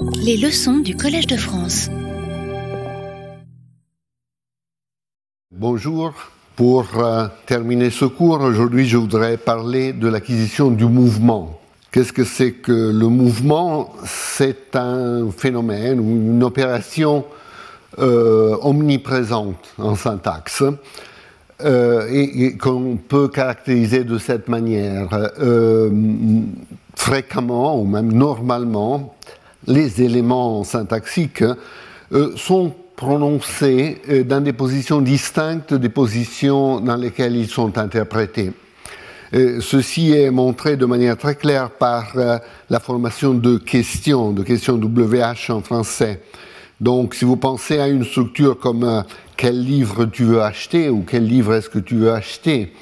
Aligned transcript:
Les 0.00 0.36
leçons 0.36 0.78
du 0.78 0.96
Collège 0.96 1.26
de 1.26 1.36
France. 1.36 1.88
Bonjour. 5.50 6.12
Pour 6.56 6.86
euh, 6.96 7.26
terminer 7.46 7.90
ce 7.90 8.04
cours, 8.04 8.40
aujourd'hui 8.40 8.86
je 8.86 8.96
voudrais 8.96 9.36
parler 9.36 9.92
de 9.92 10.08
l'acquisition 10.08 10.70
du 10.70 10.84
mouvement. 10.84 11.60
Qu'est-ce 11.90 12.12
que 12.12 12.24
c'est 12.24 12.52
que 12.52 12.92
le 12.92 13.06
mouvement? 13.08 13.92
C'est 14.04 14.76
un 14.76 15.30
phénomène 15.30 16.00
ou 16.00 16.16
une 16.16 16.44
opération 16.44 17.24
euh, 17.98 18.56
omniprésente 18.62 19.74
en 19.78 19.94
syntaxe 19.94 20.62
euh, 21.64 22.08
et, 22.10 22.56
qu'on 22.56 22.96
peut 22.96 23.28
caractériser 23.28 24.04
de 24.04 24.18
cette 24.18 24.48
manière. 24.48 25.08
fréquemment 26.96 27.80
ou 27.80 27.84
même 27.84 28.12
normalement, 28.12 29.14
les 29.68 30.02
éléments 30.02 30.64
syntaxiques 30.64 31.44
sont 32.36 32.74
prononcés 32.98 33.98
euh, 34.08 34.24
dans 34.24 34.40
des 34.40 34.52
positions 34.52 35.00
distinctes 35.00 35.72
des 35.72 35.88
positions 35.88 36.80
dans 36.80 36.96
lesquelles 36.96 37.36
ils 37.36 37.48
sont 37.48 37.78
interprétés. 37.78 38.50
Euh, 39.34 39.60
ceci 39.60 40.10
est 40.10 40.32
montré 40.32 40.76
de 40.76 40.84
manière 40.84 41.16
très 41.16 41.36
claire 41.36 41.70
par 41.70 42.10
euh, 42.16 42.38
la 42.68 42.80
formation 42.80 43.34
de 43.34 43.56
questions, 43.56 44.32
de 44.32 44.42
questions 44.42 44.74
WH 44.74 45.50
en 45.50 45.60
français. 45.60 46.22
Donc, 46.80 47.14
si 47.14 47.24
vous 47.24 47.36
pensez 47.36 47.78
à 47.78 47.86
une 47.86 48.04
structure 48.04 48.58
comme 48.58 49.04
quel 49.36 49.62
livre 49.62 50.06
tu 50.06 50.24
veux 50.24 50.42
acheter 50.42 50.88
ou 50.90 51.04
quel 51.08 51.24
livre 51.24 51.54
est-ce 51.54 51.68
que 51.68 51.78
tu 51.78 51.96
veux 51.96 52.12
acheter, 52.12 52.72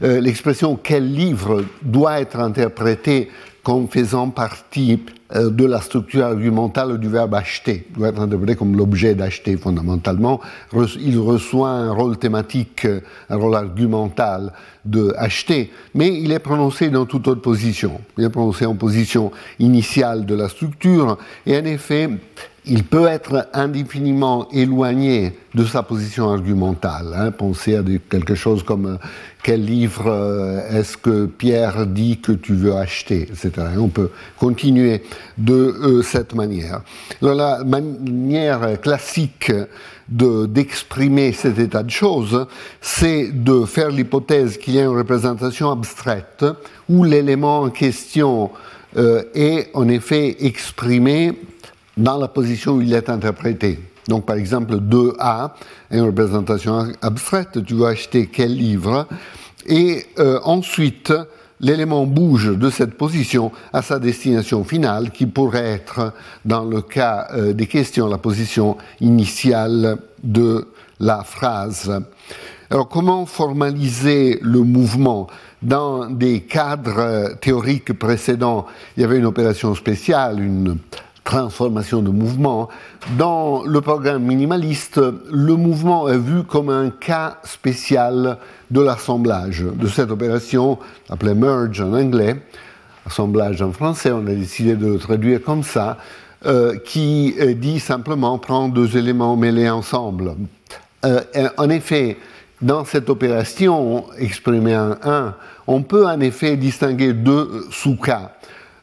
l'expression 0.00 0.78
quel 0.80 1.12
livre 1.12 1.64
doit 1.82 2.20
être 2.20 2.38
interprétée 2.38 3.28
comme 3.62 3.88
faisant 3.88 4.30
partie 4.30 5.00
euh, 5.34 5.50
de 5.50 5.64
la 5.64 5.80
structure 5.80 6.24
argumentale 6.24 6.98
du 6.98 7.08
verbe 7.08 7.34
acheter, 7.34 7.86
doit 7.96 8.08
être 8.08 8.20
interprété 8.20 8.56
comme 8.56 8.76
l'objet 8.76 9.14
d'acheter 9.14 9.56
fondamentalement. 9.56 10.40
Il 11.00 11.18
reçoit 11.18 11.70
un 11.70 11.92
rôle 11.92 12.16
thématique, 12.16 12.86
un 13.28 13.36
rôle 13.36 13.54
argumental 13.54 14.52
de 14.84 15.14
acheter, 15.16 15.70
mais 15.94 16.08
il 16.20 16.32
est 16.32 16.38
prononcé 16.38 16.88
dans 16.90 17.06
toute 17.06 17.28
autre 17.28 17.42
position. 17.42 18.00
Il 18.18 18.24
est 18.24 18.30
prononcé 18.30 18.66
en 18.66 18.74
position 18.74 19.30
initiale 19.58 20.26
de 20.26 20.34
la 20.34 20.48
structure, 20.48 21.18
et 21.46 21.56
en 21.56 21.64
effet, 21.64 22.08
il 22.66 22.84
peut 22.84 23.06
être 23.06 23.48
indéfiniment 23.52 24.48
éloigné 24.50 25.32
de 25.54 25.64
sa 25.64 25.82
position 25.82 26.30
argumentale. 26.30 27.14
Hein. 27.16 27.30
Pensez 27.30 27.76
à 27.76 27.82
quelque 28.08 28.34
chose 28.34 28.62
comme 28.62 28.86
euh, 28.86 28.96
quel 29.42 29.64
livre 29.64 30.06
euh, 30.06 30.78
est-ce 30.78 30.96
que 30.96 31.26
Pierre 31.26 31.86
dit 31.86 32.20
que 32.20 32.32
tu 32.32 32.54
veux 32.54 32.76
acheter, 32.76 33.22
etc. 33.22 33.50
on 33.78 33.88
peut 33.88 34.10
continuer 34.38 35.02
de 35.38 35.54
euh, 35.54 36.02
cette 36.02 36.34
manière. 36.34 36.82
la 37.22 37.64
manière 37.64 38.80
classique 38.80 39.52
d'exprimer 40.08 41.32
cet 41.32 41.58
état 41.58 41.84
de 41.84 41.90
choses, 41.90 42.46
c'est 42.80 43.30
de 43.32 43.64
faire 43.64 43.90
l'hypothèse 43.90 44.58
qu'il 44.58 44.74
y 44.74 44.80
a 44.80 44.82
une 44.82 44.96
représentation 44.96 45.70
abstraite 45.70 46.44
où 46.88 47.04
l'élément 47.04 47.60
en 47.60 47.70
question 47.70 48.50
est 48.96 49.70
en 49.72 49.88
effet 49.88 50.44
exprimé 50.44 51.38
dans 51.96 52.18
la 52.18 52.28
position 52.28 52.72
où 52.72 52.82
il 52.82 52.92
est 52.92 53.08
interprété. 53.08 53.78
Donc, 54.08 54.26
par 54.26 54.36
exemple, 54.36 54.76
2A 54.76 55.50
est 55.90 55.98
une 55.98 56.06
représentation 56.06 56.88
abstraite, 57.02 57.64
tu 57.64 57.74
veux 57.74 57.86
acheter 57.86 58.28
quel 58.32 58.54
livre, 58.54 59.06
et 59.66 60.06
euh, 60.18 60.40
ensuite, 60.42 61.12
l'élément 61.60 62.06
bouge 62.06 62.56
de 62.56 62.70
cette 62.70 62.96
position 62.96 63.52
à 63.72 63.82
sa 63.82 63.98
destination 63.98 64.64
finale, 64.64 65.10
qui 65.10 65.26
pourrait 65.26 65.66
être, 65.66 66.12
dans 66.44 66.64
le 66.64 66.80
cas 66.80 67.28
euh, 67.32 67.52
des 67.52 67.66
questions, 67.66 68.08
la 68.08 68.18
position 68.18 68.76
initiale 69.00 69.98
de 70.22 70.68
la 70.98 71.22
phrase. 71.22 72.02
Alors, 72.70 72.88
comment 72.88 73.26
formaliser 73.26 74.38
le 74.42 74.60
mouvement? 74.60 75.26
Dans 75.62 76.06
des 76.06 76.40
cadres 76.40 77.34
théoriques 77.40 77.92
précédents, 77.92 78.66
il 78.96 79.02
y 79.02 79.04
avait 79.04 79.18
une 79.18 79.26
opération 79.26 79.74
spéciale, 79.74 80.40
une 80.40 80.78
transformation 81.30 82.02
de 82.02 82.10
mouvement. 82.10 82.68
Dans 83.16 83.62
le 83.62 83.80
programme 83.80 84.24
minimaliste, 84.24 85.00
le 85.30 85.54
mouvement 85.54 86.08
est 86.08 86.18
vu 86.18 86.42
comme 86.42 86.70
un 86.70 86.90
cas 86.90 87.38
spécial 87.44 88.38
de 88.72 88.80
l'assemblage, 88.80 89.64
de 89.64 89.86
cette 89.86 90.10
opération 90.10 90.80
appelée 91.08 91.34
merge 91.34 91.80
en 91.80 91.92
anglais, 91.92 92.42
assemblage 93.06 93.62
en 93.62 93.70
français, 93.70 94.10
on 94.10 94.26
a 94.26 94.34
décidé 94.34 94.74
de 94.74 94.88
le 94.88 94.98
traduire 94.98 95.40
comme 95.40 95.62
ça, 95.62 95.98
euh, 96.46 96.76
qui 96.84 97.36
dit 97.56 97.78
simplement 97.78 98.36
prendre 98.38 98.74
deux 98.74 98.96
éléments 98.96 99.36
mêlés 99.36 99.70
ensemble. 99.70 100.34
Euh, 101.04 101.20
en 101.58 101.70
effet, 101.70 102.16
dans 102.60 102.84
cette 102.84 103.08
opération 103.08 104.06
exprimée 104.18 104.76
en 104.76 104.96
1, 105.04 105.34
on 105.68 105.82
peut 105.82 106.08
en 106.08 106.18
effet 106.18 106.56
distinguer 106.56 107.12
deux 107.12 107.66
sous-cas. 107.70 108.32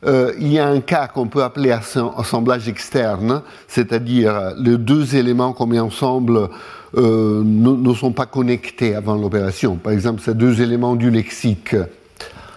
Euh, 0.06 0.34
il 0.40 0.52
y 0.52 0.60
a 0.60 0.68
un 0.68 0.80
cas 0.80 1.08
qu'on 1.08 1.28
peut 1.28 1.44
appeler 1.44 1.72
assemblage 1.72 2.68
externe, 2.68 3.42
c'est-à-dire 3.68 4.54
les 4.58 4.78
deux 4.78 5.16
éléments 5.16 5.54
qu'on 5.54 5.66
met 5.66 5.80
ensemble 5.80 6.50
euh, 6.96 7.42
ne, 7.44 7.94
sont 7.94 8.12
pas 8.12 8.28
connectés 8.28 8.96
avant 8.96 9.16
l'opération. 9.16 9.76
Par 9.76 9.94
exemple, 9.94 10.22
ces 10.22 10.36
deux 10.36 10.62
éléments 10.62 10.96
du 10.96 11.10
lexique 11.10 11.76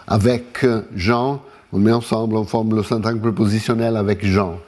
avec 0.06 0.67
Jean, 0.95 1.41
on 1.73 1.78
met 1.78 1.93
ensemble, 1.93 2.37
on 2.37 2.45
forme 2.45 2.75
le 2.75 2.83
syntaxe 2.83 3.19
prépositionnel 3.19 3.97
avec 3.97 4.25
Jean. 4.25 4.59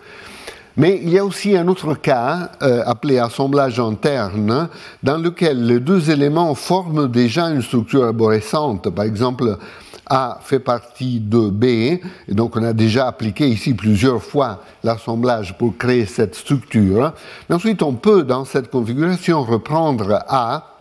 Mais 0.77 0.99
il 1.03 1.11
y 1.11 1.19
a 1.19 1.25
aussi 1.25 1.55
un 1.55 1.69
autre 1.69 1.95
cas, 1.95 2.53
euh, 2.63 2.83
appelé 2.87 3.19
assemblage 3.19 3.79
interne, 3.79 4.69
dans 5.03 5.19
lequel 5.19 5.67
les 5.67 5.81
deux 5.81 6.11
éléments 6.11 6.55
forment 6.55 7.09
déjà 7.09 7.51
une 7.51 7.61
structure 7.61 8.05
arborescente. 8.05 8.89
Par 8.89 9.05
exemple, 9.05 9.59
a 10.07 10.39
fait 10.43 10.59
partie 10.59 11.21
de 11.21 11.49
B, 11.49 11.65
et 11.65 12.01
donc 12.29 12.57
on 12.57 12.63
a 12.63 12.73
déjà 12.73 13.07
appliqué 13.07 13.49
ici 13.49 13.75
plusieurs 13.75 14.23
fois 14.23 14.63
l'assemblage 14.83 15.57
pour 15.57 15.77
créer 15.77 16.07
cette 16.07 16.35
structure. 16.35 17.13
Ensuite, 17.51 17.83
on 17.83 17.95
peut, 17.95 18.23
dans 18.23 18.45
cette 18.45 18.71
configuration, 18.71 19.43
reprendre 19.43 20.23
A 20.29 20.79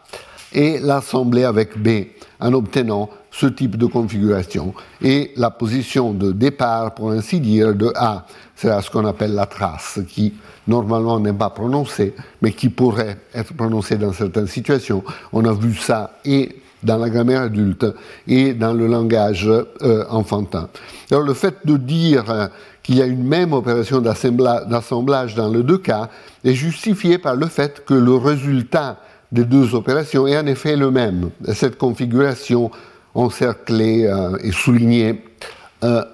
et 0.54 0.80
l'assembler 0.80 1.44
avec 1.44 1.78
B 1.78 2.08
en 2.40 2.54
obtenant 2.54 3.10
ce 3.30 3.46
type 3.46 3.78
de 3.78 3.86
configuration. 3.86 4.74
Et 5.02 5.32
la 5.38 5.50
position 5.50 6.14
de 6.14 6.32
départ, 6.32 6.94
pour 6.94 7.12
ainsi 7.12 7.40
dire, 7.40 7.74
de 7.74 7.92
A, 7.96 8.26
c'est 8.56 8.82
ce 8.82 8.90
qu'on 8.92 9.06
appelle 9.06 9.34
la 9.34 9.46
trace, 9.46 10.00
qui 10.10 10.34
normalement 10.68 11.20
n'est 11.20 11.34
pas 11.34 11.50
prononcée, 11.50 12.14
mais 12.42 12.52
qui 12.52 12.70
pourrait 12.70 13.18
être 13.34 13.54
prononcée 13.54 13.98
dans 13.98 14.12
certaines 14.12 14.48
situations. 14.48 15.04
On 15.32 15.46
a 15.46 15.54
vu 15.54 15.76
ça 15.76 16.20
et 16.26 16.58
dans 16.84 16.98
la 16.98 17.10
grammaire 17.10 17.42
adulte 17.42 17.86
et 18.28 18.54
dans 18.54 18.74
le 18.74 18.88
langage 18.88 19.48
euh, 19.48 20.06
enfantin. 20.10 20.70
Alors 21.10 21.24
le 21.24 21.34
fait 21.34 21.56
de 21.66 21.78
dire 21.78 22.30
euh, 22.30 22.48
qu'il 22.84 22.96
y 22.96 23.02
a 23.02 23.06
une 23.06 23.24
même 23.24 23.54
opération 23.54 24.02
d'assemblage 24.02 25.36
dans 25.36 25.50
les 25.50 25.64
deux 25.64 25.78
cas 25.78 26.10
est 26.44 26.54
justifié 26.54 27.18
par 27.18 27.36
le 27.36 27.48
fait 27.48 27.86
que 27.86 27.94
le 27.94 28.16
résultat 28.16 28.98
des 29.32 29.46
deux 29.46 29.76
opérations 29.76 30.28
est 30.28 30.38
en 30.38 30.46
effet 30.46 30.76
le 30.76 30.92
même. 30.92 31.30
Cette 31.54 31.78
configuration 31.78 32.72
encerclée 33.14 34.06
euh, 34.06 34.38
et 34.44 34.52
soulignée 34.52 35.24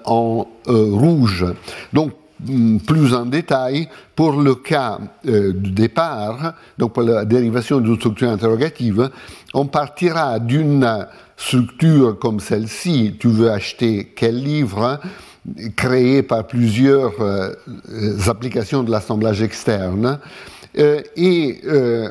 en 0.06 0.46
rouge. 0.66 1.44
Donc 1.92 2.12
plus 2.86 3.14
en 3.14 3.26
détail 3.26 3.88
pour 4.14 4.40
le 4.40 4.54
cas 4.54 4.98
euh, 5.26 5.52
du 5.52 5.70
départ, 5.70 6.54
donc 6.76 6.92
pour 6.92 7.02
la 7.02 7.24
dérivation 7.24 7.80
d'une 7.80 7.96
structure 7.96 8.30
interrogative, 8.30 9.10
on 9.54 9.66
partira 9.66 10.38
d'une 10.38 11.06
structure 11.36 12.18
comme 12.18 12.40
celle-ci, 12.40 13.16
tu 13.18 13.28
veux 13.28 13.50
acheter 13.50 14.12
quel 14.14 14.36
livre, 14.36 15.00
créé 15.76 16.22
par 16.22 16.46
plusieurs 16.46 17.20
euh, 17.20 17.54
applications 18.26 18.82
de 18.82 18.90
l'assemblage 18.90 19.42
externe, 19.42 20.18
euh, 20.78 21.00
et 21.16 21.60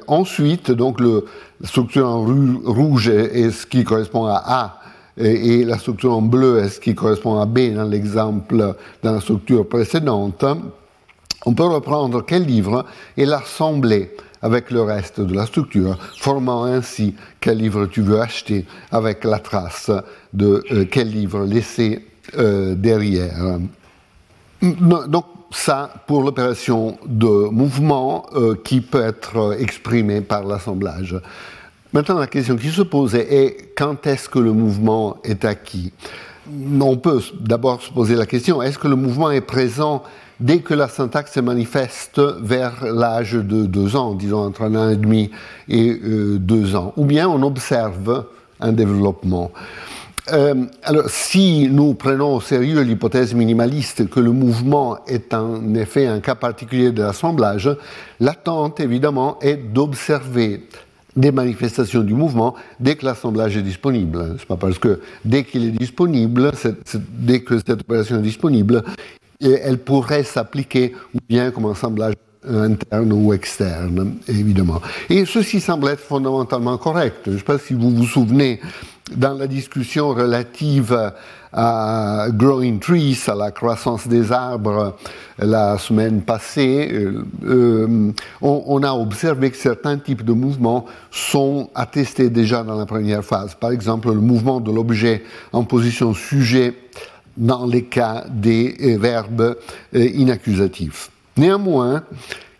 ensuite, 0.07 0.71
donc 0.71 0.99
le, 0.99 1.25
la 1.61 1.67
structure 1.67 2.07
en 2.07 2.25
rouge 2.25 3.07
est 3.07 3.51
ce 3.51 3.65
qui 3.65 3.83
correspond 3.83 4.25
à 4.25 4.43
A 4.45 4.79
et, 5.17 5.63
la 5.63 5.77
structure 5.77 6.13
en 6.13 6.21
bleu 6.21 6.59
est 6.59 6.69
ce 6.69 6.79
qui 6.79 6.93
correspond 6.95 7.39
à 7.39 7.45
B 7.45 7.73
dans 7.73 7.83
l'exemple, 7.83 8.75
dans 9.03 9.11
la 9.11 9.21
structure 9.21 9.67
précédente, 9.67 10.45
on 11.45 11.53
peut 11.53 11.65
reprendre 11.65 12.23
quel 12.25 12.45
livre 12.45 12.85
et 13.15 13.25
l'assembler 13.25 14.11
avec 14.41 14.69
le 14.71 14.81
reste 14.81 15.21
de 15.21 15.33
la 15.33 15.45
structure, 15.45 15.97
formant 16.17 16.65
ainsi 16.65 17.15
quel 17.39 17.57
livre 17.57 17.87
tu 17.87 18.01
veux 18.01 18.19
acheter 18.19 18.65
avec 18.91 19.23
la 19.23 19.39
trace 19.39 19.91
de 20.33 20.63
euh, 20.71 20.85
quel 20.89 21.09
livre 21.09 21.45
laisser 21.45 22.05
euh, 22.37 22.75
derrière. 22.75 23.59
Donc 24.61 25.25
ça 25.51 25.89
pour 26.07 26.23
l'opération 26.23 26.97
de 27.05 27.49
mouvement 27.49 28.25
euh, 28.35 28.55
qui 28.63 28.81
peut 28.81 29.03
être 29.03 29.55
exprimée 29.59 30.21
par 30.21 30.43
l'assemblage. 30.43 31.15
Maintenant, 31.93 32.19
la 32.19 32.27
question 32.27 32.57
qui 32.57 32.69
se 32.69 32.81
pose 32.81 33.15
est 33.15 33.73
quand 33.75 34.05
est-ce 34.07 34.27
que 34.27 34.39
le 34.39 34.51
mouvement 34.51 35.17
est 35.23 35.45
acquis? 35.45 35.93
On 36.79 36.97
peut 36.97 37.21
d'abord 37.39 37.81
se 37.81 37.91
poser 37.91 38.15
la 38.15 38.25
question 38.25 38.61
est-ce 38.61 38.77
que 38.77 38.87
le 38.87 38.95
mouvement 38.95 39.31
est 39.31 39.41
présent 39.41 40.03
dès 40.39 40.59
que 40.59 40.73
la 40.73 40.87
syntaxe 40.89 41.33
se 41.33 41.39
manifeste 41.39 42.19
vers 42.41 42.85
l'âge 42.85 43.33
de 43.33 43.65
deux 43.65 43.95
ans, 43.95 44.13
disons 44.13 44.45
entre 44.45 44.63
un 44.63 44.75
an 44.75 44.89
et 44.89 44.97
demi 44.97 45.31
et 45.69 45.89
euh, 45.89 46.37
deux 46.37 46.75
ans, 46.75 46.93
ou 46.97 47.05
bien 47.05 47.27
on 47.27 47.41
observe 47.41 48.25
un 48.59 48.73
développement? 48.73 49.51
Euh, 50.33 50.65
alors, 50.83 51.09
si 51.09 51.69
nous 51.71 51.93
prenons 51.93 52.35
au 52.35 52.41
sérieux 52.41 52.81
l'hypothèse 52.81 53.33
minimaliste 53.33 54.09
que 54.09 54.19
le 54.19 54.31
mouvement 54.31 54.97
est 55.07 55.33
en 55.33 55.73
effet 55.73 56.05
un 56.05 56.19
cas 56.19 56.35
particulier 56.35 56.91
de 56.91 57.01
l'assemblage, 57.01 57.69
l'attente, 58.19 58.81
évidemment, 58.81 59.39
est 59.39 59.55
d'observer 59.55 60.67
des 61.17 61.31
manifestations 61.31 62.03
du 62.03 62.13
mouvement 62.13 62.55
dès 62.79 62.95
que 62.95 63.05
l'assemblage 63.05 63.57
est 63.57 63.61
disponible. 63.61 64.35
C'est 64.39 64.47
pas 64.47 64.55
parce 64.55 64.79
que 64.79 65.01
dès 65.25 65.43
qu'il 65.43 65.65
est 65.65 65.71
disponible, 65.71 66.51
dès 67.19 67.41
que 67.41 67.57
cette 67.57 67.81
opération 67.81 68.19
est 68.19 68.21
disponible, 68.21 68.83
elle 69.41 69.79
pourrait 69.79 70.23
s'appliquer 70.23 70.95
ou 71.13 71.17
bien 71.27 71.51
comme 71.51 71.65
assemblage 71.69 72.13
interne 72.47 73.11
ou 73.11 73.33
externe, 73.33 74.15
évidemment. 74.27 74.81
Et 75.09 75.25
ceci 75.25 75.59
semble 75.59 75.89
être 75.89 75.99
fondamentalement 75.99 76.77
correct. 76.77 77.17
Je 77.25 77.31
ne 77.31 77.37
sais 77.37 77.43
pas 77.43 77.57
si 77.57 77.73
vous 77.73 77.89
vous 77.89 78.05
souvenez 78.05 78.61
dans 79.15 79.33
la 79.33 79.47
discussion 79.47 80.09
relative 80.09 81.13
à 81.53 82.27
Growing 82.31 82.79
Trees, 82.79 83.23
à 83.27 83.35
la 83.35 83.51
croissance 83.51 84.07
des 84.07 84.31
arbres, 84.31 84.95
la 85.39 85.77
semaine 85.77 86.21
passée, 86.21 86.89
euh, 86.91 87.23
euh, 87.45 88.11
on, 88.41 88.83
a 88.83 88.91
observé 88.91 89.51
que 89.51 89.57
certains 89.57 89.97
types 89.97 90.23
de 90.23 90.33
mouvements 90.33 90.85
sont 91.09 91.69
attestés 91.73 92.29
déjà 92.29 92.63
dans 92.63 92.77
la 92.77 92.85
première 92.85 93.23
phase. 93.23 93.55
Par 93.55 93.71
exemple, 93.71 94.09
le 94.09 94.19
mouvement 94.19 94.59
de 94.59 94.71
l'objet 94.71 95.23
en 95.53 95.63
position 95.63 96.13
sujet 96.13 96.73
dans 97.37 97.65
les 97.65 97.83
cas 97.83 98.25
des 98.29 98.75
euh, 98.81 98.97
verbes 98.97 99.55
inaccusatifs. 99.93 101.11
Néanmoins, 101.37 102.03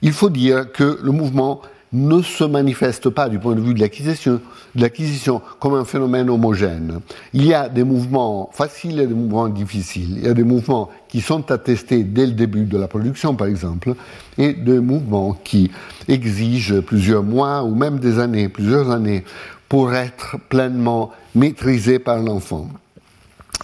il 0.01 0.13
faut 0.13 0.29
dire 0.29 0.71
que 0.71 0.99
le 1.01 1.11
mouvement 1.11 1.61
ne 1.93 2.21
se 2.21 2.43
manifeste 2.43 3.09
pas 3.09 3.29
du 3.29 3.39
point 3.39 3.55
de 3.55 3.61
vue 3.61 3.73
de 3.73 3.79
l'acquisition, 3.79 5.41
comme 5.59 5.75
un 5.75 5.85
phénomène 5.85 6.29
homogène. 6.29 6.99
Il 7.33 7.45
y 7.45 7.53
a 7.53 7.69
des 7.69 7.83
mouvements 7.83 8.49
faciles 8.51 8.99
et 8.99 9.07
des 9.07 9.13
mouvements 9.13 9.47
difficiles. 9.47 10.17
Il 10.17 10.25
y 10.25 10.27
a 10.27 10.33
des 10.33 10.43
mouvements 10.43 10.89
qui 11.07 11.21
sont 11.21 11.49
attestés 11.51 12.03
dès 12.03 12.25
le 12.25 12.33
début 12.33 12.65
de 12.65 12.77
la 12.77 12.87
production, 12.87 13.35
par 13.35 13.47
exemple, 13.47 13.95
et 14.37 14.53
des 14.53 14.79
mouvements 14.79 15.37
qui 15.43 15.71
exigent 16.07 16.81
plusieurs 16.81 17.23
mois 17.23 17.63
ou 17.63 17.73
même 17.73 17.99
des 17.99 18.19
années, 18.19 18.49
plusieurs 18.49 18.91
années, 18.91 19.23
pour 19.69 19.93
être 19.93 20.37
pleinement 20.49 21.11
maîtrisés 21.35 21.99
par 21.99 22.19
l'enfant. 22.19 22.67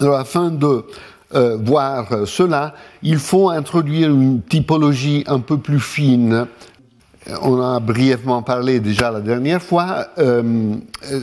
Alors, 0.00 0.16
afin 0.16 0.50
de 0.50 0.84
euh, 1.34 1.56
voir 1.56 2.26
cela, 2.26 2.74
il 3.02 3.18
faut 3.18 3.50
introduire 3.50 4.10
une 4.10 4.42
typologie 4.42 5.24
un 5.26 5.40
peu 5.40 5.58
plus 5.58 5.80
fine 5.80 6.46
on 7.42 7.60
en 7.60 7.74
a 7.74 7.80
brièvement 7.80 8.42
parlé 8.42 8.80
déjà 8.80 9.10
la 9.10 9.20
dernière 9.20 9.62
fois. 9.62 10.08
Euh, 10.18 10.74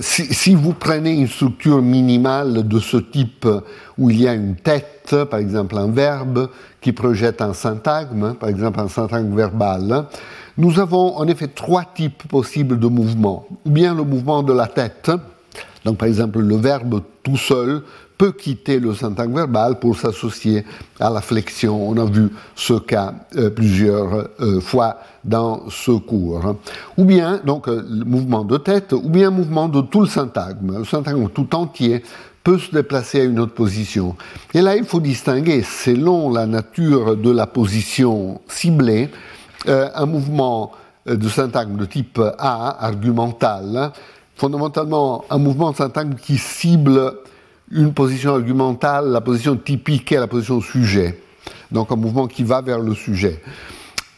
si, 0.02 0.56
vous 0.56 0.74
prenez 0.74 1.14
une 1.14 1.28
structure 1.28 1.82
minimale 1.82 2.68
de 2.68 2.80
ce 2.80 2.98
type 2.98 3.48
où 3.98 4.10
il 4.10 4.22
y 4.22 4.28
a 4.28 4.34
une 4.34 4.56
tête, 4.56 5.16
par 5.30 5.40
exemple 5.40 5.78
un 5.78 5.88
verbe 5.88 6.50
qui 6.80 6.92
projette 6.92 7.42
un 7.42 7.54
syntagme, 7.54 8.34
par 8.34 8.50
exemple 8.50 8.80
un 8.80 8.88
syntagme 8.88 9.36
verbal, 9.36 10.06
nous 10.58 10.80
avons 10.80 11.18
en 11.18 11.28
effet 11.28 11.48
trois 11.48 11.86
types 11.86 12.28
possibles 12.28 12.80
de 12.80 12.88
mouvements. 12.88 13.46
Ou 13.66 13.70
bien 13.70 13.94
le 13.94 14.04
mouvement 14.04 14.44
de 14.44 14.54
la 14.54 14.68
tête, 14.68 15.12
donc 15.86 15.98
par 15.98 16.08
exemple 16.08 16.40
le 16.40 16.56
verbe 16.56 17.02
tout 17.24 17.38
seul 17.38 17.84
peut 18.22 18.34
quitter 18.34 18.80
le 18.80 18.94
syntagme 18.94 19.34
verbal 19.34 19.80
pour 19.80 19.98
s'associer 19.98 20.64
à 21.00 21.10
la 21.10 21.22
flexion. 21.22 21.90
On 21.90 21.98
a 21.98 22.06
vu 22.06 22.30
ce 22.54 22.76
cas 22.76 23.16
euh, 23.36 23.50
plusieurs 23.50 24.28
euh, 24.40 24.62
fois 24.62 25.00
dans 25.24 25.68
ce 25.72 25.90
cours. 25.90 26.54
Ou 27.00 27.06
bien, 27.06 27.42
donc, 27.44 27.68
euh, 27.68 27.84
le 27.90 28.06
mouvement 28.06 28.44
de 28.44 28.60
tête, 28.60 28.94
ou 28.94 29.10
bien 29.10 29.32
mouvement 29.32 29.68
de 29.68 29.82
tout 29.82 30.02
le 30.02 30.06
syntagme. 30.06 30.78
Le 30.78 30.86
syntagme 30.86 31.30
tout 31.30 31.56
entier 31.56 32.04
peut 32.44 32.60
se 32.60 32.70
déplacer 32.70 33.22
à 33.22 33.24
une 33.24 33.40
autre 33.40 33.56
position. 33.56 34.16
Et 34.54 34.62
là, 34.62 34.76
il 34.76 34.84
faut 34.84 35.00
distinguer, 35.00 35.64
selon 35.64 36.32
la 36.32 36.46
nature 36.46 37.18
de 37.18 37.32
la 37.32 37.48
position 37.48 38.40
ciblée, 38.48 39.10
un 39.68 40.06
mouvement 40.06 40.74
de 41.08 41.28
syntagme 41.28 41.76
de 41.76 41.86
type 41.86 42.22
A, 42.38 42.86
argumental, 42.86 43.92
fondamentalement 44.36 45.24
un 45.32 45.38
mouvement 45.40 45.72
de 45.72 45.78
syntagme 45.78 46.14
qui 46.16 46.38
cible 46.38 47.14
une 47.72 47.94
position 47.94 48.36
argumentale, 48.36 49.10
la 49.10 49.22
position 49.22 49.56
typique 49.56 50.12
est 50.12 50.20
la 50.20 50.28
position 50.28 50.62
sujet. 50.62 51.22
Donc 51.72 51.92
un 51.92 51.96
mouvement 51.96 52.28
qui 52.28 52.44
va 52.44 52.62
vers 52.62 52.80
le 52.80 52.94
sujet. 52.94 53.42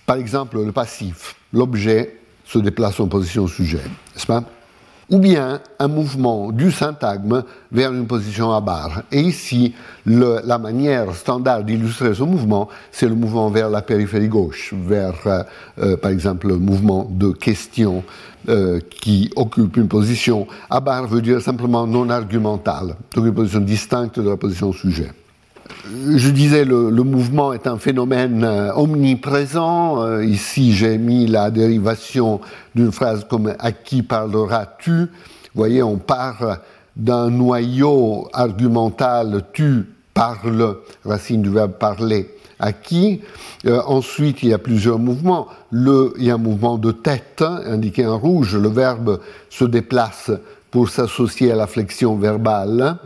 Par 0.06 0.18
exemple, 0.18 0.64
le 0.64 0.72
passif, 0.72 1.36
l'objet 1.54 2.18
se 2.46 2.60
déplace 2.60 3.00
en 3.00 3.08
position 3.08 3.48
sujet, 3.48 3.78
n'est-ce 4.14 4.26
pas? 4.26 4.44
Ou 5.10 5.20
bien 5.20 5.60
un 5.80 5.88
mouvement 5.88 6.52
du 6.52 6.72
syntagme 6.72 7.44
vers 7.72 7.94
une 7.94 8.08
position 8.08 8.54
à 8.54 8.62
barre. 8.62 9.04
Et 9.12 9.22
ici, 9.22 9.74
la 10.06 10.58
manière 10.58 11.14
standard 11.16 11.64
d'illustrer 11.64 12.14
ce 12.14 12.24
mouvement, 12.24 12.70
c'est 12.92 13.08
le 13.08 13.16
mouvement 13.16 13.50
vers 13.50 13.70
la 13.70 13.82
périphérie 13.82 14.28
gauche, 14.28 14.74
vers, 14.74 15.16
euh, 15.26 15.44
euh, 15.80 15.98
par 15.98 16.12
exemple, 16.12 16.48
le 16.48 16.58
mouvement 16.58 17.08
de 17.10 17.32
question 17.32 18.04
euh, 18.50 18.80
qui 19.02 19.32
occupe 19.36 19.78
une 19.78 19.88
position 19.88 20.48
à 20.70 20.80
barre 20.80 21.08
veut 21.08 21.22
dire 21.22 21.42
simplement 21.42 21.88
non 21.88 22.10
argumentale, 22.10 22.96
donc 23.16 23.26
une 23.26 23.34
position 23.34 23.60
distincte 23.60 24.20
de 24.20 24.30
la 24.30 24.38
position 24.38 24.74
sujet 24.74 25.12
je 25.86 26.30
disais, 26.30 26.66
le, 26.66 26.90
le, 26.90 27.04
mouvement 27.04 27.54
est 27.54 27.68
un 27.68 27.78
phénomène 27.78 28.44
euh, 28.44 28.74
omniprésent. 28.74 30.02
Euh, 30.02 30.26
ici, 30.26 30.74
j'ai 30.74 30.98
mis 30.98 31.28
la 31.28 31.52
dérivation 31.52 32.42
d'une 32.76 32.92
phrase 32.92 33.26
comme 33.30 33.54
à 33.60 33.72
qui 33.72 34.04
parleras-tu? 34.04 34.92
Vous 34.92 35.08
voyez, 35.56 35.84
on 35.84 35.98
part 35.98 36.60
d'un 36.96 37.30
noyau 37.30 38.28
argumental 38.34 39.44
tu 39.54 39.88
parles, 40.14 40.78
racine 41.06 41.42
du 41.42 41.50
verbe 41.50 41.74
parler, 41.74 42.30
à 42.60 42.72
qui. 42.72 43.22
Euh, 43.66 43.82
ensuite, 43.86 44.44
il 44.44 44.50
y 44.50 44.54
a 44.54 44.60
plusieurs 44.60 45.00
mouvements. 45.00 45.48
Le, 45.72 46.14
il 46.18 46.26
y 46.26 46.32
a 46.32 46.36
un 46.36 46.38
mouvement 46.38 46.78
de 46.78 46.92
tête, 46.92 47.42
indiqué 47.42 48.06
en 48.06 48.18
rouge. 48.18 48.56
Le 48.56 48.70
verbe 48.70 49.20
se 49.50 49.66
déplace 49.66 50.32
pour 50.72 50.90
s'associer 50.90 51.52
à 51.52 51.56
la 51.56 51.68
flexion 51.68 52.16
verbale. 52.16 52.98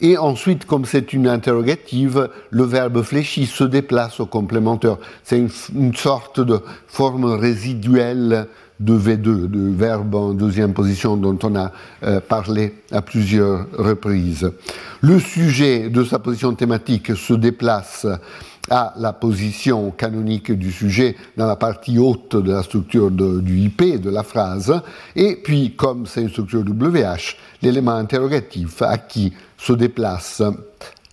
Et 0.00 0.16
ensuite, 0.16 0.64
comme 0.64 0.86
c'est 0.86 1.12
une 1.12 1.28
interrogative, 1.28 2.30
le 2.50 2.64
verbe 2.64 3.02
fléchi 3.02 3.46
se 3.46 3.64
déplace 3.64 4.20
au 4.20 4.26
complémentaire. 4.26 4.96
C'est 5.24 5.38
une, 5.38 5.94
sorte 5.94 6.40
de 6.40 6.60
forme 6.86 7.26
résiduelle 7.26 8.46
de 8.78 8.94
V2, 8.94 9.46
de 9.46 9.70
verbe 9.70 10.14
en 10.14 10.32
deuxième 10.32 10.72
position 10.72 11.18
dont 11.18 11.38
on 11.42 11.54
a 11.54 11.70
euh, 12.02 12.20
parlé 12.20 12.74
à 12.90 13.02
plusieurs 13.02 13.66
reprises. 13.76 14.50
Le 15.02 15.18
sujet 15.20 15.90
de 15.90 16.02
sa 16.02 16.18
position 16.18 16.54
thématique 16.54 17.14
se 17.14 17.34
déplace 17.34 18.06
à 18.68 18.94
la 18.98 19.12
position 19.12 19.90
canonique 19.90 20.52
du 20.52 20.70
sujet 20.70 21.16
dans 21.36 21.46
la 21.46 21.56
partie 21.56 21.98
haute 21.98 22.36
de 22.36 22.52
la 22.52 22.62
structure 22.62 23.10
du 23.10 23.58
IP 23.58 24.00
de 24.00 24.10
la 24.10 24.22
phrase, 24.22 24.80
et 25.16 25.36
puis 25.36 25.74
comme 25.74 26.06
c'est 26.06 26.22
une 26.22 26.28
structure 26.28 26.60
WH, 26.60 27.36
l'élément 27.62 27.94
interrogatif 27.94 28.82
à 28.82 28.98
qui 28.98 29.32
se 29.56 29.72
déplace 29.72 30.42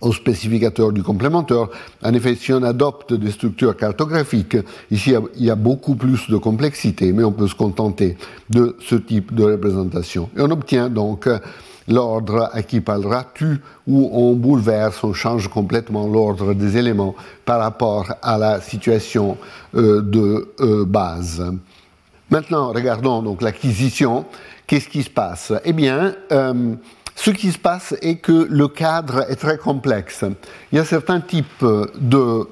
au 0.00 0.12
spécificateur 0.12 0.92
du 0.92 1.02
complémentaire. 1.02 1.66
En 2.04 2.14
effet, 2.14 2.36
si 2.36 2.52
on 2.52 2.62
adopte 2.62 3.14
des 3.14 3.32
structures 3.32 3.76
cartographiques, 3.76 4.56
ici 4.90 5.14
il 5.36 5.44
y 5.44 5.50
a 5.50 5.56
beaucoup 5.56 5.96
plus 5.96 6.30
de 6.30 6.36
complexité, 6.36 7.12
mais 7.12 7.24
on 7.24 7.32
peut 7.32 7.48
se 7.48 7.56
contenter 7.56 8.16
de 8.48 8.76
ce 8.80 8.94
type 8.94 9.34
de 9.34 9.42
représentation. 9.44 10.30
Et 10.36 10.40
on 10.40 10.50
obtient 10.50 10.88
donc 10.88 11.28
l'ordre 11.88 12.50
à 12.52 12.62
qui 12.62 12.80
parleras-tu, 12.80 13.60
où 13.86 14.10
on 14.12 14.34
bouleverse, 14.34 15.02
on 15.02 15.12
change 15.12 15.48
complètement 15.48 16.06
l'ordre 16.06 16.54
des 16.54 16.76
éléments 16.76 17.14
par 17.44 17.60
rapport 17.60 18.12
à 18.22 18.38
la 18.38 18.60
situation 18.60 19.36
euh, 19.74 20.02
de 20.02 20.48
euh, 20.60 20.84
base. 20.84 21.42
Maintenant, 22.30 22.72
regardons 22.72 23.22
donc 23.22 23.42
l'acquisition. 23.42 24.26
Qu'est-ce 24.66 24.88
qui 24.88 25.02
se 25.02 25.10
passe? 25.10 25.52
Eh 25.64 25.72
bien, 25.72 26.14
euh, 26.30 26.74
ce 27.16 27.30
qui 27.30 27.50
se 27.50 27.58
passe 27.58 27.94
est 28.02 28.16
que 28.16 28.46
le 28.50 28.68
cadre 28.68 29.24
est 29.30 29.36
très 29.36 29.56
complexe. 29.56 30.24
Il 30.70 30.76
y 30.76 30.78
a 30.78 30.84
certains 30.84 31.20
types 31.20 31.64
de 31.98 32.46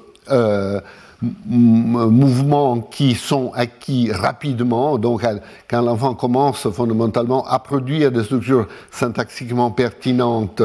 mouvements 1.21 2.79
qui 2.79 3.15
sont 3.15 3.51
acquis 3.55 4.11
rapidement, 4.11 4.97
donc 4.97 5.25
quand 5.67 5.81
l'enfant 5.81 6.13
commence 6.13 6.69
fondamentalement 6.69 7.45
à 7.47 7.59
produire 7.59 8.11
des 8.11 8.23
structures 8.23 8.67
syntaxiquement 8.91 9.71
pertinentes, 9.71 10.61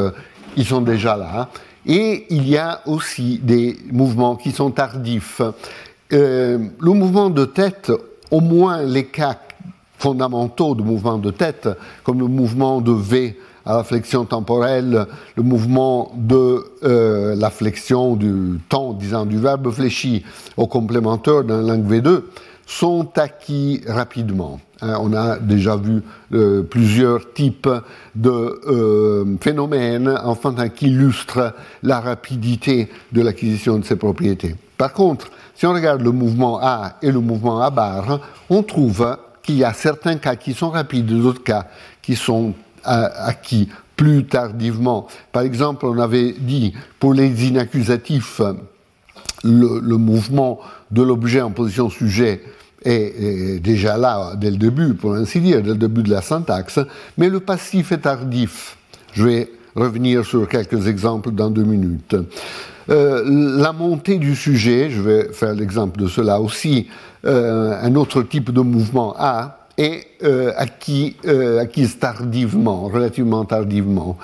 ils 0.55 0.65
sont 0.65 0.81
déjà 0.81 1.17
là. 1.17 1.49
Et 1.85 2.27
il 2.29 2.47
y 2.47 2.57
a 2.57 2.81
aussi 2.85 3.39
des 3.41 3.77
mouvements 3.91 4.35
qui 4.35 4.51
sont 4.51 4.71
tardifs. 4.71 5.41
Euh, 6.11 6.59
le 6.79 6.91
mouvement 6.91 7.29
de 7.29 7.45
tête, 7.45 7.91
au 8.31 8.39
moins 8.39 8.83
les 8.83 9.05
cas 9.05 9.37
fondamentaux 9.97 10.75
de 10.75 10.83
mouvement 10.83 11.17
de 11.17 11.31
tête, 11.31 11.67
comme 12.03 12.19
le 12.19 12.27
mouvement 12.27 12.79
de 12.81 12.91
V 12.91 13.37
à 13.65 13.77
la 13.77 13.83
flexion 13.83 14.25
temporelle, 14.25 15.05
le 15.35 15.43
mouvement 15.43 16.11
de 16.15 16.63
euh, 16.83 17.35
la 17.35 17.49
flexion 17.49 18.15
du 18.15 18.59
temps, 18.69 18.93
disant 18.93 19.25
du 19.25 19.37
verbe 19.37 19.71
fléchi 19.71 20.23
au 20.57 20.67
complémentaire 20.67 21.43
dans 21.43 21.61
la 21.61 21.73
langue 21.73 21.89
V2, 21.89 22.23
sont 22.65 23.09
acquis 23.17 23.81
rapidement. 23.87 24.59
Hein, 24.81 24.97
on 24.99 25.13
a 25.13 25.37
déjà 25.37 25.75
vu 25.75 26.01
euh, 26.33 26.63
plusieurs 26.63 27.33
types 27.33 27.69
de 28.15 28.29
euh, 28.67 29.35
phénomènes 29.41 30.13
qui 30.75 30.87
illustrent 30.87 31.53
la 31.83 31.99
rapidité 31.99 32.89
de 33.11 33.21
l'acquisition 33.21 33.79
de 33.79 33.85
ces 33.85 33.95
propriétés. 33.95 34.55
Par 34.77 34.93
contre, 34.93 35.29
si 35.55 35.65
on 35.65 35.73
regarde 35.73 36.01
le 36.01 36.11
mouvement 36.11 36.59
A 36.61 36.97
et 37.01 37.11
le 37.11 37.19
mouvement 37.19 37.61
A 37.61 37.69
bar, 37.69 38.19
on 38.49 38.63
trouve 38.63 39.17
qu'il 39.41 39.55
y 39.55 39.63
a 39.63 39.73
certains 39.73 40.15
cas 40.15 40.35
qui 40.35 40.53
sont 40.53 40.69
rapides, 40.69 41.05
d'autres 41.05 41.43
cas 41.43 41.67
qui 42.01 42.15
sont 42.15 42.53
acquis 42.83 43.69
plus 43.95 44.25
tardivement. 44.25 45.07
Par 45.31 45.43
exemple, 45.43 45.85
on 45.85 45.99
avait 45.99 46.33
dit 46.37 46.73
pour 46.99 47.13
les 47.13 47.47
inaccusatifs, 47.47 48.41
le, 49.43 49.97
mouvement 49.97 50.59
de 50.91 51.01
l'objet 51.03 51.41
en 51.41 51.51
position 51.51 51.89
sujet 51.89 52.41
est, 52.83 53.61
déjà 53.61 53.97
là 53.97 54.33
dès 54.35 54.51
le 54.51 54.57
début, 54.57 54.93
pour 54.93 55.13
ainsi 55.15 55.39
dire, 55.39 55.61
dès 55.61 55.69
le 55.69 55.75
début 55.77 56.03
de 56.03 56.11
la 56.11 56.21
syntaxe, 56.21 56.79
mais 57.17 57.29
le 57.29 57.39
passif 57.39 57.91
est 57.91 57.99
tardif. 57.99 58.77
Je 59.13 59.25
vais 59.25 59.51
revenir 59.75 60.25
sur 60.25 60.47
quelques 60.47 60.87
exemples 60.87 61.31
dans 61.31 61.49
deux 61.49 61.63
minutes. 61.63 62.15
Euh, 62.89 63.23
la 63.59 63.71
montée 63.71 64.17
du 64.17 64.35
sujet, 64.35 64.89
je 64.89 65.01
vais 65.01 65.31
faire 65.31 65.53
l'exemple 65.53 65.99
de 65.99 66.07
cela 66.07 66.41
aussi, 66.41 66.87
euh, 67.25 67.77
un 67.81 67.95
autre 67.95 68.23
type 68.23 68.51
de 68.51 68.61
mouvement 68.61 69.15
A, 69.17 69.62
est 69.77 70.07
euh, 70.23 70.53
acquis, 70.55 71.15
acquise 71.59 71.97
tardivement, 71.99 72.83
relativement 72.87 73.45
tardivement. 73.45 74.17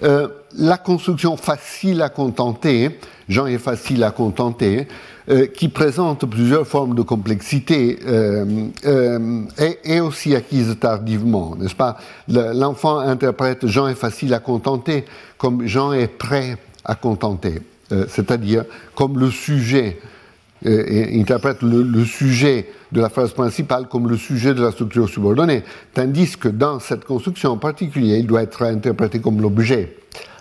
la 0.00 0.78
construction 0.78 1.36
facile 1.36 2.00
à 2.02 2.08
contenter, 2.08 2.98
Jean 3.28 3.46
est 3.46 3.58
facile 3.58 4.04
à 4.04 4.10
contenter, 4.10 4.86
euh, 5.30 5.46
qui 5.46 5.68
présente 5.70 6.26
plusieurs 6.26 6.66
formes 6.66 6.94
de 6.94 7.00
complexité 7.00 7.98
euh, 8.06 8.66
euh, 8.84 9.40
est, 9.56 10.00
aussi 10.00 10.36
acquise 10.36 10.76
tardivement, 10.78 11.56
n'est-ce 11.56 11.74
pas? 11.74 11.96
L'enfant 12.28 12.98
interprète 12.98 13.66
Jean 13.66 13.88
est 13.88 13.94
facile 13.94 14.34
à 14.34 14.38
contenter 14.38 15.06
comme 15.38 15.66
Jean 15.66 15.94
est 15.94 16.08
prêt 16.08 16.58
à 16.84 16.94
contenter, 16.94 17.62
c'est-à-dire 18.08 18.64
comme 18.94 19.18
le 19.18 19.30
sujet 19.30 19.98
interprète 20.64 21.62
le, 21.62 22.04
sujet 22.04 22.68
de 22.92 23.00
la 23.00 23.08
phrase 23.08 23.32
principale 23.32 23.86
comme 23.88 24.08
le 24.08 24.16
sujet 24.16 24.54
de 24.54 24.62
la 24.62 24.70
structure 24.70 25.08
subordonnée, 25.08 25.62
tandis 25.92 26.36
que 26.36 26.48
dans 26.48 26.78
cette 26.80 27.04
construction 27.04 27.50
en 27.50 27.58
particulier, 27.58 28.18
il 28.18 28.26
doit 28.26 28.42
être 28.42 28.62
interprété 28.62 29.20
comme 29.20 29.40
l'objet. 29.40 29.96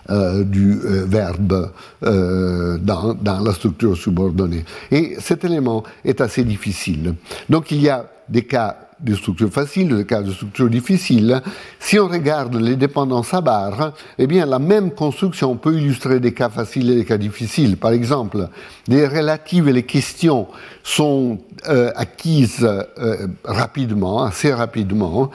Euh, 0.09 0.43
du 0.43 0.81
euh, 0.83 1.05
verbe 1.05 1.71
euh, 2.03 2.77
dans, 2.77 3.13
dans, 3.13 3.39
la 3.39 3.53
structure 3.53 3.95
subordonnée. 3.95 4.65
Et 4.91 5.15
cet 5.19 5.45
élément 5.45 5.85
est 6.03 6.19
assez 6.19 6.43
difficile. 6.43 7.15
Donc 7.49 7.71
il 7.71 7.81
y 7.81 7.87
a 7.87 8.05
des 8.27 8.41
cas 8.41 8.82
de 9.03 9.15
structure 9.15 9.51
facile, 9.51 9.95
des 9.95 10.05
cas 10.05 10.21
de 10.21 10.31
structure 10.31 10.69
difficile. 10.69 11.41
Si 11.79 11.99
on 11.99 12.07
regarde 12.07 12.55
les 12.55 12.75
dépendances 12.75 13.33
à 13.33 13.41
barre, 13.41 13.93
eh 14.17 14.27
bien, 14.27 14.45
la 14.45 14.59
même 14.59 14.91
construction 14.91 15.55
peut 15.55 15.75
illustrer 15.75 16.19
des 16.19 16.33
cas 16.33 16.49
faciles 16.49 16.89
et 16.91 16.95
des 16.95 17.05
cas 17.05 17.17
difficiles. 17.17 17.77
Par 17.77 17.91
exemple, 17.91 18.47
les 18.87 19.07
relatives 19.07 19.67
et 19.67 19.73
les 19.73 19.83
questions 19.83 20.47
sont 20.83 21.39
euh, 21.67 21.91
acquises 21.95 22.63
euh, 22.63 23.27
rapidement, 23.43 24.23
assez 24.23 24.53
rapidement, 24.53 25.29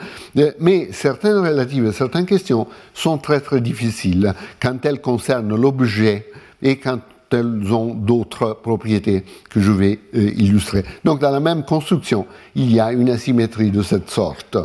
mais 0.59 0.89
certaines 0.91 1.37
relatives 1.37 1.85
et 1.85 1.91
certaines 1.91 2.25
questions 2.25 2.67
sont 2.93 3.17
très 3.17 3.39
très 3.39 3.61
difficiles 3.61 4.33
quand 4.59 4.85
elles 4.85 5.01
concernent 5.01 5.55
l'objet 5.55 6.27
et 6.61 6.77
quand 6.77 6.99
elles 7.33 7.73
ont 7.73 7.93
d'autres 7.93 8.57
propriétés 8.61 9.23
que 9.49 9.59
je 9.59 9.71
vais 9.71 9.99
euh, 10.15 10.31
illustrer. 10.35 10.83
Donc 11.03 11.19
dans 11.19 11.31
la 11.31 11.39
même 11.39 11.63
construction, 11.63 12.25
il 12.55 12.71
y 12.71 12.79
a 12.79 12.91
une 12.91 13.09
asymétrie 13.09 13.71
de 13.71 13.81
cette 13.81 14.09
sorte. 14.09 14.57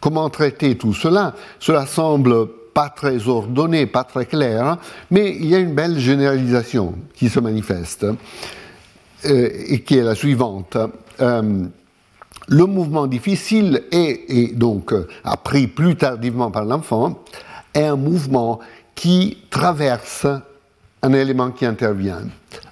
Comment 0.00 0.28
traiter 0.30 0.76
tout 0.76 0.94
cela? 0.94 1.34
Cela 1.58 1.86
semble 1.86 2.48
pas 2.74 2.88
très 2.88 3.28
ordonné, 3.28 3.86
pas 3.86 4.04
très 4.04 4.26
clair, 4.26 4.78
mais 5.10 5.30
il 5.30 5.46
y 5.46 5.54
a 5.54 5.58
une 5.58 5.74
belle 5.74 5.98
généralisation 5.98 6.94
qui 7.14 7.28
se 7.28 7.40
manifeste 7.40 8.04
euh, 8.04 9.48
et 9.68 9.80
qui 9.80 9.96
est 9.96 10.02
la 10.02 10.14
suivante. 10.14 10.76
Euh, 11.20 11.64
le 12.48 12.66
mouvement 12.66 13.06
difficile 13.06 13.84
et 13.90 14.52
donc 14.54 14.92
appris 15.22 15.66
plus 15.66 15.96
tardivement 15.96 16.50
par 16.50 16.66
l'enfant 16.66 17.22
est 17.72 17.84
un 17.84 17.96
mouvement 17.96 18.60
qui 18.94 19.38
traverse 19.50 20.26
un 21.04 21.12
élément 21.12 21.50
qui 21.50 21.66
intervient. 21.66 22.22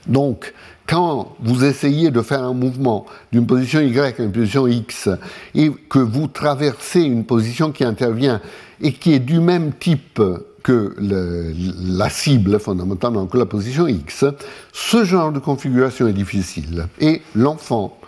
Donc, 0.06 0.54
quand 0.86 1.36
vous 1.40 1.64
essayez 1.64 2.10
de 2.10 2.22
faire 2.22 2.42
un 2.42 2.54
mouvement 2.54 3.06
d'une 3.30 3.46
position 3.46 3.80
Y 3.80 4.18
à 4.18 4.22
une 4.22 4.32
position 4.32 4.66
X 4.66 5.08
et 5.54 5.70
que 5.88 5.98
vous 5.98 6.26
traversez 6.26 7.00
une 7.00 7.24
position 7.24 7.72
qui 7.72 7.84
intervient 7.84 8.40
et 8.80 8.92
qui 8.92 9.12
est 9.12 9.20
du 9.20 9.38
même 9.38 9.72
type 9.78 10.20
que 10.62 10.94
la 10.98 12.08
cible, 12.08 12.58
fondamentalement, 12.58 13.26
que 13.26 13.36
la 13.36 13.46
position 13.46 13.86
X, 13.86 14.24
ce 14.72 15.04
genre 15.04 15.32
de 15.32 15.38
configuration 15.38 16.06
est 16.08 16.12
difficile. 16.12 16.86
Et 17.00 17.20
l'enfant, 17.34 17.98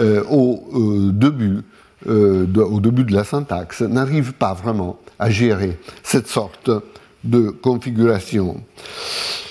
euh, 0.00 0.22
au, 0.30 0.64
euh, 0.74 1.12
début, 1.12 1.62
euh, 2.06 2.46
au 2.56 2.80
début 2.80 3.04
de 3.04 3.14
la 3.14 3.24
syntaxe, 3.24 3.80
n'arrive 3.80 4.34
pas 4.34 4.54
vraiment 4.54 4.98
à 5.18 5.30
gérer 5.30 5.78
cette 6.02 6.28
sorte 6.28 6.70
de 7.24 7.50
configuration. 7.50 8.60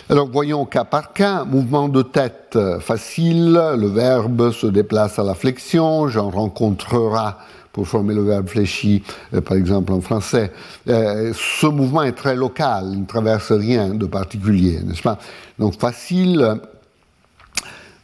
Alors 0.10 0.30
voyons 0.30 0.65
cas 0.65 0.84
par 0.84 1.13
cas, 1.13 1.44
mouvement 1.44 1.89
de 1.89 2.01
tête 2.01 2.58
facile, 2.80 3.53
le 3.77 3.88
verbe 3.88 4.51
se 4.51 4.68
déplace 4.68 5.20
à 5.20 5.24
la 5.24 5.34
flexion, 5.34 6.08
j'en 6.08 6.30
rencontrera 6.30 7.39
pour 7.74 7.88
former 7.88 8.13
le 8.13 8.24
verbe 8.24 8.48
fléchi, 8.48 9.03
euh, 9.34 9.42
par 9.42 9.58
exemple 9.58 9.92
en 9.92 10.00
français. 10.00 10.51
Euh, 10.88 11.34
ce 11.36 11.65
mouvement 11.65 12.03
est 12.03 12.13
très 12.13 12.36
local, 12.36 12.89
il 12.94 13.01
ne 13.01 13.06
traverse 13.06 13.51
rien 13.51 13.89
de 13.89 14.06
particulier, 14.06 14.80
n'est-ce 14.84 15.01
pas? 15.01 15.18
Donc 15.60 15.77
facile. 15.77 16.62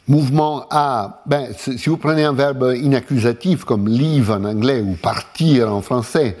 Mouvement 0.08 0.66
A, 0.70 1.22
ben, 1.24 1.50
si 1.54 1.88
vous 1.88 1.96
prenez 1.96 2.24
un 2.24 2.32
verbe 2.32 2.74
inaccusatif 2.76 3.64
comme 3.64 3.86
leave 3.86 4.32
en 4.32 4.42
anglais 4.42 4.80
ou 4.80 4.96
partir 5.00 5.72
en 5.72 5.82
français, 5.82 6.36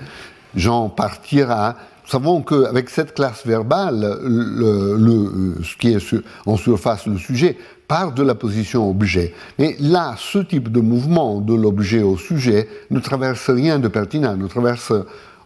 Jean 0.56 0.88
partira, 0.88 1.76
savons 2.10 2.42
qu'avec 2.42 2.90
cette 2.90 3.14
classe 3.14 3.46
verbale, 3.46 4.18
le, 4.22 5.54
ce 5.62 5.76
qui 5.76 5.92
est 5.92 6.14
en 6.46 6.56
surface 6.56 7.06
le 7.06 7.18
sujet 7.18 7.56
part 7.86 8.12
de 8.12 8.22
la 8.22 8.34
position 8.34 8.88
objet. 8.88 9.34
Mais 9.58 9.76
là, 9.80 10.14
ce 10.16 10.38
type 10.38 10.70
de 10.70 10.80
mouvement 10.80 11.40
de 11.40 11.54
l'objet 11.54 12.02
au 12.02 12.16
sujet 12.16 12.68
ne 12.90 13.00
traverse 13.00 13.50
rien 13.50 13.78
de 13.78 13.88
pertinent, 13.88 14.36
ne 14.36 14.46
traverse 14.46 14.92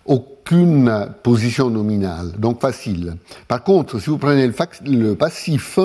aucune 0.04 1.08
position 1.22 1.70
nominale, 1.70 2.32
donc 2.38 2.60
facile. 2.60 3.16
Par 3.48 3.62
contre, 3.62 3.98
si 3.98 4.10
vous 4.10 4.18
prenez 4.18 4.46
le, 4.46 4.54
le 4.84 5.14
passif, 5.14 5.78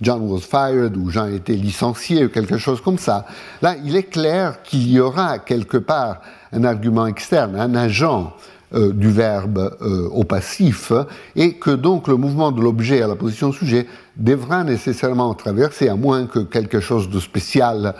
John 0.00 0.22
was 0.22 0.40
fired 0.40 0.96
ou 0.96 1.10
Jean 1.10 1.26
été 1.26 1.54
licencié 1.54 2.24
ou 2.24 2.28
quelque 2.28 2.58
chose 2.58 2.80
comme 2.80 2.98
ça, 2.98 3.26
là, 3.62 3.76
il 3.84 3.96
est 3.96 4.04
clair 4.04 4.62
qu'il 4.62 4.90
y 4.90 5.00
aura 5.00 5.38
quelque 5.38 5.78
part 5.78 6.20
un 6.52 6.64
argument 6.64 7.06
externe, 7.06 7.56
un 7.56 7.74
agent 7.74 8.34
euh, 8.74 8.92
du 8.92 9.10
verbe 9.10 9.76
euh, 9.82 10.08
au 10.10 10.24
passif, 10.24 10.92
et 11.36 11.54
que 11.54 11.70
donc 11.70 12.08
le 12.08 12.16
mouvement 12.16 12.52
de 12.52 12.60
l'objet 12.60 13.02
à 13.02 13.06
la 13.06 13.14
position 13.14 13.52
sujet 13.52 13.86
devra 14.16 14.64
nécessairement 14.64 15.32
traverser, 15.34 15.88
à 15.88 15.96
moins 15.96 16.26
que 16.26 16.40
quelque 16.40 16.80
chose 16.80 17.08
de 17.08 17.20
spécial 17.20 17.94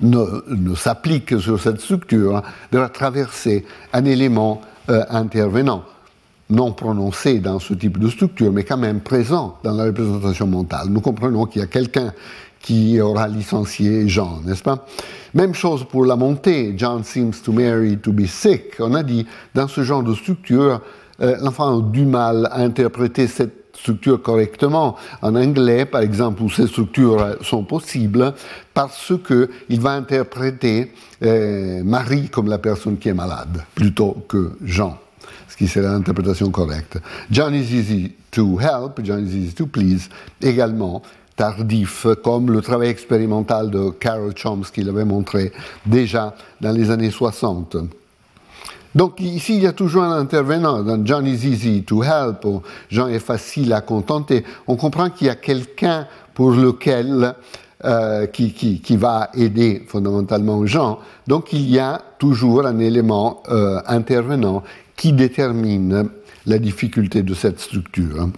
ne, 0.00 0.74
s'applique 0.74 1.38
sur 1.38 1.60
cette 1.60 1.80
structure, 1.80 2.42
devra 2.72 2.88
traverser 2.88 3.64
un 3.92 4.04
élément 4.04 4.62
euh, 4.88 5.04
intervenant 5.10 5.84
non 6.48 6.72
prononcé 6.72 7.40
dans 7.40 7.58
ce 7.58 7.74
type 7.74 7.98
de 7.98 8.08
structure, 8.08 8.52
mais 8.52 8.62
quand 8.62 8.76
même 8.76 9.00
présent 9.00 9.58
dans 9.64 9.74
la 9.74 9.84
représentation 9.84 10.46
mentale. 10.46 10.88
Nous 10.90 11.00
comprenons 11.00 11.46
qu'il 11.46 11.60
y 11.60 11.64
a 11.64 11.68
quelqu'un 11.68 12.12
qui 12.66 13.00
aura 13.00 13.28
licencié 13.28 14.08
Jean, 14.08 14.40
n'est-ce 14.44 14.62
pas? 14.62 14.84
Même 15.34 15.54
chose 15.54 15.84
pour 15.88 16.04
la 16.04 16.16
montée. 16.16 16.74
John 16.76 17.04
seems 17.04 17.40
to 17.44 17.52
Mary 17.52 17.96
to 17.98 18.12
be 18.12 18.26
sick. 18.26 18.74
On 18.80 18.92
a 18.94 19.04
dit, 19.04 19.24
dans 19.54 19.68
ce 19.68 19.84
genre 19.84 20.02
de 20.02 20.12
structure, 20.14 20.80
euh, 21.20 21.36
l'enfant 21.40 21.78
a 21.78 21.82
du 21.82 22.04
mal 22.04 22.48
à 22.50 22.58
interpréter 22.58 23.28
cette 23.28 23.66
structure 23.72 24.20
correctement. 24.20 24.96
En 25.22 25.36
anglais, 25.36 25.84
par 25.84 26.00
exemple, 26.00 26.42
où 26.42 26.50
ces 26.50 26.66
structures 26.66 27.36
sont 27.40 27.62
possibles, 27.62 28.34
parce 28.74 29.12
qu'il 29.24 29.80
va 29.80 29.92
interpréter 29.92 30.92
euh, 31.22 31.84
Marie 31.84 32.28
comme 32.30 32.48
la 32.48 32.58
personne 32.58 32.98
qui 32.98 33.10
est 33.10 33.14
malade, 33.14 33.62
plutôt 33.76 34.24
que 34.28 34.56
Jean 34.64 34.98
ce 35.48 35.56
qui 35.56 35.68
serait 35.68 35.86
l'interprétation 35.86 36.50
correcte. 36.50 36.98
John 37.30 37.54
is 37.54 37.72
easy 37.72 38.12
to 38.32 38.58
help, 38.58 39.00
John 39.02 39.24
is 39.24 39.34
easy 39.34 39.54
to 39.54 39.66
please, 39.66 40.10
également 40.42 41.02
tardif, 41.36 42.06
comme 42.24 42.50
le 42.50 42.62
travail 42.62 42.88
expérimental 42.88 43.70
de 43.70 43.90
Carol 43.90 44.32
Chomsky 44.34 44.82
l'avait 44.82 45.04
montré 45.04 45.52
déjà 45.84 46.34
dans 46.60 46.72
les 46.72 46.90
années 46.90 47.10
60. 47.10 47.76
Donc 48.94 49.20
ici, 49.20 49.56
il 49.56 49.62
y 49.62 49.66
a 49.66 49.72
toujours 49.72 50.04
un 50.04 50.18
intervenant. 50.18 50.82
John 51.04 51.26
is 51.26 51.46
easy 51.46 51.82
to 51.84 52.02
help, 52.02 52.46
ou 52.46 52.62
Jean 52.90 53.08
est 53.08 53.18
facile 53.18 53.74
à 53.74 53.82
contenter. 53.82 54.42
On 54.66 54.76
comprend 54.76 55.10
qu'il 55.10 55.26
y 55.26 55.30
a 55.30 55.34
quelqu'un 55.34 56.08
pour 56.32 56.52
lequel 56.52 57.34
euh, 57.84 58.26
qui, 58.26 58.54
qui, 58.54 58.96
va 58.96 59.28
aider 59.34 59.84
fondamentalement 59.86 60.64
Jean. 60.64 60.98
Donc 61.26 61.52
il 61.52 61.68
y 61.68 61.78
a 61.78 62.00
toujours 62.18 62.66
un 62.66 62.78
élément 62.78 63.42
euh, 63.50 63.82
intervenant 63.86 64.62
qui 64.96 65.12
détermine 65.12 66.08
la 66.46 66.58
difficulté 66.58 67.22
de 67.22 67.34
cette 67.34 67.60
structure. 67.60 68.30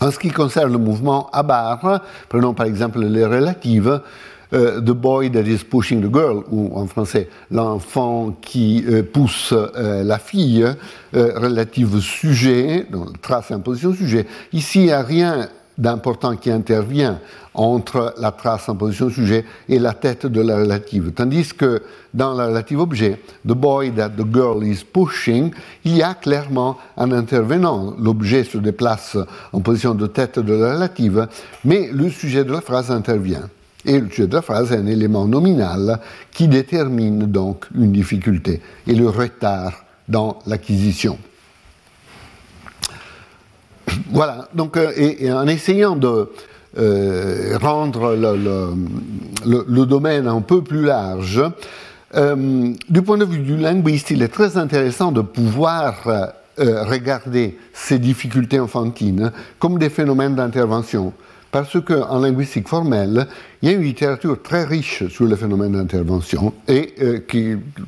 En 0.00 0.10
ce 0.10 0.18
qui 0.18 0.30
concerne 0.30 0.72
le 0.72 0.78
mouvement 0.78 1.28
à 1.32 1.42
barre, 1.42 2.02
prenons 2.28 2.54
par 2.54 2.66
exemple 2.66 3.00
les 3.00 3.24
relatives, 3.24 4.00
euh, 4.52 4.80
The 4.80 4.90
boy 4.90 5.30
that 5.30 5.42
is 5.42 5.64
pushing 5.64 6.02
the 6.02 6.12
girl, 6.12 6.42
ou 6.50 6.72
en 6.74 6.86
français, 6.86 7.28
l'enfant 7.50 8.36
qui 8.42 8.84
euh, 8.86 9.02
pousse 9.02 9.52
euh, 9.52 10.02
la 10.04 10.18
fille, 10.18 10.66
relative 11.14 12.00
sujet, 12.00 12.86
donc 12.90 13.20
trace 13.20 13.50
imposition 13.50 13.92
sujet. 13.92 14.26
Ici, 14.52 14.80
il 14.80 14.84
n'y 14.86 14.92
a 14.92 15.02
rien 15.02 15.48
d'important 15.78 16.36
qui 16.36 16.50
intervient 16.50 17.18
entre 17.54 18.14
la 18.18 18.32
trace 18.32 18.68
en 18.68 18.76
position 18.76 19.10
sujet 19.10 19.44
et 19.68 19.78
la 19.78 19.92
tête 19.92 20.26
de 20.26 20.40
la 20.40 20.56
relative. 20.56 21.12
Tandis 21.12 21.52
que 21.54 21.82
dans 22.14 22.34
la 22.34 22.46
relative 22.46 22.80
objet, 22.80 23.20
the 23.46 23.52
boy 23.52 23.92
that 23.92 24.10
the 24.10 24.26
girl 24.30 24.64
is 24.64 24.84
pushing, 24.84 25.50
il 25.84 25.96
y 25.96 26.02
a 26.02 26.14
clairement 26.14 26.78
un 26.96 27.12
intervenant. 27.12 27.94
L'objet 27.98 28.44
se 28.44 28.58
déplace 28.58 29.16
en 29.52 29.60
position 29.60 29.94
de 29.94 30.06
tête 30.06 30.38
de 30.38 30.54
la 30.54 30.74
relative, 30.74 31.28
mais 31.64 31.90
le 31.92 32.10
sujet 32.10 32.44
de 32.44 32.52
la 32.52 32.60
phrase 32.60 32.90
intervient. 32.90 33.48
Et 33.84 33.98
le 33.98 34.08
sujet 34.08 34.28
de 34.28 34.34
la 34.34 34.42
phrase 34.42 34.72
est 34.72 34.76
un 34.76 34.86
élément 34.86 35.26
nominal 35.26 36.00
qui 36.30 36.48
détermine 36.48 37.26
donc 37.26 37.66
une 37.74 37.92
difficulté 37.92 38.60
et 38.86 38.94
le 38.94 39.08
retard 39.08 39.84
dans 40.08 40.38
l'acquisition. 40.46 41.18
Voilà, 44.10 44.48
donc, 44.54 44.76
euh, 44.76 45.32
en 45.32 45.46
essayant 45.46 45.96
de 45.96 46.28
euh, 46.78 47.58
rendre 47.60 48.14
le, 48.14 49.84
domaine 49.86 50.26
un 50.26 50.40
peu 50.40 50.62
plus 50.62 50.84
large, 50.84 51.42
euh, 52.14 52.72
du 52.88 53.02
point 53.02 53.18
de 53.18 53.24
vue 53.24 53.38
du 53.38 53.56
linguiste, 53.56 54.10
il 54.10 54.22
est 54.22 54.28
très 54.28 54.56
intéressant 54.56 55.12
de 55.12 55.20
pouvoir 55.20 56.32
regarder 56.58 57.58
ces 57.72 57.98
difficultés 57.98 58.60
enfantines 58.60 59.32
comme 59.58 59.78
des 59.78 59.88
phénomènes 59.88 60.34
d'intervention. 60.34 61.14
Parce 61.50 61.78
qu'en 61.82 62.18
linguistique 62.18 62.68
formelle, 62.68 63.26
il 63.60 63.70
y 63.70 63.72
a 63.72 63.76
une 63.76 63.82
littérature 63.82 64.40
très 64.42 64.64
riche 64.64 65.06
sur 65.08 65.26
le 65.26 65.36
phénomène 65.36 65.72
d'intervention 65.72 66.52
et 66.68 66.94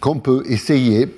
qu'on 0.01 0.19
peut 0.19 0.43
essayer 0.47 1.09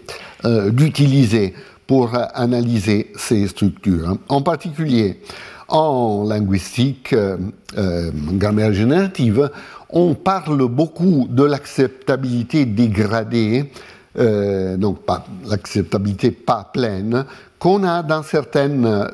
d'utiliser 0.44 1.54
pour 1.86 2.12
analyser 2.34 3.12
ces 3.16 3.46
structures. 3.46 4.16
En 4.28 4.42
particulier, 4.42 5.20
en 5.68 6.24
linguistique, 6.28 7.12
euh, 7.12 7.36
euh, 7.76 8.10
grammaire 8.14 8.72
générative, 8.72 9.50
on 9.90 10.14
parle 10.14 10.66
beaucoup 10.68 11.26
de 11.30 11.44
l'acceptabilité 11.44 12.66
dégradée, 12.66 13.70
euh, 14.18 14.76
donc 14.76 14.98
l'acceptabilité 15.48 16.30
pas 16.30 16.70
pleine, 16.72 17.24
qu'on 17.58 17.84
a 17.84 18.02
dans 18.02 18.22
certaines 18.22 19.08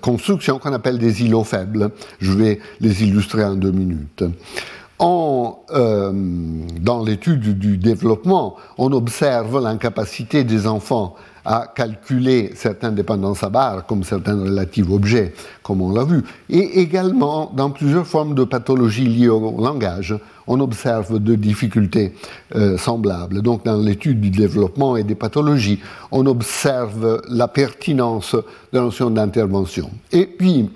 constructions 0.00 0.58
qu'on 0.58 0.72
appelle 0.72 0.98
des 0.98 1.22
îlots 1.22 1.44
faibles. 1.44 1.90
Je 2.18 2.32
vais 2.32 2.58
les 2.80 3.04
illustrer 3.04 3.44
en 3.44 3.54
deux 3.54 3.70
minutes. 3.70 4.24
En, 5.02 5.60
dans 5.70 7.02
l'étude 7.02 7.58
du 7.58 7.78
développement, 7.78 8.56
on 8.76 8.92
observe 8.92 9.58
l'incapacité 9.62 10.44
des 10.44 10.66
enfants 10.66 11.16
à 11.44 11.72
calculer 11.74 12.52
certaines 12.54 12.94
dépendances 12.94 13.42
à 13.42 13.48
barre, 13.48 13.86
comme 13.86 14.04
certains 14.04 14.38
relatifs 14.40 14.90
objets, 14.90 15.32
comme 15.62 15.80
on 15.80 15.92
l'a 15.92 16.04
vu. 16.04 16.22
Et 16.48 16.80
également, 16.80 17.50
dans 17.56 17.70
plusieurs 17.70 18.06
formes 18.06 18.34
de 18.34 18.44
pathologies 18.44 19.06
liées 19.06 19.28
au 19.28 19.58
langage, 19.58 20.14
on 20.46 20.60
observe 20.60 21.18
de 21.18 21.34
difficultés 21.34 22.14
euh, 22.54 22.76
semblables. 22.76 23.40
Donc, 23.40 23.64
dans 23.64 23.76
l'étude 23.76 24.20
du 24.20 24.30
développement 24.30 24.96
et 24.96 25.04
des 25.04 25.14
pathologies, 25.14 25.80
on 26.10 26.26
observe 26.26 27.22
la 27.28 27.48
pertinence 27.48 28.34
de 28.34 28.78
la 28.78 28.82
notion 28.82 29.10
d'intervention. 29.10 29.90
Et 30.12 30.26
puis, 30.26 30.70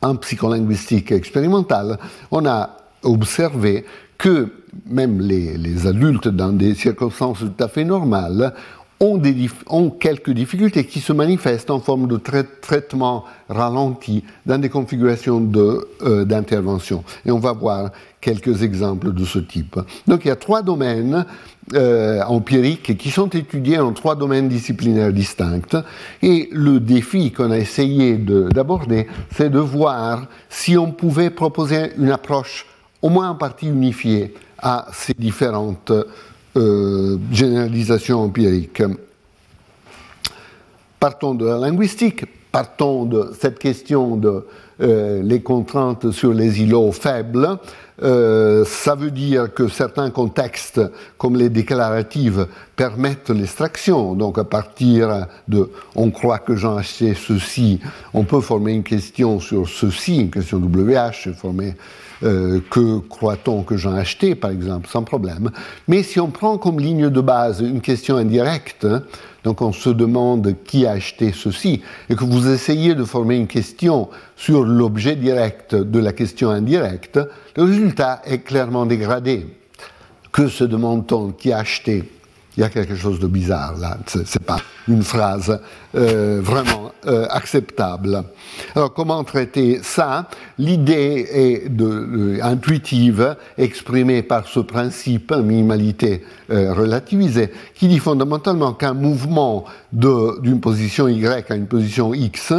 en 0.00 0.16
psycholinguistique 0.16 1.12
expérimentale, 1.12 1.98
on 2.30 2.46
a 2.46 2.70
observé 3.06 3.84
que 4.18 4.50
même 4.86 5.20
les, 5.20 5.86
adultes, 5.86 6.28
dans 6.28 6.52
des 6.52 6.74
circonstances 6.74 7.38
tout 7.38 7.64
à 7.64 7.68
fait 7.68 7.84
normales, 7.84 8.54
ont, 8.98 9.90
quelques 9.90 10.30
difficultés 10.30 10.86
qui 10.86 11.00
se 11.00 11.12
manifestent 11.12 11.70
en 11.70 11.80
forme 11.80 12.08
de 12.08 12.16
traitement 12.16 13.24
ralenti 13.48 14.24
dans 14.46 14.58
des 14.58 14.70
configurations 14.70 15.50
euh, 16.02 16.24
d'intervention. 16.24 17.04
Et 17.26 17.30
on 17.30 17.38
va 17.38 17.52
voir 17.52 17.90
quelques 18.22 18.62
exemples 18.62 19.12
de 19.12 19.24
ce 19.26 19.38
type. 19.38 19.78
Donc 20.06 20.24
il 20.24 20.28
y 20.28 20.30
a 20.30 20.36
trois 20.36 20.62
domaines 20.62 21.26
euh, 21.74 22.22
empiriques 22.22 22.96
qui 22.96 23.10
sont 23.10 23.28
étudiés 23.28 23.78
en 23.78 23.92
trois 23.92 24.16
domaines 24.16 24.48
disciplinaires 24.48 25.12
distincts. 25.12 25.84
Et 26.22 26.48
le 26.52 26.80
défi 26.80 27.32
qu'on 27.32 27.50
a 27.50 27.58
essayé 27.58 28.16
d'aborder, 28.16 29.08
c'est 29.34 29.50
de 29.50 29.58
voir 29.58 30.26
si 30.48 30.78
on 30.78 30.90
pouvait 30.90 31.30
proposer 31.30 31.92
une 31.98 32.10
approche 32.10 32.64
au 33.02 33.08
moins 33.08 33.30
en 33.30 33.34
partie 33.34 33.66
unifiée 33.66 34.34
à 34.58 34.86
ces 34.92 35.14
différentes 35.14 35.92
euh, 36.56 37.18
généralisation 37.30 38.22
empirique. 38.22 38.82
Partons 40.98 41.34
de 41.34 41.44
la 41.46 41.58
linguistique, 41.58 42.24
partons 42.50 43.04
de 43.04 43.32
cette 43.38 43.58
question 43.58 44.16
de 44.16 44.46
euh, 44.80 45.22
les 45.22 45.42
contraintes 45.42 46.10
sur 46.10 46.32
les 46.32 46.62
îlots 46.62 46.92
faibles. 46.92 47.58
Euh, 48.02 48.64
ça 48.64 48.94
veut 48.94 49.10
dire 49.10 49.52
que 49.52 49.68
certains 49.68 50.10
contextes, 50.10 50.80
comme 51.18 51.36
les 51.36 51.50
déclaratives, 51.50 52.46
permettent 52.74 53.30
l'extraction. 53.30 54.14
Donc 54.14 54.38
à 54.38 54.44
partir 54.44 55.26
de 55.48 55.70
on 55.94 56.10
croit 56.10 56.38
que 56.38 56.56
j'ai 56.56 56.68
acheté 56.68 57.14
ceci, 57.14 57.80
on 58.14 58.24
peut 58.24 58.40
former 58.40 58.72
une 58.72 58.82
question 58.82 59.40
sur 59.40 59.68
ceci, 59.68 60.20
une 60.20 60.30
question 60.30 60.58
WH, 60.58 61.34
former 61.36 61.74
euh, 62.22 62.60
que 62.70 62.98
croit-on 62.98 63.62
que 63.62 63.76
j'ai 63.76 63.88
acheté, 63.88 64.34
par 64.34 64.50
exemple, 64.50 64.88
sans 64.88 65.02
problème. 65.02 65.50
Mais 65.88 66.02
si 66.02 66.18
on 66.20 66.28
prend 66.28 66.58
comme 66.58 66.80
ligne 66.80 67.10
de 67.10 67.20
base 67.20 67.60
une 67.60 67.80
question 67.80 68.16
indirecte, 68.16 68.86
donc 69.44 69.62
on 69.62 69.72
se 69.72 69.90
demande 69.90 70.54
qui 70.64 70.86
a 70.86 70.92
acheté 70.92 71.32
ceci, 71.32 71.82
et 72.08 72.16
que 72.16 72.24
vous 72.24 72.48
essayez 72.48 72.94
de 72.94 73.04
former 73.04 73.36
une 73.36 73.46
question 73.46 74.08
sur 74.36 74.64
l'objet 74.64 75.14
direct 75.14 75.74
de 75.74 75.98
la 75.98 76.12
question 76.12 76.50
indirecte, 76.50 77.20
le 77.56 77.62
résultat 77.62 78.22
est 78.24 78.38
clairement 78.38 78.86
dégradé. 78.86 79.46
Que 80.32 80.48
se 80.48 80.64
demande-t-on 80.64 81.32
qui 81.32 81.52
a 81.52 81.58
acheté? 81.58 82.15
Il 82.56 82.60
y 82.60 82.64
a 82.64 82.68
quelque 82.68 82.96
chose 82.96 83.20
de 83.20 83.26
bizarre 83.26 83.76
là, 83.78 83.98
ce 84.06 84.18
n'est 84.18 84.44
pas 84.44 84.58
une 84.88 85.02
phrase 85.02 85.60
euh, 85.94 86.40
vraiment 86.42 86.92
euh, 87.06 87.26
acceptable. 87.30 88.22
Alors 88.74 88.94
comment 88.94 89.22
traiter 89.24 89.80
ça? 89.82 90.28
L'idée 90.58 91.26
est 91.30 91.80
euh, 91.80 92.38
intuitive, 92.42 93.36
exprimée 93.58 94.22
par 94.22 94.46
ce 94.46 94.60
principe, 94.60 95.32
minimalité 95.32 96.24
relativisée, 96.48 97.50
qui 97.74 97.88
dit 97.88 97.98
fondamentalement 97.98 98.72
qu'un 98.72 98.94
mouvement 98.94 99.64
d'une 99.92 100.60
position 100.60 101.08
Y 101.08 101.50
à 101.50 101.54
une 101.56 101.66
position 101.66 102.14
X 102.14 102.52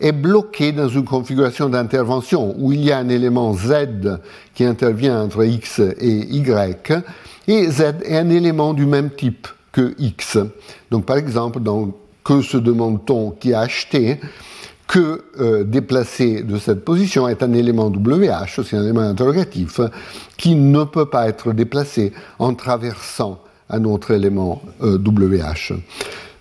est 0.00 0.12
bloqué 0.12 0.72
dans 0.72 0.88
une 0.88 1.04
configuration 1.04 1.68
d'intervention 1.68 2.54
où 2.58 2.72
il 2.72 2.84
y 2.84 2.92
a 2.92 2.98
un 2.98 3.08
élément 3.08 3.52
Z 3.54 4.18
qui 4.54 4.64
intervient 4.64 5.22
entre 5.22 5.44
X 5.44 5.80
et 5.80 6.36
Y, 6.36 6.92
et 7.46 7.70
Z 7.70 7.80
est 8.04 8.16
un 8.16 8.30
élément 8.30 8.74
du 8.74 8.86
même 8.86 9.10
type 9.10 9.48
que 9.72 9.94
X. 9.98 10.38
Donc 10.90 11.04
par 11.04 11.16
exemple, 11.16 11.60
dans 11.60 11.92
que 12.24 12.40
se 12.40 12.56
demande-t-on 12.56 13.32
qui 13.32 13.52
a 13.52 13.60
acheté 13.60 14.18
que 14.86 15.24
euh, 15.40 15.64
déplacer 15.64 16.42
de 16.42 16.58
cette 16.58 16.84
position 16.84 17.28
est 17.28 17.42
un 17.42 17.52
élément 17.52 17.86
WH, 17.86 18.62
c'est 18.64 18.76
un 18.76 18.82
élément 18.82 19.00
interrogatif, 19.00 19.80
qui 20.36 20.56
ne 20.56 20.84
peut 20.84 21.06
pas 21.06 21.28
être 21.28 21.52
déplacé 21.52 22.12
en 22.38 22.54
traversant 22.54 23.40
un 23.70 23.84
autre 23.84 24.10
élément 24.10 24.62
WH. 24.80 25.72
Euh, 25.72 25.76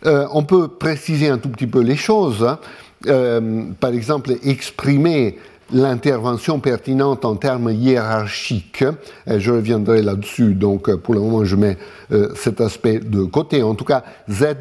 euh, 0.05 0.27
on 0.33 0.43
peut 0.43 0.67
préciser 0.67 1.29
un 1.29 1.37
tout 1.37 1.49
petit 1.49 1.67
peu 1.67 1.79
les 1.79 1.95
choses. 1.95 2.45
Hein. 2.45 3.73
par 3.79 3.91
exemple, 3.91 4.33
exprimer 4.43 5.37
l'intervention 5.71 6.59
pertinente 6.59 7.25
en 7.25 7.35
termes 7.35 7.71
hiérarchiques. 7.71 8.85
je 9.27 9.51
reviendrai 9.51 10.01
là-dessus, 10.01 10.53
donc 10.55 10.89
euh, 10.89 10.97
pour 10.97 11.13
le 11.13 11.21
moment 11.21 11.45
je 11.45 11.55
mets 11.55 11.77
euh, 12.11 12.29
cet 12.35 12.61
aspect 12.61 12.99
de 12.99 13.23
côté. 13.23 13.63
En 13.63 13.75
tout 13.75 13.85
cas, 13.85 14.03
Z, 14.29 14.55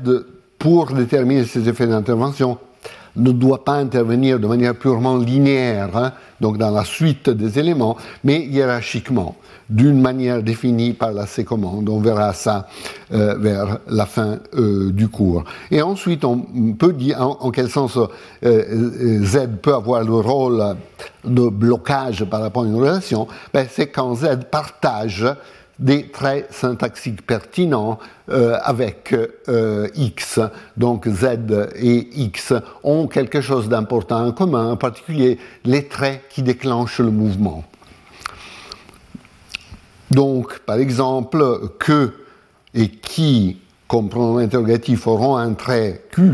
pour 0.59 0.93
déterminer 0.93 1.45
ces 1.45 1.69
effets 1.69 1.87
d'intervention, 1.87 2.59
ne 3.17 3.33
doit 3.33 3.65
pas 3.65 3.75
intervenir 3.75 4.39
de 4.39 4.47
manière 4.47 4.75
purement 4.75 5.17
linéaire, 5.17 5.97
hein, 5.97 6.13
donc 6.41 6.59
dans 6.59 6.71
la 6.71 6.85
suite 6.85 7.31
des 7.31 7.59
éléments, 7.59 7.97
mais 8.25 8.45
hiérarchiquement, 8.47 9.37
d'une 9.69 10.01
manière 10.01 10.43
définie 10.43 10.93
par 10.93 11.13
la 11.13 11.27
C-commande. 11.27 11.89
On 11.89 12.01
verra 12.01 12.33
ça 12.33 12.67
euh, 13.13 13.37
vers 13.39 13.79
la 13.89 14.07
fin 14.07 14.39
euh, 14.55 14.91
du 14.91 15.09
cours. 15.09 15.45
Et 15.71 15.83
ensuite, 15.83 16.25
on 16.25 16.39
peut 16.79 16.93
dire 16.93 17.21
en, 17.21 17.51
quel 17.51 17.69
sens 17.69 17.99
euh, 18.45 19.23
Z 19.25 19.49
peut 19.61 19.75
avoir 19.75 20.05
le 20.05 20.15
rôle 20.15 20.77
de 21.25 21.49
blocage 21.49 22.25
par 22.25 22.41
rapport 22.41 22.65
à 22.65 22.67
une 22.67 22.77
relation? 22.77 23.29
Ben, 23.53 23.67
C'est 23.71 23.89
quand 23.89 24.15
Z 24.15 24.39
partage 24.51 25.27
des 25.83 26.09
traits 26.09 26.53
syntaxiques 26.53 27.27
pertinents 27.27 27.99
euh, 28.31 28.57
avec 28.63 29.15
euh, 29.49 29.89
X. 29.95 30.41
Donc 30.77 31.09
Z 31.09 31.71
et 31.77 32.09
X 32.23 32.55
ont 32.85 33.09
quelque 33.09 33.41
chose 33.41 33.69
d'important 33.69 34.25
en 34.27 34.33
commun, 34.33 34.71
en 34.71 34.77
particulier 34.77 35.39
les 35.65 35.89
traits 35.89 36.23
qui 36.31 36.43
déclenchent 36.43 37.01
le 37.01 37.11
mouvement. 37.11 37.65
Donc, 40.11 40.61
par 40.61 40.77
exemple, 40.77 41.45
que 41.79 42.13
et 42.75 42.89
qui, 42.89 43.59
comme 43.89 44.09
pronom 44.09 44.39
interrogatif, 44.39 45.07
auront 45.07 45.37
un 45.37 45.55
trait 45.55 46.05
Q, 46.13 46.33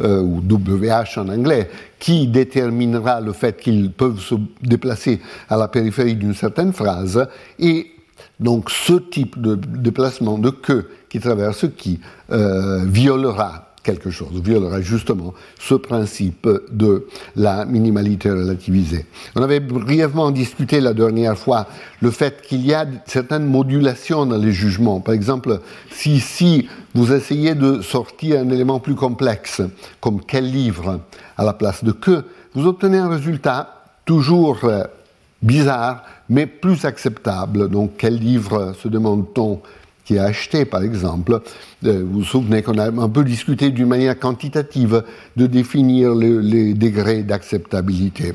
euh, 0.00 0.20
ou 0.20 0.40
WH 0.40 1.18
en 1.18 1.28
anglais, 1.28 1.68
qui 1.98 2.26
déterminera 2.26 3.20
le 3.20 3.32
fait 3.32 3.60
qu'ils 3.60 3.92
peuvent 3.92 4.20
se 4.20 4.34
déplacer 4.62 5.20
à 5.48 5.56
la 5.56 5.68
périphérie 5.68 6.14
d'une 6.14 6.34
certaine 6.34 6.72
phrase, 6.72 7.26
et 7.58 7.97
donc 8.40 8.70
ce 8.70 8.94
type 8.94 9.40
de 9.40 9.54
déplacement 9.54 10.38
de 10.38 10.50
que 10.50 10.86
qui 11.08 11.20
traverse 11.20 11.66
qui 11.76 12.00
euh, 12.30 12.84
violera 12.84 13.68
quelque 13.88 14.10
chose, 14.10 14.42
violera 14.42 14.82
justement 14.82 15.32
ce 15.58 15.74
principe 15.74 16.46
de 16.70 17.06
la 17.36 17.64
minimalité 17.64 18.30
relativisée. 18.30 19.06
On 19.34 19.42
avait 19.42 19.60
brièvement 19.60 20.30
discuté 20.30 20.80
la 20.82 20.92
dernière 20.92 21.38
fois 21.38 21.66
le 22.02 22.10
fait 22.10 22.42
qu'il 22.42 22.66
y 22.66 22.74
a 22.74 22.86
certaines 23.06 23.46
modulations 23.46 24.26
dans 24.26 24.36
les 24.36 24.52
jugements. 24.52 25.00
Par 25.00 25.14
exemple, 25.14 25.60
si 25.90 26.16
ici 26.16 26.68
vous 26.94 27.14
essayez 27.14 27.54
de 27.54 27.80
sortir 27.80 28.40
un 28.40 28.50
élément 28.50 28.78
plus 28.78 28.94
complexe, 28.94 29.62
comme 30.00 30.20
quel 30.20 30.50
livre 30.50 31.00
à 31.38 31.44
la 31.44 31.54
place 31.54 31.82
de 31.82 31.92
que, 31.92 32.24
vous 32.54 32.66
obtenez 32.66 32.98
un 32.98 33.08
résultat 33.08 33.84
toujours 34.04 34.60
euh, 34.64 34.84
bizarre, 35.42 36.02
mais 36.28 36.46
plus 36.46 36.84
acceptable. 36.84 37.68
Donc, 37.68 37.92
quel 37.98 38.16
livre 38.16 38.74
se 38.80 38.88
demande-t-on 38.88 39.60
qui 40.04 40.18
a 40.18 40.24
acheté, 40.24 40.64
par 40.64 40.82
exemple? 40.82 41.40
Euh, 41.84 42.02
Vous 42.04 42.20
vous 42.20 42.24
souvenez 42.24 42.62
qu'on 42.62 42.78
a 42.78 42.90
un 42.90 43.08
peu 43.08 43.24
discuté 43.24 43.70
d'une 43.70 43.88
manière 43.88 44.18
quantitative 44.18 45.04
de 45.36 45.46
définir 45.46 46.14
les 46.14 46.74
degrés 46.74 47.22
d'acceptabilité. 47.22 48.32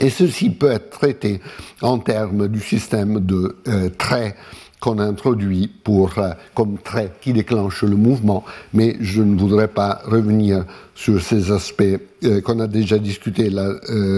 Et 0.00 0.10
ceci 0.10 0.50
peut 0.50 0.70
être 0.70 0.90
traité 0.90 1.40
en 1.82 1.98
termes 1.98 2.48
du 2.48 2.60
système 2.60 3.20
de 3.20 3.56
euh, 3.68 3.90
traits 3.90 4.34
qu'on 4.80 4.98
introduit 4.98 5.70
pour, 5.84 6.18
euh, 6.18 6.30
comme 6.54 6.78
trait 6.78 7.12
qui 7.20 7.32
déclenche 7.32 7.84
le 7.84 7.94
mouvement, 7.94 8.42
mais 8.72 8.96
je 9.00 9.22
ne 9.22 9.38
voudrais 9.38 9.68
pas 9.68 10.00
revenir 10.06 10.64
sur 10.94 11.20
ces 11.20 11.52
aspects 11.52 12.00
qu'on 12.42 12.58
a 12.58 12.66
déjà 12.66 12.98
discutés 12.98 13.50
la 13.50 13.74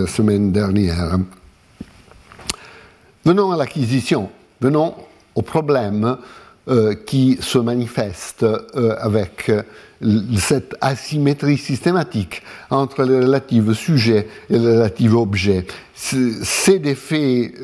semaine 0.07 0.53
dernière. 0.53 1.19
Venons 3.27 3.53
à 3.53 3.57
l'acquisition, 3.57 4.29
venons 4.61 4.95
au 5.35 5.41
problème 5.41 6.19
euh, 6.69 6.95
qui 6.95 7.39
se 7.41 7.57
manifeste 7.57 8.43
euh, 8.43 8.95
avec 8.99 9.49
euh, 9.49 9.63
cette 10.37 10.75
asymétrie 10.83 11.57
systématique 11.57 12.43
entre 12.69 13.03
les 13.05 13.21
relatifs 13.21 13.73
sujets 13.73 14.29
et 14.51 14.59
les 14.59 14.77
relatifs 14.77 15.15
objets. 15.15 15.67
C'est 15.95 16.79
des 16.81 16.95
faits 16.95 17.55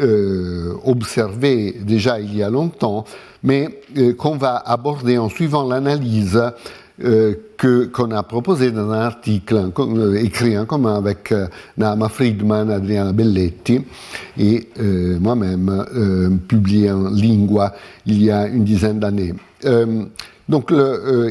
observés 0.83 1.77
déjà 1.83 2.21
il 2.21 2.35
y 2.35 2.43
a 2.43 2.49
longtemps, 2.49 3.05
mais 3.43 3.83
qu'on 4.17 4.37
va 4.37 4.57
aborder 4.57 5.19
en 5.19 5.29
suivant 5.29 5.69
l'analyse 5.69 6.41
euh, 7.03 7.35
qu'on 7.59 8.11
a 8.11 8.23
proposé 8.23 8.71
dans 8.71 8.91
un 8.91 9.01
article 9.01 9.71
euh, 9.79 10.15
écrit 10.17 10.59
en 10.59 10.67
commun 10.67 10.97
avec 10.97 11.33
euh, 11.33 11.47
Nama 11.79 12.09
Friedman, 12.09 12.71
Adriana 12.71 13.13
Belletti 13.13 13.81
et 14.39 14.69
moi-même, 15.21 16.41
publié 16.49 16.91
en 16.91 17.11
lingua 17.11 17.75
il 18.07 18.23
y 18.23 18.31
a 18.31 18.47
une 18.47 18.65
dizaine 18.65 18.99
d'années. 18.99 19.35
donc 20.49 20.73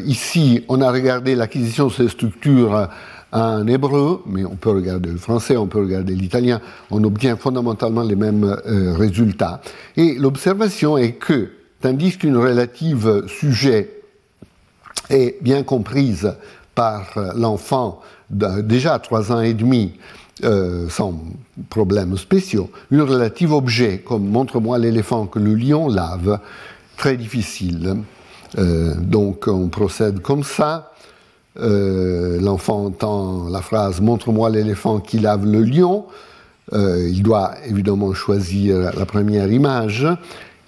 ici, 0.05 0.63
on 0.67 0.81
a 0.81 0.91
regardé 0.91 1.35
l'acquisition 1.35 1.87
de 1.87 1.91
ces 1.91 2.07
structures 2.09 2.87
en 3.31 3.65
hébreu, 3.67 4.21
mais 4.27 4.45
on 4.45 4.55
peut 4.55 4.71
regarder 4.71 5.09
le 5.09 5.17
français, 5.17 5.57
on 5.57 5.67
peut 5.67 5.79
regarder 5.79 6.13
l'italien, 6.13 6.61
on 6.91 7.03
obtient 7.03 7.35
fondamentalement 7.35 8.03
les 8.03 8.15
mêmes 8.15 8.55
résultats. 8.65 9.61
Et 9.97 10.15
l'observation 10.15 10.97
est 10.97 11.13
que, 11.13 11.49
tandis 11.81 12.17
qu'une 12.17 12.37
relative 12.37 13.23
sujet 13.27 13.98
est 15.09 15.41
bien 15.41 15.63
comprise 15.63 16.33
par 16.75 17.17
l'enfant 17.35 18.01
déjà 18.29 18.95
à 18.95 18.99
trois 18.99 19.31
ans 19.31 19.41
et 19.41 19.53
demi, 19.53 19.93
euh, 20.43 20.87
sans 20.89 21.19
problèmes 21.69 22.17
spéciaux, 22.17 22.69
une 22.91 23.01
relative 23.01 23.51
objet, 23.51 23.99
comme 23.99 24.27
montre-moi 24.27 24.77
l'éléphant 24.77 25.25
que 25.25 25.39
le 25.39 25.53
lion 25.53 25.89
lave, 25.89 26.39
très 26.97 27.17
difficile. 27.17 27.97
Euh, 28.57 28.95
donc 28.95 29.47
on 29.47 29.67
procède 29.67 30.21
comme 30.21 30.43
ça. 30.43 30.93
Euh, 31.59 32.39
l'enfant 32.39 32.85
entend 32.85 33.49
la 33.49 33.61
phrase 33.61 33.99
Montre-moi 33.99 34.49
l'éléphant 34.49 34.99
qui 34.99 35.19
lave 35.19 35.45
le 35.45 35.61
lion. 35.63 36.05
il 36.71 37.21
doit 37.23 37.55
évidemment 37.67 38.13
choisir 38.13 38.93
la 38.97 39.05
première 39.05 39.51
image. 39.51 40.07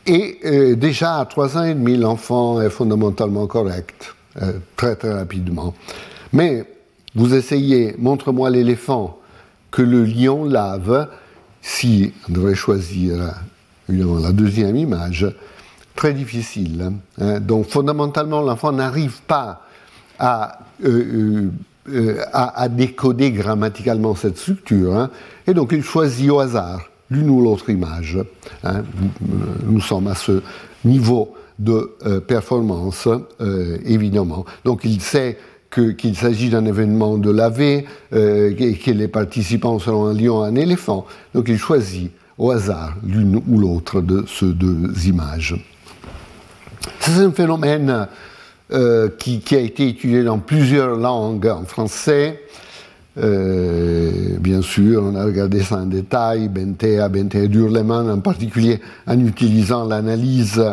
Et 0.08 0.76
déjà 0.76 1.20
à 1.20 1.26
trois 1.26 1.58
ans 1.58 1.64
et 1.64 1.76
demi, 1.76 1.96
l'enfant 1.96 2.60
est 2.60 2.72
fondamentalement 2.72 3.46
correct. 3.46 4.16
Euh, 4.42 4.54
très 4.78 4.96
très 4.96 5.14
rapidement. 5.14 5.74
Mais 6.32 6.64
vous 7.16 7.36
essayez, 7.36 7.96
montre-moi 7.98 8.50
l'éléphant 8.50 9.20
que 9.72 9.82
le 9.82 10.06
lion 10.06 10.46
lave, 10.46 11.10
si 11.62 12.14
on 12.30 12.34
devrait 12.34 12.56
choisir 12.56 13.34
la 13.90 14.32
deuxième 14.32 14.78
image, 14.78 15.28
très 15.96 16.14
difficile. 16.14 16.94
Hein. 17.20 17.40
Donc 17.42 17.68
fondamentalement, 17.68 18.42
l'enfant 18.42 18.72
n'arrive 18.72 19.22
pas 19.28 19.66
à, 20.18 20.60
euh, 20.86 21.50
euh, 21.90 22.68
décoder 22.70 23.32
grammaticalement 23.32 24.16
cette 24.16 24.38
structure, 24.38 24.96
hein. 24.96 25.10
et 25.46 25.54
donc 25.54 25.74
il 25.74 25.84
choisit 25.84 26.30
au 26.30 26.40
hasard 26.40 26.84
l'une 27.10 27.30
ou 27.30 27.42
l'autre 27.42 27.70
image. 27.70 28.18
Hein. 28.64 28.84
Nous 29.66 29.82
sommes 29.82 30.08
à 30.08 30.16
ce 30.16 30.42
niveau 30.86 31.36
de 31.62 31.92
euh, 32.06 32.20
performance, 32.20 33.08
euh, 33.40 33.78
évidemment. 33.86 34.46
Donc 34.66 34.82
il 34.84 35.00
sait 35.00 35.38
qu'il 35.70 36.16
s'agit 36.16 36.50
d'un 36.50 36.66
événement 36.66 37.18
de 37.18 37.32
laver 37.32 37.86
euh, 38.14 38.54
et 38.58 38.74
que 38.74 38.92
les 38.92 39.08
participants 39.08 39.80
seront 39.80 40.08
un 40.08 40.14
lion, 40.14 40.42
un 40.42 40.56
éléphant. 40.56 41.06
Donc 41.34 41.48
il 41.48 41.58
choisit 41.58 42.12
au 42.38 42.52
hasard 42.52 42.96
l'une 43.06 43.42
ou 43.48 43.60
l'autre 43.60 44.02
de 44.02 44.26
ces 44.28 44.48
deux 44.48 44.92
images. 45.06 45.56
C'est 47.00 47.20
un 47.20 47.32
phénomène 47.32 48.08
qui, 49.20 49.44
a 49.52 49.60
été 49.60 49.90
étudié 49.90 50.24
dans 50.24 50.40
plusieurs 50.40 50.96
langues 50.96 51.48
en 51.48 51.66
français. 51.66 52.42
bien 53.16 54.62
sûr, 54.62 55.04
on 55.04 55.16
a 55.16 55.26
regardé 55.26 55.62
ça 55.62 55.76
en 55.76 55.86
détail, 55.86 56.48
Bentea, 56.48 57.08
Bentea 57.10 57.48
Durleman 57.48 58.10
en 58.10 58.20
particulier, 58.20 58.80
en 59.06 59.20
utilisant 59.20 59.86
l'analyse 59.86 60.64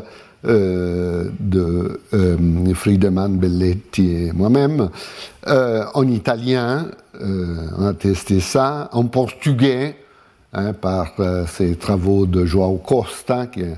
euh, 0.45 1.31
de 1.41 2.01
euh, 2.15 2.75
Friedemann, 2.75 3.39
Belletti 3.39 4.13
et 4.13 4.33
moi-même. 4.33 4.89
Euh, 5.49 5.85
en 5.95 6.07
italien, 6.07 6.87
on 7.21 7.85
a 7.85 7.93
testé 7.95 8.39
ça. 8.39 8.89
En 8.93 9.07
portugais, 9.07 9.97
hein, 10.53 10.75
par 10.75 11.15
ces 11.49 11.75
travaux 11.75 12.27
de 12.27 12.45
João 12.45 12.79
Costa, 12.79 13.47
qui 13.49 13.63
est 13.63 13.77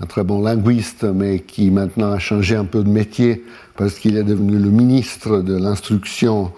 un 0.00 0.06
très 0.06 0.24
bon 0.24 0.42
linguiste, 0.42 1.04
mais 1.04 1.38
qui 1.38 1.70
maintenant 1.70 2.10
a 2.10 2.18
changé 2.18 2.56
un 2.56 2.64
peu 2.64 2.82
de 2.82 2.88
métier 2.88 3.44
parce 3.76 3.94
qu'il 3.94 4.16
est 4.16 4.24
devenu 4.24 4.58
le 4.58 4.70
ministre 4.70 5.38
de 5.38 5.56
l'instruction 5.56 6.50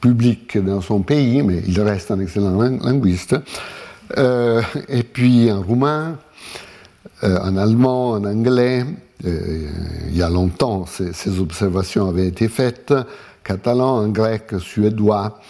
publique 0.00 0.58
dans 0.58 0.80
son 0.80 1.02
pays, 1.02 1.42
mais 1.42 1.62
il 1.68 1.80
reste 1.80 2.10
un 2.10 2.18
excellent 2.18 2.60
linguiste. 2.60 3.36
et 4.16 5.02
puis 5.04 5.52
en 5.52 5.62
roumain, 5.62 6.18
en 7.22 7.56
allemand, 7.56 8.12
en 8.12 8.24
anglais. 8.24 8.84
Euh, 9.26 9.68
il 10.08 10.16
y 10.16 10.22
a 10.22 10.30
longtemps, 10.30 10.86
ces, 10.86 11.40
observations 11.40 12.08
avaient 12.08 12.28
été 12.28 12.48
faites. 12.48 12.94
Catalan, 13.42 14.04
en 14.04 14.08
grec, 14.08 14.54
suédois, 14.58 15.40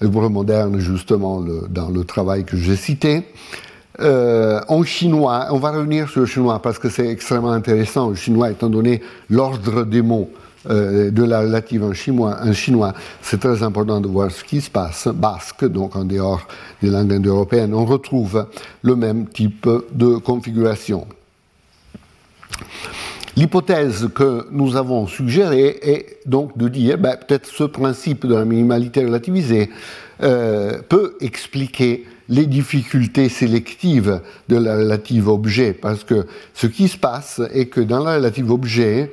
hébreu 0.00 0.28
moderne, 0.28 0.78
justement, 0.78 1.42
dans 1.68 1.88
le 1.88 2.04
travail 2.04 2.44
que 2.44 2.56
j'ai 2.56 2.76
cité. 2.76 3.24
Euh, 4.00 4.60
en 4.68 4.84
chinois, 4.84 5.46
on 5.50 5.58
va 5.58 5.70
revenir 5.70 6.08
sur 6.08 6.20
le 6.20 6.26
chinois 6.26 6.60
parce 6.60 6.78
que 6.78 6.90
c'est 6.90 7.08
extrêmement 7.08 7.52
intéressant, 7.52 8.10
le 8.10 8.14
chinois 8.14 8.50
étant 8.50 8.68
donné 8.68 9.00
l'ordre 9.30 9.84
des 9.84 10.02
mots 10.02 10.30
de 10.68 11.24
la 11.24 11.40
relative 11.40 11.84
en 11.84 11.92
chinois, 11.92 12.36
en 12.42 12.52
chinois 12.52 12.92
c'est 13.22 13.40
très 13.40 13.62
important 13.62 14.00
de 14.00 14.08
voir 14.08 14.30
ce 14.30 14.44
qui 14.44 14.60
se 14.60 14.70
passe. 14.70 15.08
Basque, 15.08 15.64
donc 15.64 15.96
en 15.96 16.04
dehors 16.04 16.46
des 16.82 16.90
langues 16.90 17.12
indo-européennes, 17.12 17.74
on 17.74 17.84
retrouve 17.84 18.46
le 18.82 18.96
même 18.96 19.26
type 19.28 19.68
de 19.92 20.16
configuration. 20.16 21.06
L'hypothèse 23.36 24.08
que 24.14 24.46
nous 24.50 24.76
avons 24.76 25.06
suggérée 25.06 25.78
est 25.82 26.20
donc 26.24 26.56
de 26.56 26.68
dire 26.68 26.96
ben, 26.96 27.16
peut-être 27.16 27.46
ce 27.46 27.64
principe 27.64 28.26
de 28.26 28.34
la 28.34 28.46
minimalité 28.46 29.04
relativisée 29.04 29.68
euh, 30.22 30.78
peut 30.88 31.16
expliquer 31.20 32.06
les 32.30 32.46
difficultés 32.46 33.28
sélectives 33.28 34.22
de 34.48 34.56
la 34.56 34.76
relative 34.78 35.28
objet, 35.28 35.74
parce 35.74 36.02
que 36.02 36.26
ce 36.54 36.66
qui 36.66 36.88
se 36.88 36.96
passe 36.96 37.42
est 37.52 37.66
que 37.66 37.82
dans 37.82 38.02
la 38.02 38.16
relative 38.16 38.50
objet, 38.50 39.12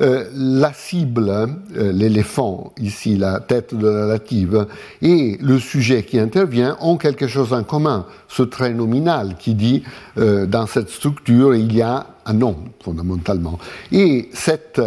euh, 0.00 0.24
la 0.34 0.72
cible, 0.72 1.30
euh, 1.30 1.92
l'éléphant, 1.92 2.72
ici 2.80 3.16
la 3.16 3.38
tête 3.38 3.74
de 3.74 3.86
la 3.86 4.06
relative, 4.06 4.66
et 5.02 5.38
le 5.40 5.60
sujet 5.60 6.02
qui 6.02 6.18
intervient 6.18 6.76
ont 6.80 6.96
quelque 6.96 7.28
chose 7.28 7.52
en 7.52 7.62
commun, 7.62 8.06
ce 8.26 8.42
trait 8.42 8.74
nominal 8.74 9.36
qui 9.38 9.54
dit 9.54 9.84
euh, 10.18 10.46
dans 10.46 10.66
cette 10.66 10.90
structure 10.90 11.54
il 11.54 11.72
y 11.72 11.80
a 11.80 12.08
un 12.26 12.32
nom 12.32 12.56
fondamentalement. 12.82 13.58
Et 13.92 14.30
cette 14.32 14.80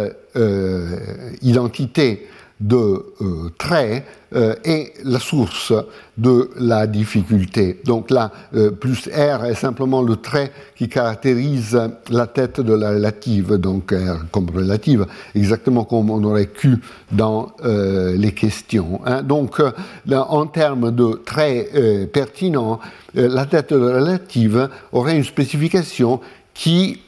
identité 1.42 2.28
de 2.60 2.76
euh, 2.76 3.50
trait 3.56 4.04
euh, 4.34 4.54
est 4.64 4.92
la 5.04 5.20
source 5.20 5.72
de 6.16 6.50
la 6.58 6.86
difficulté. 6.86 7.80
Donc 7.84 8.10
là, 8.10 8.32
euh, 8.54 8.72
plus 8.72 9.08
R 9.08 9.44
est 9.44 9.54
simplement 9.54 10.02
le 10.02 10.16
trait 10.16 10.50
qui 10.76 10.88
caractérise 10.88 11.80
la 12.10 12.26
tête 12.26 12.60
de 12.60 12.74
la 12.74 12.90
relative, 12.90 13.54
donc 13.54 13.92
R 13.92 14.24
comme 14.32 14.50
relative, 14.50 15.06
exactement 15.34 15.84
comme 15.84 16.10
on 16.10 16.22
aurait 16.24 16.46
Q 16.46 16.78
dans 17.12 17.52
les 17.62 18.32
questions. 18.32 19.00
Hein. 19.04 19.22
Donc, 19.22 19.62
en 20.10 20.46
termes 20.46 20.90
de 20.90 21.20
trait 21.24 22.08
pertinent, 22.12 22.80
la 23.14 23.46
tête 23.46 23.72
de 23.72 23.78
la 23.78 23.98
relative 23.98 24.68
aurait 24.92 25.16
une 25.16 25.24
spécification 25.24 26.20
qui 26.54 27.00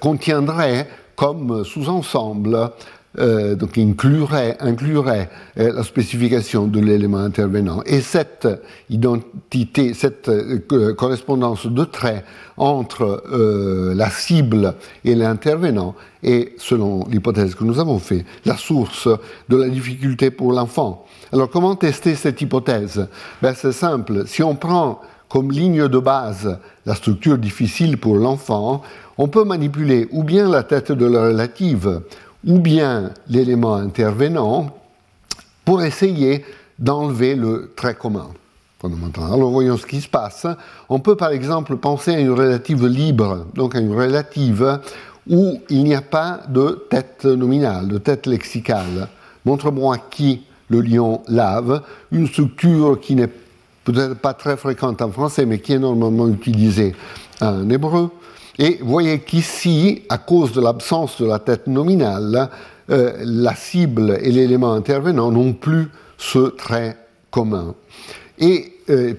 contiendrait 0.00 0.88
comme 1.16 1.64
sous-ensemble 1.64 2.70
euh, 3.18 3.54
donc 3.54 3.78
inclurait, 3.78 4.58
inclurait 4.60 5.30
euh, 5.58 5.72
la 5.72 5.82
spécification 5.82 6.66
de 6.66 6.78
l'élément 6.78 7.18
intervenant. 7.18 7.82
Et 7.86 8.02
cette 8.02 8.46
identité, 8.90 9.94
cette 9.94 10.28
euh, 10.28 10.92
correspondance 10.92 11.66
de 11.66 11.84
traits 11.84 12.24
entre 12.58 13.22
la 13.94 14.10
cible 14.10 14.74
et 15.04 15.14
l'intervenant 15.14 15.94
est, 16.24 16.52
selon 16.58 17.04
l'hypothèse 17.08 17.54
que 17.54 17.62
nous 17.62 17.78
avons 17.78 18.00
faite, 18.00 18.26
la 18.44 18.56
source 18.56 19.08
de 19.48 19.56
la 19.56 19.68
difficulté 19.68 20.32
pour 20.32 20.52
l'enfant. 20.52 21.06
Alors 21.32 21.50
comment 21.50 21.76
tester 21.76 22.16
cette 22.16 22.40
hypothèse? 22.40 23.06
Ben, 23.40 23.54
C'est 23.54 23.72
simple. 23.72 24.26
Si 24.26 24.42
on 24.42 24.56
prend 24.56 25.00
comme 25.28 25.52
ligne 25.52 25.88
de 25.88 25.98
base 25.98 26.58
la 26.84 26.94
structure 26.94 27.38
difficile 27.38 27.96
pour 27.96 28.16
l'enfant, 28.16 28.82
on 29.18 29.28
peut 29.28 29.44
manipuler 29.44 30.08
ou 30.10 30.24
bien 30.24 30.48
la 30.48 30.62
tête 30.62 30.90
de 30.90 31.06
la 31.06 31.26
relative, 31.26 32.00
ou 32.46 32.58
bien 32.58 33.10
l'élément 33.28 33.74
intervenant 33.74 34.70
pour 35.64 35.82
essayer 35.82 36.44
d'enlever 36.78 37.34
le 37.34 37.72
trait 37.76 37.94
commun. 37.94 38.28
Alors 38.82 39.50
voyons 39.50 39.76
ce 39.76 39.86
qui 39.86 40.00
se 40.00 40.08
passe. 40.08 40.46
On 40.88 41.00
peut 41.00 41.16
par 41.16 41.30
exemple 41.30 41.76
penser 41.76 42.14
à 42.14 42.20
une 42.20 42.30
relative 42.30 42.86
libre, 42.86 43.46
donc 43.54 43.74
à 43.74 43.80
une 43.80 43.94
relative 43.94 44.78
où 45.28 45.60
il 45.68 45.84
n'y 45.84 45.94
a 45.94 46.00
pas 46.00 46.40
de 46.48 46.86
tête 46.88 47.24
nominale, 47.24 47.88
de 47.88 47.98
tête 47.98 48.26
lexicale. 48.26 49.08
Montre-moi 49.44 49.98
qui 50.10 50.42
le 50.70 50.80
lion 50.80 51.22
lave, 51.28 51.82
une 52.12 52.28
structure 52.28 53.00
qui 53.00 53.14
n'est 53.14 53.30
peut-être 53.84 54.14
pas 54.14 54.34
très 54.34 54.56
fréquente 54.56 55.02
en 55.02 55.10
français, 55.10 55.46
mais 55.46 55.58
qui 55.58 55.72
est 55.72 55.78
normalement 55.78 56.28
utilisée 56.28 56.94
en 57.40 57.68
hébreu. 57.68 58.10
Et 58.58 58.78
vous 58.80 58.90
voyez 58.90 59.20
qu'ici, 59.20 60.02
à 60.08 60.18
cause 60.18 60.52
de 60.52 60.60
l'absence 60.60 61.20
de 61.20 61.26
la 61.26 61.38
tête 61.38 61.68
nominale, 61.68 62.50
euh, 62.90 63.12
la 63.20 63.54
cible 63.54 64.18
et 64.20 64.32
l'élément 64.32 64.72
intervenant 64.72 65.30
n'ont 65.30 65.52
plus 65.52 65.88
ce 66.16 66.48
trait 66.48 66.96
commun. 67.30 67.74
Et 68.40 68.72
euh, 68.90 69.14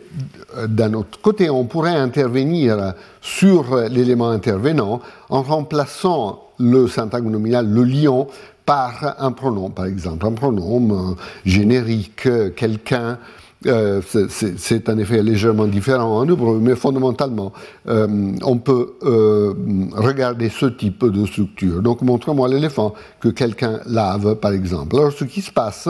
d'un 0.67 0.93
autre 0.93 1.21
côté, 1.21 1.49
on 1.49 1.65
pourrait 1.65 1.95
intervenir 1.95 2.93
sur 3.21 3.77
l'élément 3.89 4.29
intervenant 4.29 4.99
en 5.29 5.41
remplaçant 5.41 6.49
le 6.57 6.87
syntagme 6.89 7.29
nominal, 7.29 7.69
le 7.69 7.83
lion, 7.83 8.27
par 8.65 9.15
un 9.19 9.31
pronom, 9.31 9.69
par 9.69 9.85
exemple, 9.85 10.25
un 10.25 10.33
pronom 10.33 11.11
euh, 11.11 11.15
générique, 11.45 12.27
quelqu'un, 12.55 13.17
euh, 13.65 14.01
c'est 14.37 14.87
un 14.89 14.97
effet 14.99 15.21
légèrement 15.21 15.65
différent 15.65 16.19
en 16.19 16.29
hébreu, 16.29 16.59
mais 16.61 16.75
fondamentalement, 16.75 17.51
euh, 17.87 18.31
on 18.43 18.57
peut 18.57 18.93
euh, 19.03 19.53
regarder 19.95 20.49
ce 20.49 20.67
type 20.67 21.05
de 21.05 21.25
structure. 21.25 21.81
Donc, 21.81 22.01
montre-moi 22.01 22.47
l'éléphant 22.47 22.93
que 23.19 23.27
quelqu'un 23.27 23.81
lave, 23.85 24.35
par 24.35 24.53
exemple. 24.53 24.95
Alors, 24.95 25.11
ce 25.11 25.25
qui 25.25 25.41
se 25.41 25.51
passe 25.51 25.89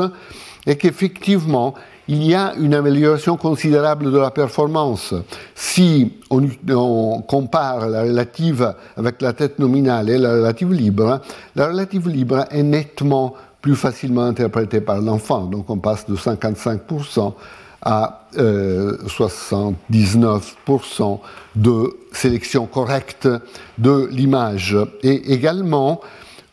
est 0.65 0.77
qu'effectivement, 0.77 1.75
il 2.07 2.23
y 2.23 2.33
a 2.33 2.55
une 2.55 2.73
amélioration 2.73 3.37
considérable 3.37 4.11
de 4.11 4.17
la 4.17 4.31
performance. 4.31 5.13
Si 5.53 6.13
on, 6.31 7.21
compare 7.21 7.87
la 7.87 8.01
relative 8.01 8.73
avec 8.97 9.21
la 9.21 9.33
tête 9.33 9.59
nominale 9.59 10.09
et 10.09 10.17
la 10.17 10.33
relative 10.33 10.73
libre, 10.73 11.21
la 11.55 11.67
relative 11.67 12.09
libre 12.09 12.45
est 12.49 12.63
nettement 12.63 13.35
plus 13.61 13.75
facilement 13.75 14.23
interprétée 14.23 14.81
par 14.81 15.01
l'enfant. 15.01 15.45
Donc 15.45 15.69
on 15.69 15.77
passe 15.77 16.07
de 16.07 16.15
55% 16.15 17.33
à 17.81 18.27
79% 18.35 21.01
euh, 21.01 21.15
de 21.55 21.97
sélection 22.11 22.65
correcte 22.65 23.29
de 23.77 24.07
l'image. 24.11 24.77
Et 25.03 25.33
également, 25.33 26.01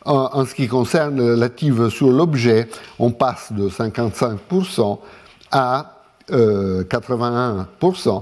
en, 0.04 0.44
ce 0.44 0.54
qui 0.54 0.68
concerne 0.68 1.18
la 1.18 1.32
relative 1.32 1.88
sur 1.88 2.10
l'objet, 2.10 2.68
on 2.98 3.10
passe 3.10 3.52
de 3.52 3.68
55% 3.68 4.98
à 5.50 5.92
81% 6.30 6.30
euh, 6.30 8.20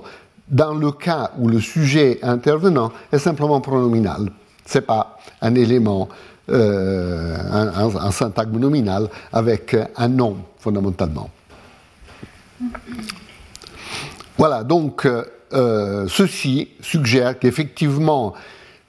dans 0.48 0.74
le 0.74 0.92
cas 0.92 1.30
où 1.38 1.48
le 1.48 1.60
sujet 1.60 2.18
intervenant 2.22 2.92
est 3.12 3.18
simplement 3.18 3.60
pronominal. 3.60 4.30
Ce 4.66 4.78
n'est 4.78 4.84
pas 4.84 5.18
un 5.42 5.54
élément, 5.54 6.08
euh, 6.50 7.36
un, 7.50 7.68
un 7.68 8.58
nominal 8.58 9.08
avec 9.32 9.76
un 9.96 10.08
nom 10.08 10.38
fondamentalement. 10.58 11.30
Voilà, 14.36 14.64
donc 14.64 15.06
euh, 15.06 15.24
euh, 15.52 16.06
ceci 16.08 16.68
suggère 16.80 17.38
qu'effectivement, 17.38 18.34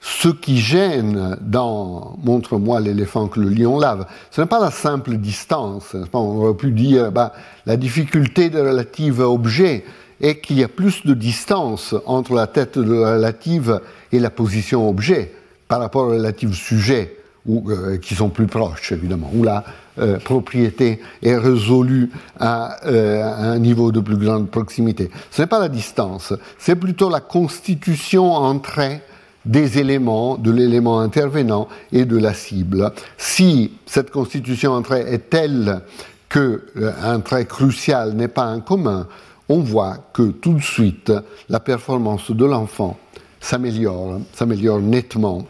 ce 0.00 0.28
qui 0.28 0.58
gêne 0.58 1.36
dans 1.40 2.16
Montre-moi 2.22 2.80
l'éléphant 2.80 3.28
que 3.28 3.40
le 3.40 3.48
lion 3.48 3.78
lave, 3.78 4.06
ce 4.30 4.40
n'est 4.40 4.46
pas 4.46 4.60
la 4.60 4.70
simple 4.70 5.16
distance. 5.16 5.96
On 6.12 6.18
aurait 6.18 6.56
pu 6.56 6.70
dire 6.70 7.10
bah, 7.10 7.32
la 7.66 7.76
difficulté 7.76 8.50
de 8.50 8.60
relative 8.60 9.20
objet 9.20 9.84
est 10.20 10.40
qu'il 10.40 10.58
y 10.58 10.64
a 10.64 10.68
plus 10.68 11.04
de 11.04 11.14
distance 11.14 11.94
entre 12.06 12.34
la 12.34 12.46
tête 12.46 12.78
de 12.78 12.92
la 12.92 13.14
relative 13.14 13.80
et 14.12 14.18
la 14.18 14.30
position 14.30 14.88
objet 14.88 15.32
par 15.68 15.80
rapport 15.80 16.06
au 16.06 16.10
relative 16.10 16.54
sujet, 16.54 17.16
ou, 17.46 17.70
euh, 17.70 17.98
qui 17.98 18.14
sont 18.14 18.28
plus 18.28 18.46
proches 18.46 18.92
évidemment, 18.92 19.30
où 19.34 19.42
la 19.42 19.64
euh, 19.98 20.18
propriété 20.18 21.00
est 21.22 21.36
résolue 21.36 22.10
euh, 22.40 23.22
à, 23.22 23.44
un 23.44 23.58
niveau 23.58 23.92
de 23.92 24.00
plus 24.00 24.16
grande 24.16 24.50
proximité. 24.50 25.10
Ce 25.30 25.42
n'est 25.42 25.46
pas 25.46 25.60
la 25.60 25.68
distance, 25.68 26.32
c'est 26.58 26.76
plutôt 26.76 27.08
la 27.08 27.20
constitution 27.20 28.32
en 28.32 28.58
trait 28.58 29.02
des 29.44 29.78
éléments, 29.78 30.36
de 30.36 30.50
l'élément 30.50 31.00
intervenant 31.00 31.68
et 31.92 32.04
de 32.04 32.16
la 32.16 32.34
cible. 32.34 32.90
Si 33.16 33.72
cette 33.86 34.10
constitution 34.10 34.72
en 34.72 34.82
trait 34.82 35.04
est 35.12 35.30
telle 35.30 35.82
qu'un 36.28 37.20
trait 37.20 37.46
crucial 37.46 38.14
n'est 38.14 38.28
pas 38.28 38.46
en 38.46 38.60
commun, 38.60 39.06
on 39.48 39.60
voit 39.60 39.98
que 40.12 40.24
tout 40.24 40.54
de 40.54 40.62
suite 40.62 41.12
la 41.48 41.60
performance 41.60 42.32
de 42.32 42.44
l'enfant 42.44 42.98
s'améliore, 43.40 44.20
s'améliore 44.32 44.80
nettement 44.80 45.46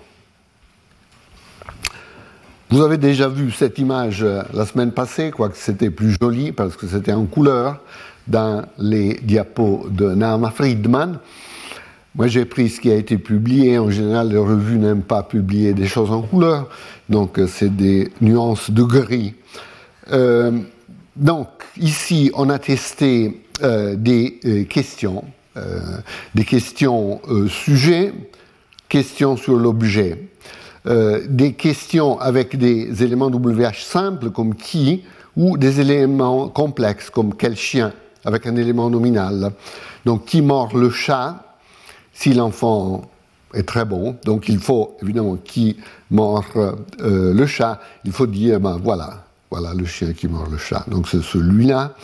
vous 2.68 2.82
avez 2.82 2.98
déjà 2.98 3.28
vu 3.28 3.52
cette 3.52 3.78
image 3.78 4.24
euh, 4.24 4.42
la 4.52 4.66
semaine 4.66 4.90
passée, 4.90 5.30
quoique 5.30 5.56
c'était 5.56 5.90
plus 5.90 6.16
joli 6.20 6.50
parce 6.50 6.76
que 6.76 6.88
c'était 6.88 7.12
en 7.12 7.24
couleur 7.24 7.80
dans 8.26 8.64
les 8.76 9.20
diapos 9.22 9.86
de 9.88 10.12
Naama 10.12 10.50
Friedman. 10.50 11.20
Moi, 12.16 12.26
j'ai 12.26 12.44
pris 12.44 12.68
ce 12.68 12.80
qui 12.80 12.90
a 12.90 12.96
été 12.96 13.18
publié. 13.18 13.78
En 13.78 13.90
général, 13.90 14.30
les 14.30 14.38
revues 14.38 14.78
n'aiment 14.78 15.02
pas 15.02 15.22
publier 15.22 15.74
des 15.74 15.86
choses 15.86 16.10
en 16.10 16.22
couleur, 16.22 16.68
donc 17.08 17.38
euh, 17.38 17.46
c'est 17.46 17.74
des 17.74 18.10
nuances 18.20 18.70
de 18.72 18.82
gris. 18.82 19.34
Euh, 20.10 20.50
donc, 21.14 21.48
ici, 21.78 22.32
on 22.34 22.50
a 22.50 22.58
testé 22.58 23.42
des 23.94 24.66
questions, 24.68 25.24
des 26.34 26.44
questions 26.44 27.22
sujets, 27.48 28.12
questions 28.90 29.38
sur 29.38 29.56
l'objet. 29.56 30.28
Des 30.86 31.54
questions 31.54 32.18
avec 32.20 32.56
des 32.56 33.02
éléments 33.02 33.26
WH 33.26 33.82
simples 33.84 34.30
comme 34.30 34.54
qui 34.54 35.02
ou 35.36 35.58
des 35.58 35.80
éléments 35.80 36.48
complexes 36.48 37.10
comme 37.10 37.34
quel 37.34 37.56
chien 37.56 37.92
avec 38.24 38.46
un 38.46 38.56
élément 38.56 38.88
nominal. 38.88 39.52
Donc 40.04 40.26
qui 40.26 40.42
mord 40.42 40.76
le 40.76 40.90
chat 40.90 41.42
si 42.12 42.34
l'enfant 42.34 43.02
est 43.54 43.66
très 43.66 43.84
bon. 43.84 44.16
Donc 44.24 44.48
il 44.48 44.58
faut 44.58 44.96
évidemment 45.02 45.36
qui 45.36 45.76
mord 46.10 46.44
le 46.98 47.46
chat, 47.46 47.80
il 48.04 48.12
faut 48.12 48.26
dire 48.26 48.60
ben 48.60 48.78
voilà, 48.82 49.24
voilà 49.50 49.74
le 49.74 49.84
chien 49.84 50.12
qui 50.12 50.28
mord 50.28 50.48
le 50.50 50.58
chat. 50.58 50.84
Donc 50.88 51.08
c'est 51.08 51.22
celui-là. 51.22 51.94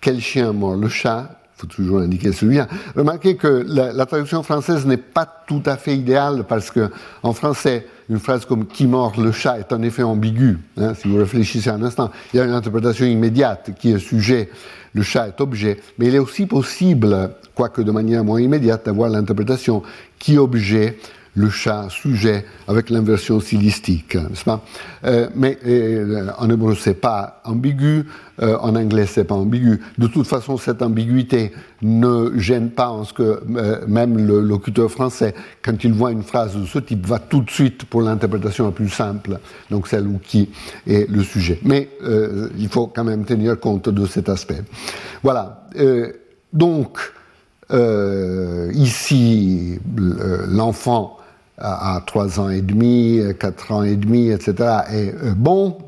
Quel 0.00 0.20
chien 0.20 0.52
mord 0.52 0.76
le 0.76 0.88
chat? 0.88 1.30
Il 1.56 1.60
faut 1.60 1.66
toujours 1.66 1.98
indiquer 1.98 2.32
celui-là. 2.32 2.68
Remarquez 2.96 3.36
que 3.36 3.64
la, 3.66 4.06
traduction 4.06 4.42
française 4.42 4.86
n'est 4.86 4.96
pas 4.96 5.26
tout 5.46 5.62
à 5.66 5.76
fait 5.76 5.94
idéale 5.94 6.44
parce 6.48 6.70
que 6.70 6.90
en 7.22 7.34
français, 7.34 7.86
une 8.10 8.18
phrase 8.18 8.44
comme 8.44 8.66
qui 8.66 8.88
mord 8.88 9.18
le 9.18 9.30
chat 9.30 9.60
est 9.60 9.72
en 9.72 9.80
effet 9.82 10.02
ambiguë. 10.02 10.58
Hein, 10.76 10.94
si 10.94 11.06
vous 11.06 11.16
réfléchissez 11.16 11.70
un 11.70 11.82
instant, 11.84 12.10
il 12.34 12.38
y 12.38 12.40
a 12.40 12.44
une 12.44 12.50
interprétation 12.50 13.06
immédiate 13.06 13.70
qui 13.78 13.92
est 13.92 13.98
sujet, 14.00 14.50
le 14.92 15.02
chat 15.02 15.28
est 15.28 15.40
objet, 15.40 15.80
mais 15.96 16.06
il 16.06 16.16
est 16.16 16.18
aussi 16.18 16.46
possible, 16.46 17.30
quoique 17.54 17.80
de 17.80 17.92
manière 17.92 18.24
moins 18.24 18.40
immédiate, 18.40 18.84
d'avoir 18.86 19.10
l'interprétation 19.10 19.84
qui 20.18 20.36
objet 20.38 20.98
le 21.34 21.48
chat 21.48 21.86
sujet 21.88 22.44
avec 22.66 22.90
l'inversion 22.90 23.40
stylistique, 23.40 24.16
n'est-ce 24.16 24.44
pas? 24.44 24.64
Euh, 25.04 25.28
Mais 25.34 25.58
euh, 25.66 26.28
en 26.38 26.50
hébreu, 26.50 26.74
c'est 26.74 26.94
pas 26.94 27.40
ambigu, 27.44 28.06
euh, 28.42 28.56
en 28.58 28.74
anglais, 28.74 29.06
c'est 29.06 29.24
pas 29.24 29.36
ambigu. 29.36 29.80
De 29.98 30.06
toute 30.08 30.26
façon, 30.26 30.56
cette 30.56 30.82
ambiguïté 30.82 31.52
ne 31.82 32.32
gêne 32.36 32.70
pas 32.70 32.88
en 32.88 33.04
ce 33.04 33.12
que 33.12 33.42
même 33.86 34.26
le 34.26 34.40
locuteur 34.40 34.90
français, 34.90 35.34
quand 35.62 35.84
il 35.84 35.92
voit 35.92 36.10
une 36.10 36.22
phrase 36.22 36.56
de 36.56 36.66
ce 36.66 36.78
type, 36.78 37.06
va 37.06 37.18
tout 37.18 37.42
de 37.42 37.50
suite 37.50 37.84
pour 37.84 38.02
l'interprétation 38.02 38.66
la 38.66 38.72
plus 38.72 38.90
simple, 38.90 39.38
donc 39.70 39.86
celle 39.86 40.06
où 40.06 40.18
qui 40.22 40.50
est 40.86 41.08
le 41.08 41.22
sujet. 41.22 41.58
Mais 41.62 41.88
il 42.58 42.68
faut 42.68 42.88
quand 42.88 43.04
même 43.04 43.24
tenir 43.24 43.58
compte 43.58 43.88
de 43.88 44.06
cet 44.06 44.28
aspect. 44.28 44.62
Voilà. 45.22 45.64
donc, 46.52 46.98
ici, 48.74 49.78
l'enfant 50.48 51.19
à, 51.60 52.02
3 52.06 52.40
ans 52.40 52.50
et 52.50 52.62
demi, 52.62 53.20
4 53.38 53.72
ans 53.72 53.82
et 53.82 53.96
demi, 53.96 54.30
etc., 54.30 54.54
est 54.90 55.14
euh, 55.14 55.34
bon. 55.36 55.78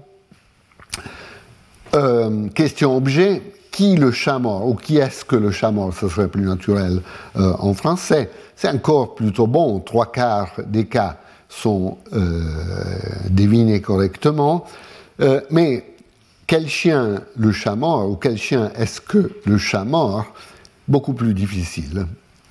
Euh, 1.95 2.49
question 2.49 2.97
objet, 2.97 3.43
qui 3.71 3.97
le 3.97 4.13
chat 4.13 4.39
mort 4.39 4.67
ou 4.67 4.75
qui 4.75 4.99
est-ce 4.99 5.25
que 5.25 5.37
le 5.37 5.51
chat 5.51 5.71
mort, 5.71 5.93
ce 5.95 6.09
serait 6.09 6.29
plus 6.29 6.43
naturel 6.43 7.01
euh, 7.37 7.53
en 7.59 7.75
français. 7.75 8.31
C'est 8.57 8.69
encore 8.69 9.15
plutôt 9.15 9.47
bon, 9.47 9.81
trois 9.81 10.11
quarts 10.11 10.53
des 10.67 10.87
cas 10.87 11.17
sont 11.49 11.99
devinés 13.29 13.83
correctement, 13.83 14.65
mais 15.51 15.85
quel 16.47 16.67
chien 16.67 17.21
le 17.37 17.53
chat 17.53 17.77
mort 17.77 18.09
ou 18.09 18.17
quel 18.17 18.39
chien 18.39 18.73
est-ce 18.75 19.03
que 19.03 19.31
le 19.45 19.59
chat 19.59 19.85
mort, 19.85 20.33
beaucoup 20.89 21.13
plus 21.13 21.35
difficile 21.35 22.07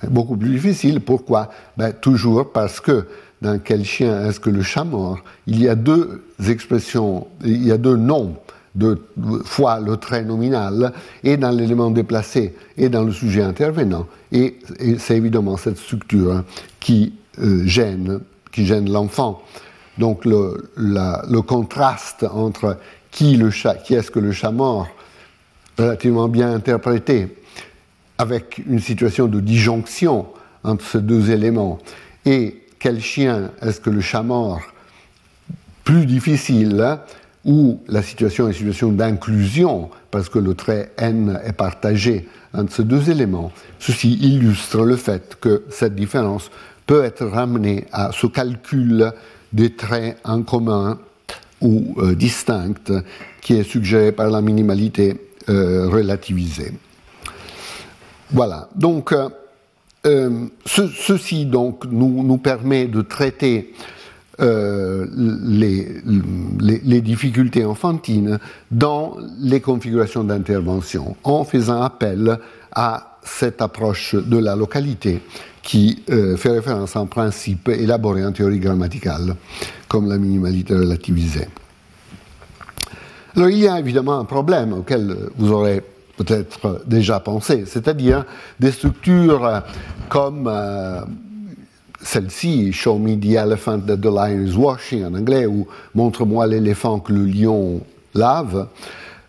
beaucoup 0.08 0.36
plus 0.36 0.50
difficile. 0.50 1.00
Pourquoi? 1.00 1.50
Ben, 1.76 1.92
Toujours 1.92 2.52
parce 2.52 2.80
que 2.80 3.06
dans 3.40 3.58
quel 3.58 3.84
chien 3.84 4.26
est-ce 4.26 4.40
que 4.40 4.50
le 4.50 4.62
chat 4.62 4.84
mort 4.84 5.18
Il 5.46 5.60
y 5.60 5.68
a 5.68 5.74
deux 5.74 6.22
expressions, 6.48 7.26
il 7.44 7.66
y 7.66 7.72
a 7.72 7.78
deux 7.78 7.96
noms 7.96 8.36
de 8.74 8.98
fois 9.44 9.80
le 9.80 9.96
trait 9.96 10.24
nominal, 10.24 10.92
et 11.24 11.36
dans 11.36 11.50
l'élément 11.50 11.90
déplacé, 11.90 12.54
et 12.76 12.88
dans 12.88 13.04
le 13.04 13.12
sujet 13.12 13.42
intervenant. 13.42 14.06
Et, 14.30 14.58
c'est 14.98 15.16
évidemment 15.16 15.56
cette 15.56 15.78
structure 15.78 16.42
qui 16.80 17.12
euh, 17.38 17.64
gêne, 17.66 18.20
qui 18.50 18.64
gêne 18.64 18.90
l'enfant. 18.90 19.42
Donc 19.98 20.24
le, 20.24 21.40
contraste 21.42 22.24
entre 22.32 22.78
qui, 23.10 23.36
le 23.36 23.50
chat, 23.50 23.74
qui 23.74 23.94
est-ce 23.94 24.10
que 24.10 24.20
le 24.20 24.32
chat 24.32 24.50
mort, 24.50 24.88
relativement 25.78 26.28
bien 26.28 26.52
interprété, 26.54 27.36
avec 28.22 28.62
une 28.68 28.78
situation 28.78 29.26
de 29.26 29.40
disjonction 29.40 30.26
entre 30.62 30.84
ces 30.84 31.00
deux 31.00 31.32
éléments. 31.32 31.78
Et 32.24 32.62
quel 32.78 33.00
chien 33.00 33.50
est-ce 33.60 33.80
que 33.80 33.90
le 33.90 34.00
chat 34.00 34.22
mort 34.22 34.60
plus 35.82 36.06
difficile, 36.06 36.80
hein, 36.80 37.00
ou 37.44 37.80
la 37.88 38.00
situation 38.00 38.46
est 38.46 38.50
une 38.50 38.58
situation 38.58 38.92
d'inclusion, 38.92 39.90
parce 40.12 40.28
que 40.28 40.38
le 40.38 40.54
trait 40.54 40.92
n 40.98 41.40
est 41.44 41.52
partagé 41.52 42.28
entre 42.54 42.72
ces 42.72 42.84
deux 42.84 43.10
éléments? 43.10 43.50
Ceci 43.80 44.12
illustre 44.14 44.84
le 44.84 44.94
fait 44.94 45.36
que 45.40 45.64
cette 45.68 45.96
différence 45.96 46.52
peut 46.86 47.02
être 47.02 47.26
ramenée 47.26 47.86
à 47.90 48.12
ce 48.12 48.28
calcul 48.28 49.12
des 49.52 49.74
traits 49.74 50.16
en 50.22 50.42
commun 50.42 51.00
ou 51.60 51.96
euh, 51.98 52.14
distincts 52.14 53.02
qui 53.40 53.54
est 53.54 53.64
suggéré 53.64 54.12
par 54.12 54.30
la 54.30 54.40
minimalité 54.40 55.20
euh, 55.48 55.88
relativisée. 55.88 56.72
Voilà. 58.32 58.68
Donc, 58.74 59.12
euh, 59.12 59.28
euh, 60.06 60.46
ceci 60.66 61.46
donc 61.46 61.84
nous, 61.90 62.22
nous, 62.22 62.38
permet 62.38 62.86
de 62.86 63.02
traiter 63.02 63.74
euh, 64.40 65.06
les, 65.14 66.02
les, 66.58 67.00
difficultés 67.02 67.64
enfantines 67.64 68.38
dans 68.70 69.16
les 69.38 69.60
configurations 69.60 70.24
d'intervention 70.24 71.16
en 71.22 71.44
faisant 71.44 71.82
appel 71.82 72.38
à 72.74 73.18
cette 73.22 73.60
approche 73.60 74.14
de 74.14 74.38
la 74.38 74.56
localité 74.56 75.20
qui 75.62 76.02
fait 76.06 76.50
référence 76.50 76.96
un 76.96 77.06
principe 77.06 77.68
élaboré 77.68 78.24
en 78.24 78.32
théorie 78.32 78.58
grammaticale, 78.58 79.36
comme 79.86 80.08
la 80.08 80.18
minimalité 80.18 80.74
relativisée. 80.74 81.46
Alors 83.36 83.48
il 83.48 83.58
y 83.58 83.68
a 83.68 83.78
évidemment 83.78 84.18
un 84.18 84.24
problème 84.24 84.72
auquel 84.72 85.16
vous 85.36 85.52
aurez 85.52 85.82
peut-être 86.16 86.82
déjà 86.86 87.20
pensé, 87.20 87.64
c'est-à-dire 87.66 88.24
des 88.60 88.70
structures 88.70 89.62
comme 90.08 90.46
euh, 90.46 91.00
celle-ci, 92.02 92.72
Show 92.72 92.98
me 92.98 93.16
the 93.16 93.36
elephant 93.36 93.86
that 93.86 93.98
the 93.98 94.06
lion 94.06 94.44
is 94.44 94.56
washing 94.56 95.04
en 95.04 95.14
anglais, 95.14 95.46
ou 95.46 95.66
Montre-moi 95.94 96.46
l'éléphant 96.46 97.00
que 97.00 97.12
le 97.12 97.24
lion 97.24 97.80
lave, 98.14 98.66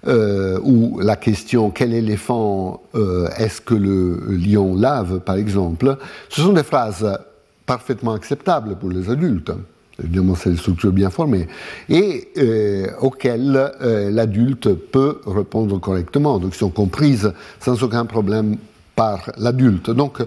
euh, 0.08 0.60
ou 0.63 1.00
la 1.00 1.15
question 1.15 1.69
quel 1.69 1.93
éléphant 1.93 2.82
euh, 2.96 3.30
est-ce 3.38 3.62
que 3.62 3.76
le 3.76 4.36
lion 4.36 4.76
lave, 4.76 5.19
par 5.19 5.36
exemple, 5.36 5.98
ce 6.30 6.41
sont 6.41 6.54
des 6.54 6.63
phrases 6.63 7.17
parfaitement 7.65 8.13
acceptables 8.13 8.76
pour 8.76 8.89
les 8.89 9.10
adultes 9.10 9.52
évidemment 10.01 10.36
c'est 10.36 10.49
une 10.49 10.58
structure 10.58 10.91
bien 10.91 11.10
formée, 11.10 11.47
et 11.89 12.29
euh, 12.38 12.88
auxquelles 13.01 13.71
euh, 13.82 14.10
l'adulte 14.10 14.73
peut 14.73 15.21
répondre 15.25 15.79
correctement, 15.79 16.39
donc 16.39 16.56
sont 16.56 16.69
comprises 16.69 17.34
sans 17.60 17.82
aucun 17.84 18.06
problème 18.06 18.58
par 18.95 19.32
l'adulte. 19.38 19.89
Donc 19.89 20.19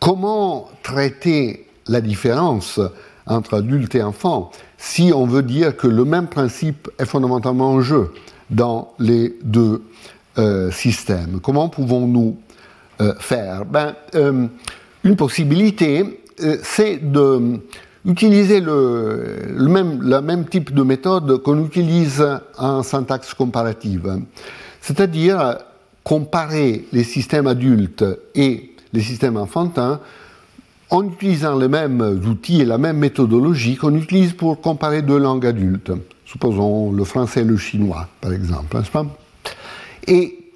comment 0.00 0.68
traiter 0.82 1.66
la 1.88 2.00
différence 2.00 2.80
entre 3.26 3.58
adulte 3.58 3.94
et 3.94 4.02
enfant 4.02 4.50
si 4.78 5.12
on 5.14 5.26
veut 5.26 5.42
dire 5.42 5.76
que 5.76 5.88
le 5.88 6.04
même 6.04 6.28
principe 6.28 6.88
est 6.98 7.04
fondamentalement 7.04 7.72
en 7.72 7.80
jeu 7.80 8.12
dans 8.50 8.94
les 8.98 9.36
deux 9.42 9.82
euh, 10.38 10.70
systèmes? 10.70 11.40
Comment 11.42 11.68
pouvons-nous 11.68 12.36
faire? 13.20 13.64
Ben, 13.64 13.94
Une 15.04 15.14
possibilité, 15.14 16.20
c'est 16.64 16.96
de 16.96 17.60
utiliser 18.08 18.60
le, 18.60 19.68
même, 19.68 20.46
type 20.46 20.74
de 20.74 20.82
méthode 20.82 21.42
qu'on 21.42 21.64
utilise 21.64 22.24
en 22.56 22.82
syntaxe 22.82 23.34
comparative, 23.34 24.22
c'est-à-dire 24.80 25.58
comparer 26.02 26.86
les 26.92 27.04
systèmes 27.04 27.46
adultes 27.46 28.04
et 28.34 28.74
les 28.94 29.02
systèmes 29.02 29.36
enfantins 29.36 30.00
en 30.90 31.04
utilisant 31.04 31.58
les 31.58 31.68
mêmes 31.68 32.00
outils 32.26 32.62
et 32.62 32.64
la 32.64 32.78
même 32.78 32.96
méthodologie 32.96 33.76
qu'on 33.76 33.94
utilise 33.94 34.32
pour 34.32 34.58
comparer 34.62 35.02
deux 35.02 35.18
langues 35.18 35.46
adultes. 35.46 35.92
Supposons 36.24 36.92
le 36.92 37.04
français 37.04 37.42
et 37.42 37.44
le 37.44 37.58
chinois, 37.58 38.08
par 38.22 38.32
exemple. 38.32 38.78
Et 40.06 40.52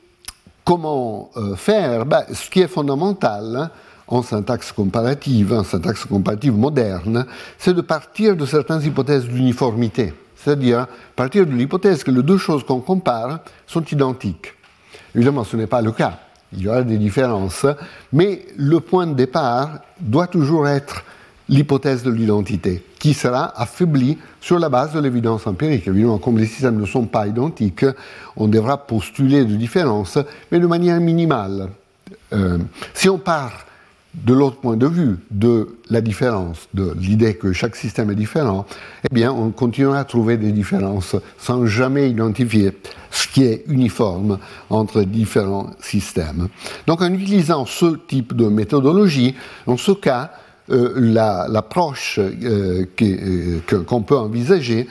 comment 0.65 1.31
euh, 1.37 1.55
faire? 1.55 2.07
Ben, 2.07 2.25
Ce 2.33 2.49
qui 2.49 2.61
est 2.61 2.69
fondamental, 2.69 3.71
en 4.13 4.23
syntaxe 4.23 4.73
comparative, 4.73 5.55
en 5.55 5.65
syntaxe 5.65 6.05
comparative 6.05 6.53
moderne, 6.53 7.25
c'est 7.57 7.73
de 7.73 7.81
partir 7.81 8.37
de 8.37 8.45
certaines 8.45 8.83
hypothèses 8.83 9.25
d'uniformité, 9.25 10.13
c'est-à-dire 10.37 10.87
partir 11.17 11.47
de 11.47 11.53
l'hypothèse 11.53 12.05
que 12.05 12.11
les 12.11 12.23
deux 12.23 12.37
choses 12.37 12.63
qu'on 12.63 12.81
compare 12.81 13.41
sont 13.67 13.83
identiques. 13.91 14.53
Évidemment, 15.15 15.45
ce 15.45 15.57
n'est 15.57 15.67
pas 15.67 15.81
le 15.81 15.93
cas. 15.93 16.19
Il 16.53 16.61
y 16.61 16.69
aura 16.69 16.83
des 16.83 16.99
différences, 16.99 17.65
mais 18.13 18.45
le 18.59 18.81
point 18.81 19.07
de 19.07 19.15
départ 19.15 19.79
doit 19.99 20.27
toujours 20.27 20.69
être 20.69 21.05
l'hypothèse 21.49 22.03
de 22.03 22.11
l'identité, 22.11 22.85
qui 22.99 23.15
sera 23.15 23.59
affaiblie 23.59 24.19
sur 24.43 24.59
la 24.59 24.69
base 24.69 24.93
de 24.93 25.01
l'évidence 25.01 25.47
empirique. 25.47 25.89
Évidemment, 25.89 26.19
comme 26.19 26.37
les 26.37 26.47
systèmes 26.47 26.79
ne 26.79 26.87
sont 26.87 27.07
pas 27.07 27.27
identiques, 27.27 27.87
on 28.37 28.47
devra 28.47 28.77
postuler 28.77 29.47
de 29.47 29.55
différences, 29.55 30.19
mais 30.51 30.61
de 30.61 30.67
manière 30.67 31.01
minimale. 31.01 31.71
Euh, 32.35 32.59
si 32.93 33.09
on 33.09 33.19
part 33.19 33.65
de 34.15 34.35
l'autre 34.35 34.57
point 34.57 34.77
de 34.77 34.87
vue 34.87 35.17
de 35.31 35.77
la 35.89 36.01
différence, 36.01 36.69
de 36.75 36.95
l'idée 36.99 37.35
que 37.35 37.53
chaque 37.53 37.77
système 37.77 38.11
est 38.11 38.15
différent, 38.15 38.67
eh 39.05 39.15
bien, 39.15 39.33
on 39.33 39.51
continuera 39.51 40.01
à 40.01 40.05
trouver 40.05 40.37
des 40.37 40.53
différences 40.53 41.17
sans 41.39 41.65
jamais 41.67 42.11
identifier 42.11 42.73
ce 43.11 43.27
qui 43.27 43.45
est 43.45 43.65
uniforme 43.69 44.39
entre 44.69 45.03
différents 45.03 45.71
systèmes. 45.81 46.49
Donc, 46.87 47.01
en 47.01 47.13
utilisant 47.13 47.65
ce 47.65 47.97
type 48.07 48.35
de 48.37 48.47
méthodologie, 48.47 49.35
dans 49.67 49.77
ce 49.77 49.93
cas, 49.93 50.31
euh, 50.71 50.93
l'approche 51.49 52.21
euh, 52.21 52.87
euh, 53.03 53.59
qu'on 53.85 54.03
peut 54.03 54.17
envisager, 54.17 54.87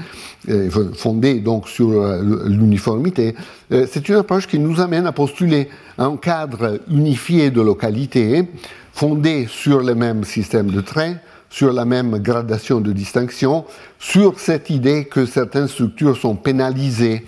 fondée 0.95 1.39
donc 1.39 1.69
sur 1.69 2.03
l'uniformité, 2.47 3.35
c'est 3.69 4.09
une 4.09 4.15
approche 4.15 4.47
qui 4.47 4.57
nous 4.57 4.81
amène 4.81 5.05
à 5.05 5.11
postuler 5.11 5.69
un 5.99 6.17
cadre 6.17 6.79
unifié 6.89 7.51
de 7.51 7.61
localité 7.61 8.45
fondé 8.93 9.47
sur 9.49 9.81
le 9.81 9.95
même 9.95 10.23
système 10.23 10.69
de 10.71 10.81
traits, 10.81 11.17
sur 11.49 11.73
la 11.73 11.85
même 11.85 12.17
gradation 12.19 12.79
de 12.79 12.91
distinction, 12.91 13.65
sur 13.99 14.39
cette 14.39 14.69
idée 14.69 15.05
que 15.05 15.25
certaines 15.25 15.67
structures 15.67 16.17
sont 16.17 16.35
pénalisées 16.35 17.25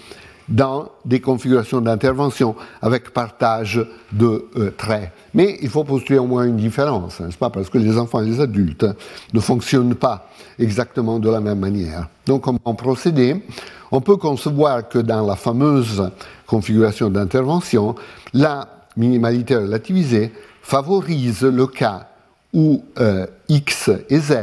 dans 0.50 0.90
des 1.06 1.20
configurations 1.20 1.82
d'intervention 1.82 2.56
avec 2.82 3.12
partage 3.12 3.86
de 4.12 4.46
euh, 4.58 4.72
traits. 4.78 5.12
Mais 5.34 5.58
il 5.62 5.70
faut 5.70 5.84
postuler 5.84 6.20
au 6.20 6.26
moins 6.26 6.46
une 6.46 6.58
différence, 6.58 7.20
n'est-ce 7.20 7.38
pas 7.38 7.50
Parce 7.50 7.70
que 7.70 7.78
les 7.78 7.98
enfants 7.98 8.22
et 8.22 8.26
les 8.26 8.42
adultes 8.42 8.86
ne 9.34 9.40
fonctionnent 9.40 9.96
pas 9.96 10.30
exactement 10.60 11.20
de 11.20 11.30
la 11.30 11.40
même 11.40 11.60
manière. 11.60 12.08
Donc, 12.26 12.44
comment 12.44 12.76
procéder 12.76 13.44
On 13.92 14.02
peut 14.02 14.18
concevoir 14.18 14.88
que 14.88 15.00
dans 15.00 15.26
la 15.26 15.36
fameuse 15.36 16.10
configuration 16.46 17.10
d'intervention, 17.10 17.96
la 18.34 18.68
minimalité 18.98 19.56
relativisée 19.56 20.32
favorise 20.64 21.44
le 21.44 21.68
cas 21.68 22.08
où 22.54 22.84
euh, 23.00 23.28
X 23.50 23.92
et 24.10 24.20
Z 24.20 24.36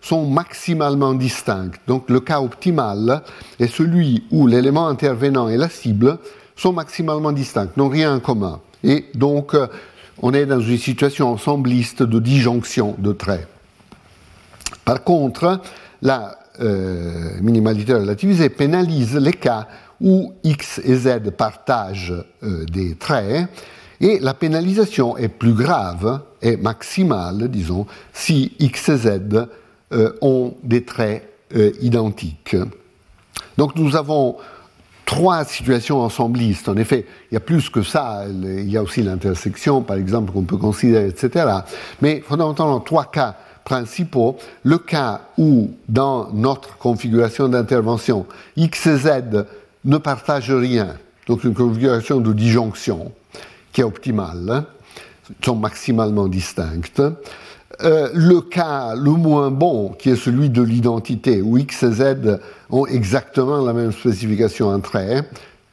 sont 0.00 0.26
maximalement 0.26 1.14
distincts. 1.14 1.70
Donc 1.86 2.10
le 2.10 2.20
cas 2.20 2.40
optimal 2.40 3.22
est 3.58 3.68
celui 3.68 4.24
où 4.30 4.46
l'élément 4.46 4.88
intervenant 4.88 5.48
et 5.48 5.56
la 5.56 5.68
cible 5.68 6.18
sont 6.56 6.72
maximalement 6.72 7.32
distincts, 7.32 7.70
n'ont 7.76 7.88
rien 7.88 8.16
en 8.16 8.20
commun. 8.20 8.60
Et 8.82 9.06
donc 9.14 9.54
euh, 9.54 9.66
on 10.20 10.34
est 10.34 10.46
dans 10.46 10.60
une 10.60 10.78
situation 10.78 11.30
ensembliste 11.30 12.02
de 12.02 12.18
disjonction 12.18 12.96
de 12.98 13.12
traits. 13.12 13.46
Par 14.84 15.04
contre, 15.04 15.60
la 16.00 16.38
euh, 16.60 17.38
minimalité 17.40 17.94
relativisée 17.94 18.48
pénalise 18.48 19.16
les 19.16 19.32
cas 19.32 19.68
où 20.00 20.32
X 20.42 20.80
et 20.84 20.96
Z 20.96 21.30
partagent 21.36 22.24
des 22.42 22.96
traits 22.96 23.48
et 24.02 24.18
la 24.18 24.34
pénalisation 24.34 25.16
est 25.16 25.28
plus 25.28 25.54
grave 25.54 26.20
et 26.42 26.56
maximale, 26.56 27.48
disons, 27.48 27.86
si 28.12 28.52
X 28.58 28.88
et 28.88 28.96
Z 28.96 29.08
euh, 29.92 30.12
ont 30.20 30.54
des 30.64 30.84
traits 30.84 31.22
euh, 31.54 31.70
identiques. 31.80 32.56
Donc 33.56 33.76
nous 33.76 33.94
avons 33.94 34.36
trois 35.06 35.44
situations 35.44 36.00
ensemblistes. 36.00 36.68
En 36.68 36.76
effet, 36.76 37.06
il 37.30 37.34
y 37.34 37.36
a 37.36 37.40
plus 37.40 37.70
que 37.70 37.82
ça. 37.82 38.24
Il 38.28 38.68
y 38.68 38.76
a 38.76 38.82
aussi 38.82 39.02
l'intersection, 39.02 39.82
par 39.82 39.96
exemple, 39.96 40.32
qu'on 40.32 40.42
peut 40.42 40.56
considérer, 40.56 41.06
etc. 41.06 41.46
Mais 42.00 42.20
fondamentalement, 42.26 42.80
trois 42.80 43.04
cas 43.04 43.36
principaux. 43.64 44.36
Le 44.64 44.78
cas 44.78 45.20
où, 45.38 45.70
dans 45.88 46.28
notre 46.32 46.76
configuration 46.78 47.48
d'intervention, 47.48 48.26
X 48.56 48.86
et 48.86 48.96
Z 48.96 49.10
ne 49.84 49.98
partagent 49.98 50.50
rien, 50.50 50.96
donc 51.28 51.44
une 51.44 51.54
configuration 51.54 52.18
de 52.20 52.32
disjonction 52.32 53.12
qui 53.72 53.80
est 53.80 53.84
optimale, 53.84 54.48
hein, 54.50 54.66
sont 55.42 55.56
maximalement 55.56 56.28
distinctes. 56.28 57.02
Euh, 57.82 58.10
le 58.14 58.40
cas 58.40 58.94
le 58.94 59.10
moins 59.12 59.50
bon, 59.50 59.90
qui 59.98 60.10
est 60.10 60.16
celui 60.16 60.50
de 60.50 60.62
l'identité, 60.62 61.40
où 61.42 61.56
X 61.56 61.82
et 61.82 61.92
Z 61.92 62.38
ont 62.70 62.86
exactement 62.86 63.64
la 63.64 63.72
même 63.72 63.92
spécification 63.92 64.68
en 64.68 64.80
traits, 64.80 65.24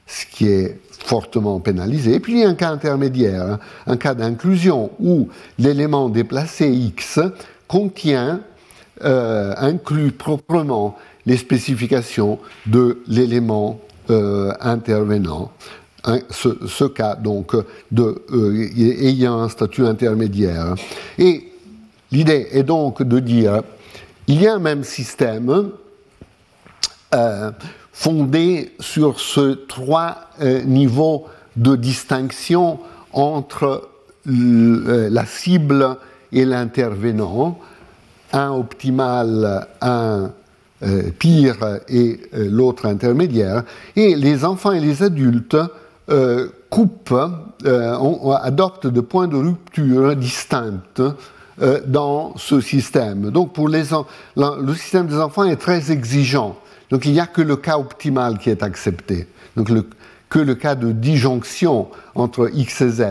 ce 0.07 0.25
qui 0.25 0.47
est 0.47 0.79
fortement 1.05 1.59
pénalisé. 1.59 2.15
Et 2.15 2.19
puis 2.19 2.33
il 2.33 2.39
y 2.39 2.43
a 2.43 2.49
un 2.49 2.55
cas 2.55 2.71
intermédiaire, 2.71 3.43
hein, 3.43 3.59
un 3.85 3.97
cas 3.97 4.13
d'inclusion, 4.13 4.91
où 4.99 5.29
l'élément 5.57 6.09
déplacé 6.09 6.69
X 6.69 7.19
contient, 7.67 8.41
euh, 9.03 9.53
inclut 9.57 10.11
proprement 10.11 10.97
les 11.25 11.37
spécifications 11.37 12.39
de 12.65 13.01
l'élément 13.07 13.79
euh, 14.09 14.51
intervenant 14.61 15.51
ce, 16.29 16.85
cas 16.85 17.15
donc 17.15 17.55
de, 17.91 18.23
euh, 18.31 18.69
ayant 18.77 19.41
un 19.41 19.49
statut 19.49 19.85
intermédiaire. 19.85 20.75
Et 21.17 21.51
l'idée 22.11 22.47
est 22.51 22.63
donc 22.63 23.03
de 23.03 23.19
dire 23.19 23.61
il 24.27 24.41
y 24.41 24.47
a 24.47 24.55
un 24.55 24.59
même 24.59 24.83
système 24.83 25.71
euh, 27.13 27.51
fondé 27.91 28.73
sur 28.79 29.19
ce 29.19 29.65
trois 29.65 30.29
euh, 30.41 30.61
niveaux 30.63 31.25
de 31.55 31.75
distinction 31.75 32.79
entre 33.11 33.89
la 34.25 35.25
cible 35.25 35.97
et 36.31 36.45
l'intervenant, 36.45 37.57
un 38.31 38.51
optimal, 38.51 39.67
un 39.81 40.31
pire 41.17 41.79
et 41.87 42.19
l'autre 42.33 42.85
intermédiaire, 42.85 43.63
et 43.95 44.15
les 44.15 44.45
enfants 44.45 44.73
et 44.73 44.79
les 44.79 45.01
adultes 45.01 45.57
coupe, 46.69 47.13
euh, 47.65 47.97
on, 47.99 48.31
adopte 48.31 48.87
des 48.87 49.01
points 49.01 49.27
de 49.27 49.35
rupture 49.35 50.15
distincts 50.15 50.81
euh, 51.61 51.81
dans 51.85 52.37
ce 52.37 52.61
système. 52.61 53.31
Donc 53.31 53.53
pour 53.53 53.69
les 53.69 53.83
le 54.35 54.73
système 54.73 55.07
des 55.07 55.17
enfants 55.17 55.43
est 55.43 55.57
très 55.57 55.91
exigeant. 55.91 56.57
Donc 56.89 57.05
il 57.05 57.11
n'y 57.11 57.19
a 57.19 57.27
que 57.27 57.41
le 57.41 57.55
cas 57.55 57.77
optimal 57.77 58.37
qui 58.37 58.49
est 58.49 58.63
accepté. 58.63 59.27
Donc 59.55 59.69
que 60.29 60.39
le 60.39 60.55
cas 60.55 60.75
de 60.75 60.91
disjonction 60.91 61.89
entre 62.15 62.49
X 62.53 62.81
et 62.81 62.89
Z 62.89 63.03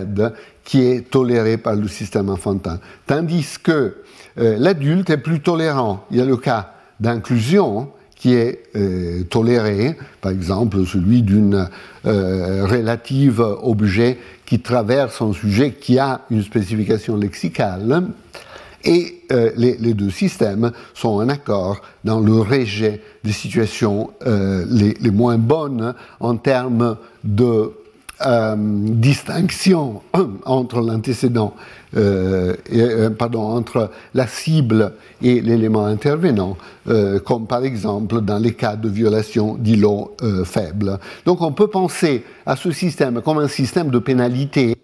qui 0.65 0.85
est 0.85 1.11
toléré 1.11 1.57
par 1.57 1.75
le 1.75 1.89
système 1.89 2.29
enfantin. 2.29 2.79
Tandis 3.07 3.57
que 3.63 3.97
l'adulte 4.37 5.11
est 5.11 5.19
plus 5.19 5.41
tolérant. 5.41 6.05
Il 6.11 6.19
y 6.19 6.21
a 6.21 6.25
le 6.25 6.37
cas 6.37 6.75
d'inclusion 7.01 7.91
qui 8.19 8.35
est 8.35 8.65
euh, 8.77 9.23
toléré, 9.25 9.97
par 10.21 10.33
exemple 10.33 10.85
celui 10.85 11.23
d'une 11.23 11.69
euh, 12.05 12.67
relative 12.67 13.41
objet 13.41 14.19
qui 14.45 14.61
traverse 14.61 15.23
un 15.23 15.33
sujet 15.33 15.73
qui 15.73 15.99
a 15.99 16.23
une 16.31 16.43
spécification 16.43 17.17
lexicale, 17.17 18.09
et 18.85 19.23
euh, 19.33 19.51
les, 19.57 19.95
deux 19.95 20.11
systèmes 20.11 20.73
sont 20.95 21.09
en 21.09 21.29
accord 21.29 21.81
dans 22.05 22.21
le 22.21 22.35
rejet 22.35 23.03
des 23.25 23.33
situations 23.33 24.11
les, 24.25 24.95
les, 25.01 25.11
moins 25.11 25.37
bonnes 25.37 25.95
en 26.21 26.37
termes 26.37 26.97
de 27.25 27.73
euh, 28.27 28.57
distinction 28.59 30.03
entre 30.45 30.81
l'antécédent, 30.81 31.55
euh, 31.97 32.57
euh, 32.73 33.11
pardon, 33.11 33.43
entre 33.43 33.93
la 34.13 34.27
cible 34.27 34.93
et 35.23 35.41
l'élément 35.41 35.85
intervenant, 35.85 36.57
comme 37.25 37.47
par 37.47 37.63
exemple 37.63 38.21
dans 38.23 38.39
les 38.39 38.55
cas 38.55 38.75
de 38.75 38.89
violation 38.89 39.55
d'îlots 39.55 40.17
faibles. 40.45 40.99
Donc 41.27 41.43
on 41.43 41.53
peut 41.53 41.69
penser 41.69 42.25
à 42.45 42.57
ce 42.57 42.73
système 42.73 43.23
comme 43.23 43.39
un 43.39 43.49
système 43.49 43.91
de 43.91 44.01
pénalité 44.01 44.77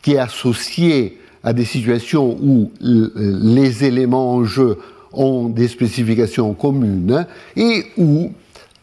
qui 0.00 0.14
est 0.14 0.18
associé 0.18 1.18
à 1.44 1.52
des 1.52 1.66
situations 1.66 2.38
où 2.40 2.72
les 2.80 3.84
éléments 3.84 4.32
en 4.32 4.44
jeu 4.44 4.78
ont 5.12 5.50
des 5.50 5.68
spécifications 5.68 6.54
communes 6.54 7.26
et 7.54 7.84
où 7.98 8.32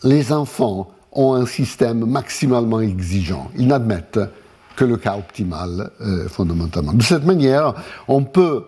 les 0.03 0.32
enfants 0.32 0.91
ont 1.16 1.34
un 1.34 1.45
système 1.45 2.05
maximalement 2.05 2.82
exigeant. 2.82 3.49
Ils 3.57 3.68
n'admettent 3.68 4.20
que 4.76 4.86
le 4.86 4.97
cas 4.97 5.18
optimal, 5.18 5.89
euh, 6.01 6.28
fondamentalement. 6.28 6.93
De 6.93 7.03
cette 7.03 7.26
manière, 7.26 7.74
on 8.07 8.24
peut 8.24 8.66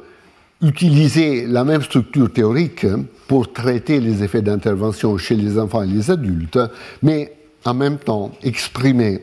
utiliser 0.62 1.46
la 1.46 1.64
même 1.64 1.82
structure 1.82 2.32
théorique 2.32 2.86
pour 3.28 3.52
traiter 3.54 4.00
les 4.00 4.24
effets 4.24 4.42
d'intervention 4.42 5.18
chez 5.18 5.36
les 5.36 5.60
enfants 5.60 5.84
et 5.84 5.88
les 5.88 6.10
adultes, 6.10 6.60
mais 7.04 7.34
en 7.66 7.74
même 7.74 7.98
temps 7.98 8.32
exprimer 8.42 9.22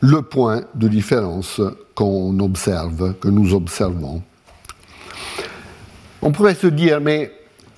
le 0.00 0.22
point 0.22 0.62
de 0.74 0.88
différence 0.88 1.60
qu'on 1.94 2.38
observe, 2.40 3.14
que 3.14 3.28
nous 3.28 3.54
observons. 3.54 4.22
On 6.20 6.32
pourrait 6.32 6.54
se 6.54 6.66
dire, 6.66 7.00
mais 7.00 7.32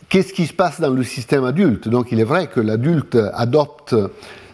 qu'est-ce 0.09 0.33
qui 0.33 0.47
se 0.47 0.53
passe 0.53 0.81
dans 0.81 0.91
le 0.91 1.05
système 1.05 1.45
adulte? 1.45 1.89
Donc 1.89 2.13
il 2.13 2.21
est 2.21 2.25
vrai 2.25 2.49
que 2.49 2.61
l'adulte 2.61 3.17
adopte 3.35 3.95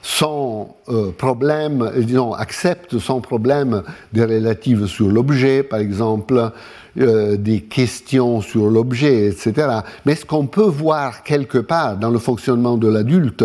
sans 0.02 0.76
euh, 0.88 1.12
problème, 1.12 1.90
disons, 1.96 2.32
accepte 2.32 2.98
sans 2.98 3.20
problème 3.20 3.82
des 4.12 4.24
relatives 4.24 4.86
sur 4.86 5.08
l'objet, 5.08 5.62
par 5.62 5.80
exemple, 5.80 6.52
euh, 6.98 7.36
des 7.36 7.60
questions 7.60 8.40
sur 8.40 8.70
l'objet, 8.70 9.26
etc. 9.26 9.68
Mais 10.04 10.12
est-ce 10.12 10.24
qu'on 10.24 10.46
peut 10.46 10.62
voir 10.62 11.22
quelque 11.22 11.58
part 11.58 11.96
dans 11.96 12.10
le 12.10 12.18
fonctionnement 12.18 12.76
de 12.76 12.88
l'adulte 12.88 13.44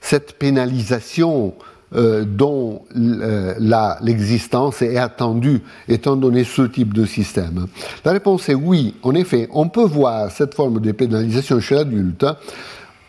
cette 0.00 0.32
pénalisation 0.32 1.54
euh, 1.94 2.24
dont 2.24 2.82
l'existence 2.94 4.82
est 4.82 4.96
attendue 4.96 5.62
étant 5.88 6.16
donné 6.16 6.42
ce 6.42 6.62
type 6.62 6.92
de 6.94 7.04
système 7.04 7.66
La 8.04 8.12
réponse 8.12 8.48
est 8.48 8.54
oui. 8.54 8.96
En 9.02 9.14
effet, 9.14 9.48
on 9.52 9.68
peut 9.68 9.84
voir 9.84 10.30
cette 10.30 10.54
forme 10.54 10.80
de 10.80 10.90
pénalisation 10.92 11.60
chez 11.60 11.76
l'adulte 11.76 12.26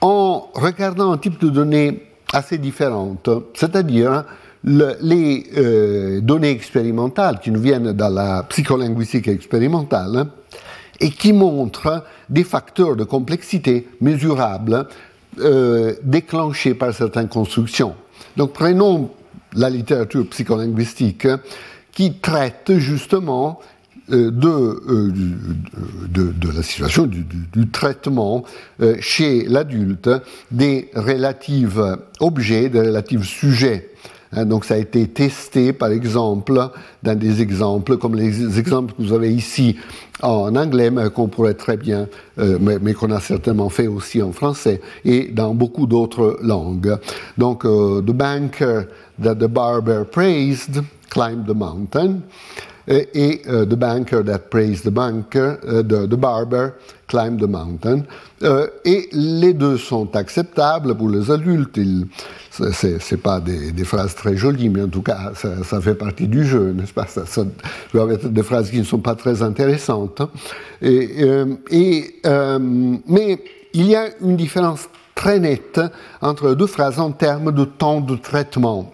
en 0.02 0.50
regardant 0.54 1.12
un 1.14 1.18
type 1.18 1.40
de 1.42 1.50
données 1.50 2.13
assez 2.34 2.58
différentes, 2.58 3.30
c'est-à-dire 3.54 4.26
les 4.66 5.46
euh, 5.58 6.22
données 6.22 6.50
expérimentales 6.50 7.40
qui 7.40 7.52
nous 7.52 7.60
viennent 7.60 7.94
de 7.94 8.16
la 8.16 8.44
psycholinguistique 8.44 9.28
expérimentale 9.28 10.28
et 11.00 11.10
qui 11.10 11.34
montrent 11.34 12.04
des 12.30 12.44
facteurs 12.44 12.96
de 12.96 13.04
complexité 13.04 13.88
mesurables 14.02 14.88
euh, 15.40 15.96
déclenchés 16.04 16.74
par 16.76 16.94
certaines 16.94 17.28
constructions. 17.28 17.96
Donc 18.38 18.54
prenons 18.54 19.12
la 19.54 19.70
littérature 19.70 20.28
psycholinguistique 20.30 21.28
qui 21.92 22.14
traite 22.20 22.78
justement 22.78 23.60
euh, 24.12 24.32
de, 24.32 24.82
de, 26.10 26.52
la 26.52 26.62
situation 26.62 27.06
du, 27.06 27.70
traitement 27.72 28.44
chez 29.00 29.46
l'adulte 29.46 30.10
des 30.52 30.90
relatives 30.94 31.98
objets, 32.20 32.70
des 32.70 32.82
relatifs 32.82 33.24
sujets 33.24 33.94
Hein, 34.36 34.46
donc 34.46 34.66
ça 34.66 34.76
a 34.76 34.78
été 34.78 35.08
testé, 35.08 35.74
par 35.74 35.92
exemple, 35.92 36.70
dans 37.04 37.18
des 37.18 37.42
exemples 37.42 37.98
comme 37.98 38.16
les 38.16 38.58
exemples 38.58 38.94
que 38.94 39.02
vous 39.02 39.14
avez 39.14 39.32
ici 39.32 39.78
en 40.22 40.56
anglais, 40.56 40.90
mais 40.90 41.10
qu'on 41.10 41.28
pourrait 41.28 41.54
très 41.54 41.78
bien, 41.78 42.08
euh, 42.40 42.58
mais, 42.60 42.94
qu'on 42.94 43.12
a 43.12 43.20
certainement 43.20 43.70
fait 43.70 43.88
aussi 43.88 44.22
en 44.22 44.32
français 44.32 44.82
et 45.06 45.28
dans 45.28 45.54
beaucoup 45.54 45.86
d'autres 45.86 46.40
langues. 46.42 46.98
Donc, 47.38 47.66
euh, 47.66 48.02
The 48.02 48.12
banker 48.12 48.88
that 49.22 49.36
the 49.36 49.48
barber 49.48 50.04
praised 50.06 50.82
climbed 51.10 51.46
the 51.46 51.56
mountain 51.56 52.22
et 52.88 53.42
uh, 53.46 53.66
The 53.66 53.76
Banker 53.76 54.24
That 54.24 54.50
Praised 54.50 54.84
the 54.84 54.92
Banker, 54.92 55.60
uh, 55.64 55.84
the, 55.84 56.18
Barber 56.18 56.74
Climbed 57.08 57.40
the 57.40 57.48
Mountain. 57.48 58.06
Euh, 58.44 58.68
et 58.84 59.08
les 59.14 59.54
deux 59.54 59.78
sont 59.78 60.16
acceptables 60.16 60.96
pour 60.96 61.10
les 61.10 61.32
adultes. 61.32 61.80
Ce 62.52 62.88
n'est 62.88 63.22
pas 63.22 63.40
des, 63.40 63.84
phrases 63.86 64.16
très 64.16 64.36
jolies, 64.36 64.70
mais 64.70 64.82
en 64.82 64.90
tout 64.90 65.02
cas, 65.02 65.32
ça, 65.34 65.82
fait 65.82 65.96
partie 65.96 66.28
du 66.28 66.46
jeu, 66.46 66.74
n'est-ce 66.74 66.94
pas? 66.94 67.08
Ça, 67.08 67.26
ça, 67.26 67.46
être 68.12 68.28
des 68.28 68.44
phrases 68.44 68.70
qui 68.70 68.80
ne 68.80 68.84
sont 68.84 69.00
pas 69.00 69.16
très 69.16 69.42
intéressantes. 69.42 70.22
Euh, 70.84 71.56
euh, 72.26 72.60
mais 73.08 73.40
il 73.74 73.88
y 73.88 73.96
a 73.96 74.10
une 74.22 74.36
différence 74.36 74.90
très 75.16 75.40
nette 75.40 75.80
entre 76.22 76.54
deux 76.54 76.68
phrases 76.68 77.00
en 77.00 77.12
termes 77.12 77.52
de 77.52 77.64
temps 77.64 78.02
de 78.02 78.16
traitement. 78.16 78.93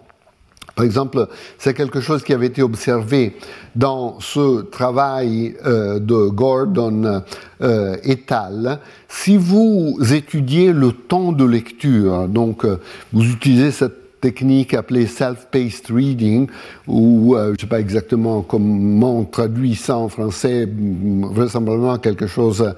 Par 0.80 0.86
exemple, 0.86 1.27
c'est 1.57 1.73
quelque 1.73 1.99
chose 1.99 2.23
qui 2.23 2.34
avait 2.34 2.45
été 2.45 2.61
observé 2.61 3.36
dans 3.75 4.21
ce 4.21 4.61
travail 4.61 5.57
euh, 5.65 5.99
de 5.99 6.30
Gordon 6.30 7.21
euh, 7.61 7.97
et 8.01 8.23
al. 8.30 8.80
Si 9.09 9.36
vous 9.36 9.97
étudiez 10.13 10.71
le 10.71 10.93
temps 10.93 11.34
de 11.34 11.43
lecture, 11.43 12.30
donc 12.30 12.63
euh, 12.63 12.80
vous 13.11 13.30
utilisez 13.30 13.71
cette 13.71 14.21
technique 14.21 14.73
appelée 14.73 15.05
self-paced 15.05 15.93
reading, 15.93 16.47
ou 16.88 17.36
je 17.38 17.51
ne 17.51 17.57
sais 17.57 17.67
pas 17.67 17.82
exactement 17.82 18.41
comment 18.41 19.19
on 19.19 19.25
traduit 19.25 19.75
ça 19.75 19.97
en 19.97 20.07
français, 20.07 20.65
vraisemblablement 21.23 21.97
quelque 21.97 22.27
chose 22.27 22.73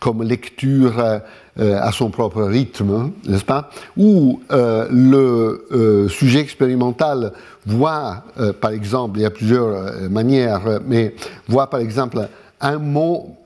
comme 0.00 0.24
lecture 0.24 1.20
euh, 1.60 1.78
à 1.80 1.92
son 1.92 2.10
propre 2.10 2.42
rythme, 2.42 3.12
n'est-ce 3.28 3.44
pas? 3.44 3.70
Où 3.96 4.40
euh, 4.50 4.88
le 4.90 5.64
euh, 5.70 6.08
sujet 6.08 6.40
expérimental 6.40 7.32
voit, 7.64 8.24
par 8.60 8.72
exemple, 8.72 9.20
il 9.20 9.22
y 9.22 9.24
a 9.24 9.30
plusieurs 9.30 10.10
manières, 10.10 10.80
mais 10.84 11.14
voit 11.48 11.70
par 11.70 11.78
exemple 11.78 12.28
un 12.60 12.78
mot 12.78 13.36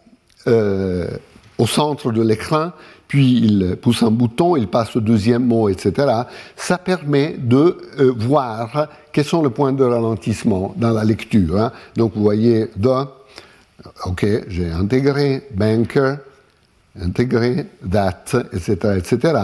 au 0.46 1.66
centre 1.66 2.11
de 2.11 2.22
l'écran, 2.22 2.72
puis 3.06 3.40
il 3.44 3.76
pousse 3.76 4.02
un 4.02 4.11
bouton, 4.11 4.56
il 4.56 4.66
passe 4.66 4.96
au 4.96 5.00
deuxième 5.00 5.44
mot, 5.44 5.68
etc. 5.68 6.09
Ça 6.56 6.78
permet 6.78 7.36
de 7.38 7.76
voir 8.16 8.88
quels 9.12 9.24
sont 9.24 9.42
les 9.42 9.50
points 9.50 9.72
de 9.72 9.84
ralentissement 9.84 10.74
dans 10.76 10.90
la 10.90 11.04
lecture. 11.04 11.61
Hein. 11.61 11.72
Donc 11.94 12.14
vous 12.16 12.22
voyez, 12.22 12.70
de, 12.74 13.04
ok, 14.04 14.26
j'ai 14.48 14.70
intégré, 14.70 15.46
banker, 15.54 16.18
intégrer, 17.03 17.66
date, 17.82 18.36
etc., 18.53 18.99
etc. 18.99 19.34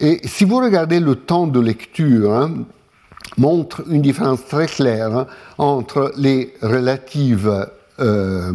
Et 0.00 0.20
si 0.24 0.44
vous 0.44 0.58
regardez 0.58 1.00
le 1.00 1.16
temps 1.16 1.46
de 1.46 1.60
lecture, 1.60 2.32
hein, 2.32 2.64
montre 3.36 3.82
une 3.88 4.02
différence 4.02 4.44
très 4.46 4.66
claire 4.66 5.26
entre 5.58 6.12
les 6.16 6.54
relatives 6.62 7.66
euh, 8.00 8.52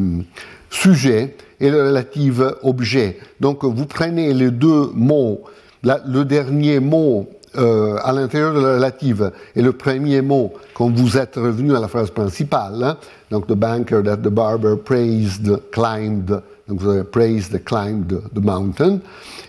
sujets 0.69 1.35
et 1.59 1.69
les 1.69 1.81
relatives 1.81 2.55
objets. 2.63 3.19
Donc 3.39 3.63
vous 3.63 3.85
prenez 3.85 4.33
les 4.33 4.51
deux 4.51 4.89
mots, 4.93 5.43
le 5.83 6.23
dernier 6.23 6.79
mot 6.79 7.29
euh, 7.55 7.97
à 8.03 8.11
l'intérieur 8.13 8.53
de 8.53 8.59
la 8.59 8.73
relative 8.75 9.31
et 9.55 9.61
le 9.61 9.73
premier 9.73 10.21
mot 10.21 10.53
quand 10.73 10.89
vous 10.89 11.17
êtes 11.17 11.35
revenu 11.35 11.75
à 11.75 11.79
la 11.79 11.87
phrase 11.87 12.09
principale, 12.09 12.83
hein, 12.83 12.97
donc 13.29 13.45
the 13.45 13.53
banker 13.53 14.01
that 14.03 14.17
the 14.17 14.29
barber 14.29 14.75
praised, 14.75 15.61
climbed, 15.71 16.41
donc 16.67 16.79
vous 16.79 16.89
avez 16.89 17.03
praise 17.03 17.49
the 17.49 17.63
climb 17.63 18.05
the, 18.05 18.39
mountain. 18.39 18.99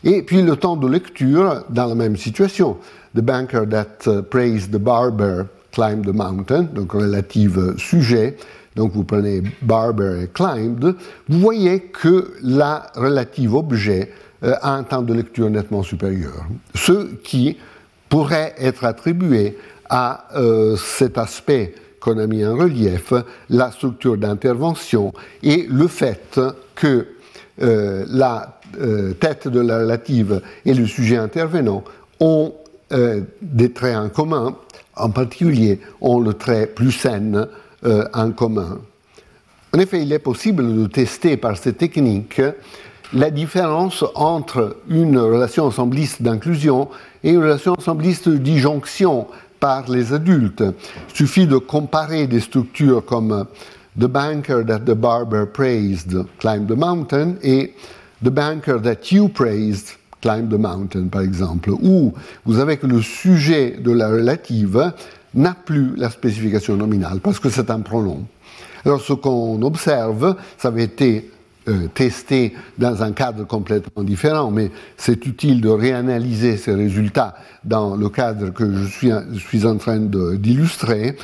Et 0.02 0.22
puis 0.22 0.42
le 0.42 0.56
temps 0.56 0.76
de 0.76 0.88
lecture 0.88 1.64
dans 1.70 1.86
la 1.86 1.94
même 1.94 2.16
situation. 2.16 2.76
The 3.14 3.20
banker 3.20 3.66
that 3.68 4.06
uh, 4.06 4.22
praised 4.22 4.72
the 4.72 4.80
barber 4.80 5.46
climbed 5.72 6.04
the 6.04 6.14
mountain, 6.14 6.64
donc 6.74 6.92
relative 6.92 7.74
sujet. 7.78 8.36
Donc 8.74 8.92
vous 8.92 9.04
prenez 9.04 9.42
barber 9.62 10.28
climbed. 10.34 10.96
Vous 11.28 11.38
voyez 11.38 11.80
que 11.80 12.34
la 12.42 12.90
relative 12.96 13.54
objet 13.54 14.10
euh, 14.42 14.54
a 14.60 14.74
un 14.74 14.82
temps 14.82 15.02
de 15.02 15.14
lecture 15.14 15.48
nettement 15.48 15.84
supérieur. 15.84 16.44
Ce 16.74 17.14
qui 17.22 17.56
pourrait 18.08 18.54
être 18.58 18.84
attribué 18.84 19.56
à 19.88 20.26
euh, 20.34 20.76
cet 20.76 21.18
aspect 21.18 21.74
qu'on 22.00 22.18
a 22.18 22.26
mis 22.26 22.44
en 22.44 22.56
relief, 22.56 23.12
la 23.48 23.70
structure 23.70 24.16
d'intervention 24.16 25.12
et 25.42 25.66
le 25.70 25.86
fait 25.86 26.40
que 26.74 27.06
euh, 27.62 28.04
la 28.08 28.60
euh, 28.80 29.12
tête 29.14 29.46
de 29.46 29.60
la 29.60 29.78
relative 29.78 30.42
et 30.64 30.74
le 30.74 30.86
sujet 30.86 31.16
intervenant 31.16 31.84
ont 32.18 32.52
euh, 32.92 33.20
des 33.42 33.72
traits 33.72 33.96
en 33.96 34.08
commun, 34.08 34.56
en 34.96 35.10
particulier 35.10 35.80
ont 36.00 36.18
le 36.18 36.34
trait 36.34 36.66
plus 36.66 36.92
sain 36.92 37.46
en 38.14 38.30
commun. 38.30 38.78
En 39.74 39.78
effet, 39.78 40.00
il 40.00 40.12
est 40.12 40.18
possible 40.18 40.74
de 40.74 40.86
tester 40.86 41.36
par 41.36 41.58
ces 41.58 41.74
techniques 41.74 42.40
la 43.12 43.30
différence 43.30 44.04
entre 44.14 44.78
une 44.88 45.18
relation 45.18 45.64
ensembliste 45.64 46.22
d'inclusion 46.22 46.88
et 47.22 47.30
une 47.30 47.42
relation 47.42 47.74
ensembliste 47.76 48.28
de 48.28 48.38
disjonction 48.38 49.26
par 49.60 49.88
les 49.90 50.12
adultes. 50.12 50.64
Il 51.10 51.16
suffit 51.16 51.46
de 51.46 51.58
comparer 51.58 52.26
des 52.26 52.40
structures 52.40 53.04
comme 53.04 53.46
The 53.96 54.08
banker 54.08 54.64
that 54.64 54.80
the 54.86 54.94
barber 54.94 55.46
praised 55.46 56.14
climbed 56.38 56.68
the 56.68 56.76
mountain 56.76 57.38
et 57.42 57.74
The 58.24 58.30
banker 58.30 58.80
that 58.80 59.12
you 59.12 59.28
praised 59.28 59.96
climbed 60.22 60.48
the 60.48 60.58
mountain, 60.58 61.08
par 61.08 61.20
exemple, 61.20 61.70
où 61.70 62.14
vous 62.46 62.58
avez 62.58 62.78
que 62.78 62.86
le 62.86 63.02
sujet 63.02 63.72
de 63.72 63.92
la 63.92 64.08
relative 64.08 64.92
n'a 65.34 65.54
plus 65.54 65.94
la 65.96 66.08
spécification 66.08 66.74
nominale 66.76 67.20
parce 67.20 67.38
que 67.38 67.50
c'est 67.50 67.70
un 67.70 67.80
pronom. 67.80 68.24
Alors 68.86 69.02
ce 69.02 69.12
qu'on 69.12 69.60
observe, 69.60 70.36
ça 70.56 70.68
avait 70.68 70.84
été 70.84 71.30
euh, 71.66 71.88
testé 71.94 72.52
dans 72.76 73.02
un 73.02 73.12
cadre 73.12 73.46
complètement 73.46 74.02
différent, 74.02 74.50
mais 74.50 74.70
c'est 74.98 75.24
utile 75.24 75.62
de 75.62 75.70
réanalyser 75.70 76.58
ces 76.58 76.74
résultats 76.74 77.36
dans 77.64 77.96
le 77.96 78.10
cadre 78.10 78.50
que 78.50 78.70
je 78.70 78.84
suis, 79.38 79.64
en 79.64 79.76
train 79.78 79.98
d'illustrer. 79.98 81.16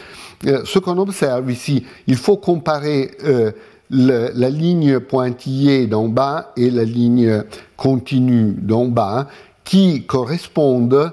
Euh, 0.47 0.63
ce 0.65 0.79
qu'on 0.79 0.97
observe 0.97 1.51
ici, 1.51 1.85
il 2.07 2.17
faut 2.17 2.39
comparer 2.39 3.11
euh, 3.23 3.53
la 3.91 4.49
ligne 4.49 4.99
pointillée 5.01 5.87
d'en 5.87 6.09
bas 6.09 6.53
et 6.57 6.71
la 6.71 6.85
ligne 6.85 7.43
continue 7.77 8.55
d'en 8.63 8.87
bas 8.87 9.29
qui 9.63 10.05
correspondent 10.05 11.13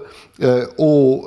aux, 0.77 1.25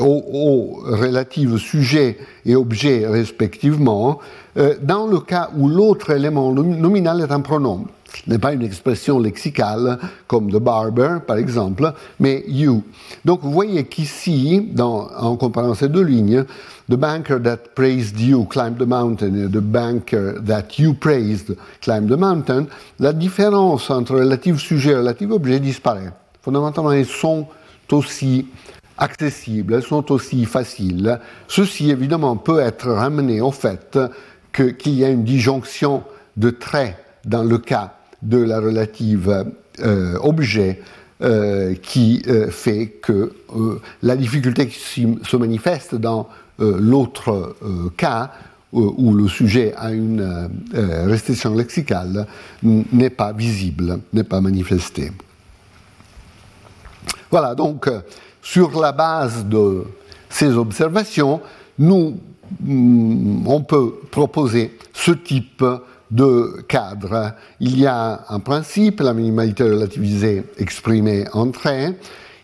aux, 0.00 0.82
relatifs 0.84 1.56
sujets 1.56 2.18
et 2.44 2.56
objets 2.56 3.06
respectivement 3.06 4.20
euh, 4.56 4.74
dans 4.82 5.06
le 5.06 5.20
cas 5.20 5.50
où 5.56 5.68
l'autre 5.68 6.10
élément 6.10 6.52
nominal 6.52 7.20
est 7.20 7.32
un 7.32 7.40
pronom. 7.40 7.86
Ce 8.24 8.30
n'est 8.30 8.38
pas 8.38 8.52
une 8.52 8.62
expression 8.62 9.18
lexicale 9.18 9.98
comme 10.26 10.50
the 10.50 10.58
barber, 10.58 11.18
par 11.26 11.38
exemple, 11.38 11.92
mais 12.20 12.44
you. 12.46 12.82
Donc 13.24 13.40
vous 13.42 13.50
voyez 13.50 13.84
qu'ici, 13.84 14.70
en 14.78 15.36
comparant 15.36 15.74
ces 15.74 15.88
deux 15.88 16.02
lignes, 16.02 16.44
the 16.90 16.94
banker 16.94 17.40
that 17.42 17.74
praised 17.74 18.20
you 18.20 18.44
climbed 18.44 18.78
the 18.78 18.86
mountain 18.86 19.34
et 19.34 19.48
the 19.48 19.62
banker 19.62 20.34
that 20.44 20.78
you 20.78 20.94
praised 20.94 21.56
climbed 21.80 22.10
the 22.10 22.18
mountain, 22.18 22.66
la 23.00 23.12
différence 23.12 23.90
entre 23.90 24.16
relatif 24.16 24.58
sujet 24.58 24.90
et 24.90 24.96
relatif 24.96 25.30
objet 25.30 25.58
disparaît. 25.58 26.12
Fondamentalement, 26.42 26.92
ils 26.92 27.06
sont 27.06 27.46
aussi 27.90 28.46
accessibles, 28.98 29.74
elles 29.74 29.82
sont 29.82 30.12
aussi 30.12 30.44
faciles. 30.44 31.18
Ceci, 31.48 31.90
évidemment, 31.90 32.36
peut 32.36 32.60
être 32.60 32.90
ramené 32.90 33.40
au 33.40 33.52
fait 33.52 33.98
qu'il 34.52 34.94
y 34.94 35.04
a 35.04 35.08
une 35.08 35.24
disjonction 35.24 36.02
de 36.36 36.50
traits 36.50 36.96
dans 37.24 37.42
le 37.42 37.58
cas 37.58 37.94
de 38.22 38.38
la 38.38 38.60
relative 38.60 39.44
euh, 39.80 40.18
objet 40.20 40.80
euh, 41.22 41.74
qui 41.74 42.22
euh, 42.26 42.50
fait 42.50 42.88
que 43.02 43.32
la 44.02 44.16
difficulté 44.16 44.68
qui 44.68 45.06
se 45.22 45.36
manifeste 45.36 45.94
dans 45.94 46.28
l'autre 46.58 47.56
cas 47.96 48.30
où 48.70 49.14
le 49.14 49.26
sujet 49.26 49.74
a 49.76 49.90
une 49.90 50.48
restriction 50.74 51.54
lexicale 51.54 52.26
n'est 52.62 53.10
pas 53.10 53.32
visible, 53.32 53.98
n'est 54.12 54.22
pas 54.22 54.40
manifestée. 54.40 55.10
Voilà, 57.30 57.56
donc 57.56 57.90
sur 58.42 58.80
la 58.80 58.92
base 58.92 59.44
de 59.46 59.82
ces 60.30 60.52
observations, 60.52 61.40
nous, 61.78 62.20
on 62.66 63.60
peut 63.60 63.94
proposer 64.10 64.76
ce 64.92 65.12
type 65.12 65.64
de 66.10 66.62
cadre. 66.68 67.34
Il 67.60 67.78
y 67.78 67.86
a 67.86 68.24
un 68.28 68.40
principe, 68.40 69.00
la 69.00 69.14
minimalité 69.14 69.64
relativisée 69.64 70.44
exprimée 70.58 71.24
en. 71.32 71.50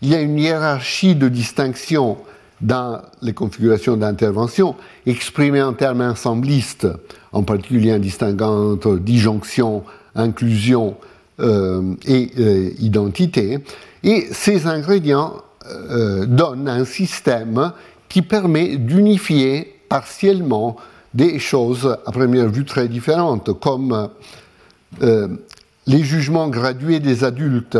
Il 0.00 0.08
y 0.08 0.14
a 0.14 0.20
une 0.20 0.38
hiérarchie 0.38 1.14
de 1.14 1.28
distinction 1.28 2.18
dans 2.60 3.02
les 3.22 3.34
configurations 3.34 3.96
d'intervention 3.96 4.74
exprimée 5.06 5.62
en 5.62 5.74
termes 5.74 6.00
ensemblistes, 6.00 6.88
en 7.32 7.42
particulier 7.42 7.92
en 7.92 7.98
distinguant 7.98 8.72
entre 8.72 8.96
disjonction, 8.96 9.84
inclusion 10.14 10.96
euh, 11.40 11.94
et 12.06 12.30
euh, 12.38 12.70
identité. 12.80 13.58
Et 14.02 14.26
ces 14.32 14.66
ingrédients 14.66 15.34
euh, 15.66 16.26
donnent 16.26 16.68
un 16.68 16.84
système 16.84 17.72
qui 18.08 18.22
permet 18.22 18.76
d'unifier 18.76 19.77
partiellement 19.88 20.76
des 21.14 21.38
choses 21.38 21.96
à 22.06 22.12
première 22.12 22.48
vue 22.48 22.64
très 22.64 22.88
différentes, 22.88 23.58
comme 23.60 24.10
euh, 25.02 25.28
les 25.86 26.02
jugements 26.04 26.48
gradués 26.48 27.00
des 27.00 27.24
adultes 27.24 27.78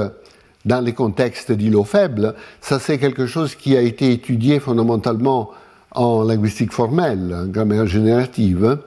dans 0.64 0.80
les 0.80 0.92
contextes 0.92 1.52
d'îlots 1.52 1.84
faibles. 1.84 2.34
Ça, 2.60 2.78
c'est 2.78 2.98
quelque 2.98 3.26
chose 3.26 3.54
qui 3.54 3.76
a 3.76 3.80
été 3.80 4.12
étudié 4.12 4.60
fondamentalement 4.60 5.50
en 5.92 6.22
linguistique 6.22 6.72
formelle, 6.72 7.34
en 7.34 7.46
grammaire 7.46 7.86
générative. 7.86 8.78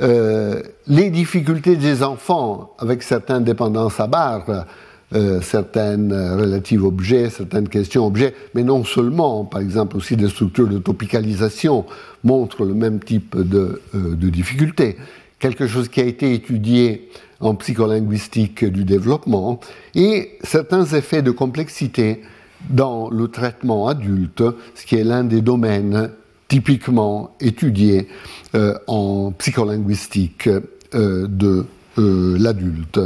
Euh, 0.00 0.62
les 0.86 1.10
difficultés 1.10 1.76
des 1.76 2.02
enfants 2.02 2.74
avec 2.78 3.02
certaines 3.02 3.44
dépendances 3.44 4.00
à 4.00 4.06
barre, 4.06 4.66
euh, 5.14 5.40
certaines 5.42 6.12
relatives 6.12 6.84
objets, 6.84 7.28
certaines 7.28 7.68
questions 7.68 8.06
objets, 8.06 8.34
mais 8.54 8.64
non 8.64 8.82
seulement, 8.82 9.44
par 9.44 9.60
exemple 9.60 9.96
aussi 9.98 10.16
des 10.16 10.28
structures 10.28 10.68
de 10.68 10.78
topicalisation 10.78 11.84
montrent 12.24 12.64
le 12.64 12.72
même 12.72 12.98
type 12.98 13.36
de, 13.36 13.82
euh, 13.94 14.14
difficultés. 14.16 14.96
Quelque 15.38 15.66
chose 15.66 15.88
qui 15.88 16.00
a 16.00 16.04
été 16.04 16.32
étudié 16.32 17.10
en 17.40 17.54
psycholinguistique 17.56 18.64
du 18.64 18.84
développement 18.84 19.60
et 19.94 20.38
certains 20.44 20.86
effets 20.86 21.20
de 21.20 21.30
complexité 21.30 22.22
dans 22.70 23.10
le 23.10 23.28
traitement 23.28 23.88
adulte, 23.88 24.42
ce 24.74 24.86
qui 24.86 24.96
est 24.96 25.04
l'un 25.04 25.24
des 25.24 25.42
domaines 25.42 26.10
typiquement 26.48 27.36
étudiés 27.40 28.08
euh, 28.54 28.74
en 28.86 29.32
psycholinguistique 29.32 30.48
de 30.94 31.64
euh, 31.98 32.38
l'adulte, 32.38 33.00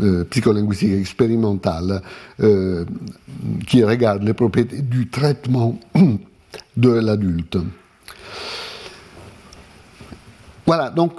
euh, 0.00 0.24
psycholinguistique 0.24 0.92
expérimentale, 0.92 2.02
euh, 2.40 2.84
qui 3.66 3.82
regarde 3.82 4.22
les 4.22 4.32
propriétés 4.32 4.82
du 4.82 5.08
traitement 5.08 5.78
de 6.76 6.90
l'adulte. 6.90 7.58
Voilà, 10.66 10.90
donc 10.90 11.14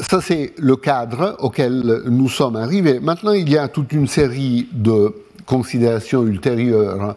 ça 0.00 0.20
c'est 0.20 0.54
le 0.58 0.76
cadre 0.76 1.36
auquel 1.40 2.02
nous 2.06 2.28
sommes 2.28 2.54
arrivés. 2.54 3.00
Maintenant, 3.00 3.32
il 3.32 3.50
y 3.50 3.58
a 3.58 3.66
toute 3.66 3.92
une 3.92 4.06
série 4.06 4.68
de 4.72 5.12
considérations 5.44 6.22
ultérieures 6.22 7.16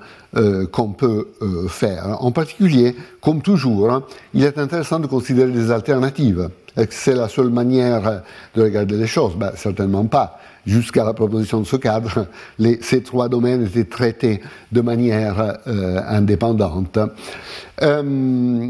qu'on 0.72 0.90
peut 0.90 1.28
faire. 1.68 2.18
En 2.24 2.32
particulier, 2.32 2.96
comme 3.22 3.42
toujours, 3.42 4.04
il 4.34 4.44
est 4.44 4.58
intéressant 4.58 5.00
de 5.00 5.08
considérer 5.08 5.52
des 5.52 5.72
alternatives. 5.72 6.50
C'est 6.92 7.16
la 7.16 7.28
seule 7.28 7.50
manière 7.50 8.22
de 8.56 8.62
regarder 8.62 8.98
les 8.98 9.08
choses? 9.08 9.36
Ben, 9.36 9.52
Certainement 9.56 10.06
pas. 10.06 10.40
Jusqu'à 10.66 11.06
la 11.06 11.14
proposition 11.14 11.62
de 11.62 11.66
ce 11.66 11.78
cadre, 11.78 12.28
ces 12.82 13.02
trois 13.02 13.30
domaines 13.30 13.66
étaient 13.66 13.86
traités 13.86 14.42
de 14.72 14.82
manière 14.82 15.60
euh, 15.66 16.02
indépendante. 16.08 17.00
Euh, 17.82 18.70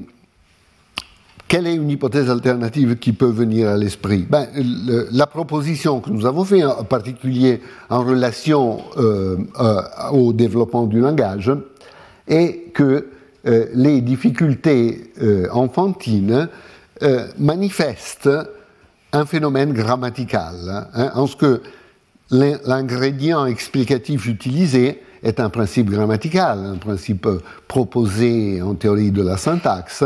quelle 1.48 1.68
est 1.68 1.76
une 1.76 1.90
hypothèse 1.90 2.30
alternative 2.30 2.98
qui 2.98 3.14
peut 3.14 3.30
venir 3.30 3.70
à 3.70 3.78
l'esprit? 3.78 4.26
Ben, 4.30 4.48
La 5.12 5.28
proposition 5.28 6.02
que 6.02 6.10
nous 6.10 6.26
avons 6.26 6.44
faite, 6.44 6.66
en 6.66 6.84
particulier 6.84 7.62
en 7.90 8.04
relation 8.04 8.82
euh, 8.98 9.38
au 10.12 10.34
développement 10.34 10.86
du 10.86 11.00
langage, 11.00 11.52
est 12.28 12.74
que 12.74 13.08
les 13.74 14.02
difficultés 14.02 15.14
enfantines 15.54 16.50
euh, 17.04 17.28
manifeste 17.38 18.28
un 19.14 19.26
phénomène 19.26 19.72
grammatical, 19.72 20.88
hein, 20.96 21.12
en 21.14 21.28
ce 21.28 21.36
que 21.36 21.62
l'ingrédient 22.32 23.46
explicatif 23.46 24.26
utilisé 24.26 25.02
est 25.22 25.40
un 25.40 25.50
principe 25.50 25.90
grammatical, 25.90 26.60
un 26.60 26.78
principe 26.78 27.28
proposé 27.68 28.62
en 28.62 28.74
théorie 28.74 29.12
de 29.12 29.22
la 29.22 29.38
syntaxe, 29.38 30.04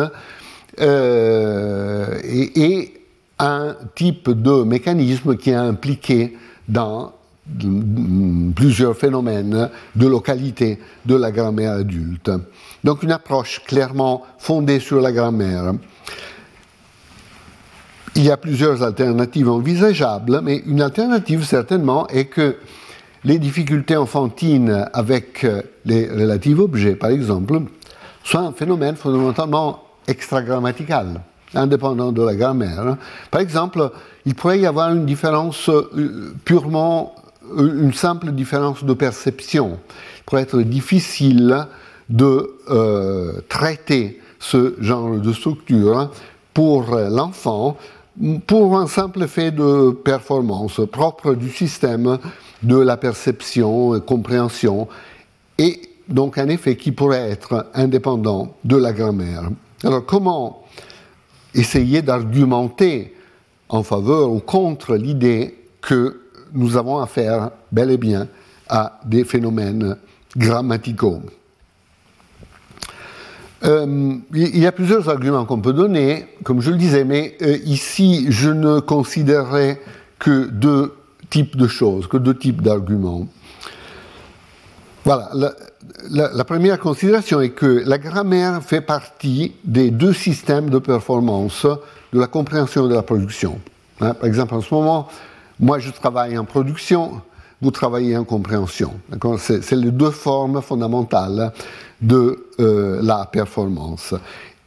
euh, 0.80 2.20
et, 2.24 2.94
un 3.44 3.76
type 3.96 4.30
de 4.30 4.64
mécanisme 4.64 5.36
qui 5.36 5.50
est 5.50 5.56
impliqué 5.56 6.38
dans 6.70 7.12
plusieurs 8.56 8.96
phénomènes 8.96 9.72
de 9.96 10.08
localité 10.08 10.78
de 11.08 11.16
la 11.16 11.32
grammaire 11.32 11.72
adulte. 11.72 12.30
Donc 12.84 13.02
une 13.02 13.12
approche 13.12 13.64
clairement 13.66 14.22
fondée 14.38 14.80
sur 14.80 15.02
la 15.02 15.12
grammaire. 15.12 15.74
Il 18.16 18.24
y 18.24 18.30
a 18.30 18.38
plusieurs 18.38 18.84
alternatives 18.84 19.50
envisageables, 19.50 20.42
mais 20.44 20.58
une 20.68 20.84
alternative 20.84 21.44
certainement 21.44 22.08
est 22.10 22.26
que 22.26 22.58
les 23.24 23.40
difficultés 23.40 23.98
enfantines 23.98 24.88
avec 24.94 25.48
les 25.86 26.08
relatifs 26.08 26.60
objets, 26.60 26.96
par 26.96 27.10
exemple, 27.10 27.62
soient 28.24 28.42
un 28.42 28.52
phénomène 28.52 28.96
fondamentalement 28.96 29.84
extragrammatical, 30.08 31.22
indépendant 31.54 32.12
de 32.12 32.22
la 32.24 32.36
grammaire. 32.36 32.98
Par 33.30 33.42
exemple, 33.42 33.92
il 34.26 34.36
pourrait 34.36 34.60
y 34.60 34.66
avoir 34.66 34.94
une 34.94 35.06
différence 35.06 35.70
euh, 35.70 36.34
purement, 36.46 37.16
euh, 37.58 37.84
une 37.84 37.94
simple 37.94 38.32
différence 38.32 38.84
de 38.84 38.94
perception. 38.94 39.80
Il 40.20 40.24
pourrait 40.24 40.44
être 40.44 40.62
difficile 40.62 41.68
de 42.10 42.58
traiter 43.48 44.20
ce 44.38 44.76
genre 44.82 45.16
de 45.16 45.32
structure 45.32 46.12
pour 46.54 46.94
l'enfant 46.94 47.78
pour 48.48 48.78
un 48.78 48.88
simple 48.88 49.28
fait 49.28 49.52
de 49.52 49.92
performance 49.92 50.82
propre 50.92 51.34
du 51.34 51.50
système 51.50 52.18
de 52.64 52.78
la 52.78 52.98
perception 52.98 53.96
et 53.96 54.02
compréhension, 54.02 54.88
et 55.58 55.82
donc 56.08 56.38
un 56.38 56.50
effet 56.50 56.76
qui 56.76 56.92
pourrait 56.92 57.30
être 57.32 57.68
indépendant 57.74 58.56
de 58.64 58.76
la 58.76 58.94
grammaire. 58.94 59.50
Alors 59.84 60.06
comment 60.06 60.64
essayer 61.54 62.02
d'argumenter 62.02 63.16
en 63.70 63.84
faveur 63.84 64.32
ou 64.32 64.40
contre 64.40 64.96
l'idée 64.96 65.58
que 65.82 66.22
nous 66.54 66.78
avons 66.78 67.00
affaire 67.00 67.52
bel 67.72 67.90
et 67.90 67.98
bien 67.98 68.28
à 68.70 69.00
des 69.06 69.24
phénomènes 69.24 69.98
grammaticaux? 70.38 71.22
Euh, 73.64 74.16
il 74.34 74.58
y 74.58 74.66
a 74.66 74.72
plusieurs 74.72 75.08
arguments 75.10 75.46
qu'on 75.46 75.62
peut 75.62 75.74
donner, 75.74 76.26
comme 76.44 76.62
je 76.62 76.72
le 76.72 76.78
disais, 76.78 77.04
mais 77.04 77.38
euh, 77.42 77.58
ici, 77.66 78.26
je 78.30 78.50
ne 78.50 78.80
considérerai 78.80 79.80
que 80.18 80.46
deux 80.48 80.96
types 81.30 81.56
de 81.56 81.68
choses, 81.68 82.08
que 82.08 82.18
deux 82.18 82.36
types 82.36 82.62
d'arguments. 82.62 83.28
Voilà, 85.06 85.30
première 86.46 86.80
considération 86.80 87.42
est 87.42 87.50
que 87.50 87.84
la 87.86 87.98
grammaire 87.98 88.62
fait 88.62 88.82
partie 88.82 89.54
des 89.64 89.92
deux 89.92 90.14
systèmes 90.14 90.70
de 90.70 90.80
performance 90.80 91.66
de 92.14 92.20
la 92.20 92.28
compréhension 92.28 92.88
de 92.88 92.94
la 92.94 93.02
production. 93.02 93.60
Hein, 94.00 94.14
par 94.14 94.28
exemple, 94.28 94.56
en 94.56 94.62
ce 94.62 94.74
moment, 94.74 95.08
moi 95.60 95.80
je 95.80 95.92
travaille 95.92 96.38
en 96.38 96.46
production, 96.46 97.22
vous 97.62 97.72
travaillez 97.72 98.18
en 98.18 98.24
compréhension. 98.24 98.94
C'est 99.38 99.72
les 99.72 99.92
deux 99.92 100.12
formes 100.12 100.62
fondamentales 100.62 101.52
de 102.02 102.48
euh, 102.60 103.00
la 103.02 103.26
performance. 103.32 104.14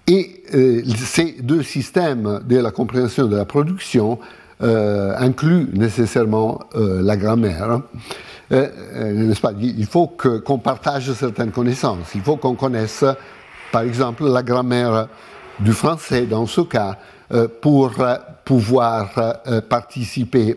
Et 0.06 0.42
euh, 0.54 0.82
ces 0.96 1.36
deux 1.40 1.62
systèmes 1.62 2.40
de 2.46 2.58
la 2.58 2.70
compréhension 2.70 3.26
de 3.26 3.36
la 3.36 3.44
production 3.44 4.18
inclut 4.60 5.68
nécessairement 5.74 6.60
la 6.74 7.16
grammaire. 7.18 7.80
N'est-ce 8.54 9.40
pas 9.40 9.52
Il 9.60 9.86
faut 9.86 10.06
qu'on 10.06 10.58
partage 10.58 11.12
certaines 11.12 11.50
connaissances. 11.50 12.14
Il 12.14 12.22
faut 12.22 12.36
qu'on 12.36 12.54
connaisse, 12.54 13.04
par 13.72 13.82
exemple, 13.82 14.24
la 14.24 14.42
grammaire 14.42 15.08
du 15.60 15.72
français 15.72 16.26
dans 16.26 16.46
ce 16.46 16.60
cas 16.60 16.98
pour 17.60 17.92
pouvoir 18.44 19.40
participer 19.68 20.56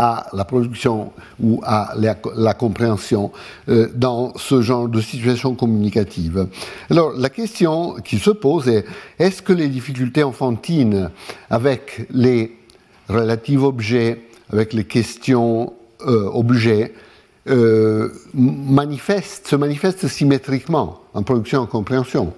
à 0.00 0.28
la 0.32 0.46
production 0.46 1.12
ou 1.38 1.60
à 1.62 1.92
la, 1.94 2.54
compréhension 2.54 3.32
euh, 3.68 3.90
dans 3.94 4.32
ce 4.38 4.62
genre 4.62 4.88
de 4.88 4.98
situation 4.98 5.54
communicative. 5.54 6.46
Alors 6.88 7.12
la 7.12 7.28
question 7.28 7.96
qui 8.02 8.18
se 8.18 8.30
pose 8.30 8.66
est 8.68 8.86
est-ce 9.18 9.42
que 9.42 9.52
les 9.52 9.68
difficultés 9.68 10.22
enfantines 10.22 11.10
avec 11.50 12.06
les 12.08 12.56
relatifs 13.10 13.60
objets, 13.60 14.22
avec 14.50 14.72
les 14.72 14.84
questions 14.84 15.74
euh, 16.06 16.28
objets, 16.32 16.94
euh, 17.48 18.08
se 18.34 19.56
manifestent 19.56 20.08
symétriquement 20.08 21.00
en 21.14 21.22
production 21.22 21.58
et 21.58 21.62
en 21.62 21.66
compréhension 21.66 22.32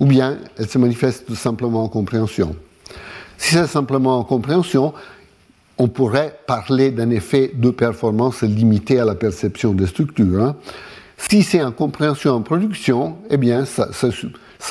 ou 0.00 0.06
bien 0.06 0.38
elles 0.56 0.68
se 0.68 0.78
manifestent 0.78 1.34
simplement 1.34 1.84
en 1.84 1.88
compréhension 1.88 2.56
si 3.38 3.54
c'est 3.54 3.66
simplement 3.66 4.18
en 4.18 4.24
compréhension, 4.24 4.92
on 5.78 5.88
pourrait 5.88 6.38
parler 6.46 6.90
d'un 6.90 7.10
effet 7.10 7.52
de 7.54 7.70
performance 7.70 8.42
limité 8.42 8.98
à 8.98 9.04
la 9.04 9.14
perception 9.14 9.72
des 9.72 9.86
structures. 9.86 10.42
Hein. 10.42 10.56
Si 11.16 11.42
c'est 11.42 11.62
en 11.62 11.72
compréhension 11.72 12.32
en 12.32 12.42
production, 12.42 13.16
eh 13.30 13.36
bien, 13.36 13.64
ça, 13.64 13.88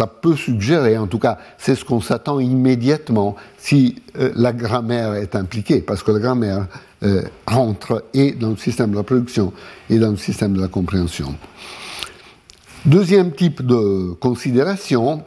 peut 0.08 0.36
suggérer, 0.36 0.98
en 0.98 1.08
tout 1.08 1.20
cas, 1.20 1.38
c'est 1.58 1.76
ce 1.76 1.86
qu'on 1.86 2.02
s'attend 2.02 2.40
immédiatement 2.40 3.36
si 3.58 4.02
euh, 4.20 4.32
la 4.36 4.54
grammaire 4.54 5.14
est 5.14 5.36
impliquée, 5.36 5.82
parce 5.82 6.04
que 6.04 6.12
la 6.12 6.20
grammaire 6.20 6.68
euh, 7.04 7.22
entre 7.46 8.06
et 8.14 8.32
dans 8.32 8.50
le 8.50 8.58
système 8.58 8.92
de 8.92 8.96
la 8.96 9.04
production 9.04 9.54
et 9.90 10.00
dans 10.00 10.12
le 10.12 10.18
système 10.18 10.54
de 10.54 10.62
la 10.62 10.68
compréhension. 10.68 11.36
Deuxième 12.86 13.34
type 13.34 13.66
de 13.66 14.14
considération, 14.14 15.24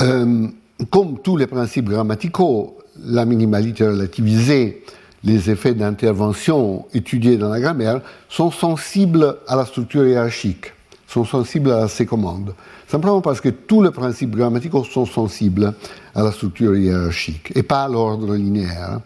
euh, 0.00 0.48
comme 0.90 1.20
tous 1.20 1.36
les 1.36 1.46
principes 1.46 1.88
grammaticaux, 1.88 2.78
la 3.04 3.24
minimalité 3.24 3.86
relativisée, 3.86 4.84
les 5.22 5.50
effets 5.50 5.74
d'intervention 5.74 6.86
étudiés 6.94 7.36
dans 7.36 7.50
la 7.50 7.60
grammaire 7.60 8.00
sont 8.28 8.50
sensibles 8.50 9.36
à 9.46 9.56
la 9.56 9.66
structure 9.66 10.06
hiérarchique, 10.06 10.72
sont 11.10 11.24
sensibles 11.24 11.72
à 11.72 11.88
ces 11.88 12.06
commandes. 12.06 12.54
Simplement 12.86 13.20
parce 13.20 13.40
que 13.40 13.48
tous 13.48 13.82
les 13.82 13.90
principes 13.90 14.36
grammaticaux 14.36 14.84
sont 14.84 15.06
sensibles 15.06 15.74
à 16.14 16.22
la 16.22 16.30
structure 16.30 16.76
hiérarchique 16.76 17.50
et 17.56 17.64
pas 17.64 17.82
à 17.84 17.88
l'ordre 17.88 18.36
linéaire. 18.36 19.00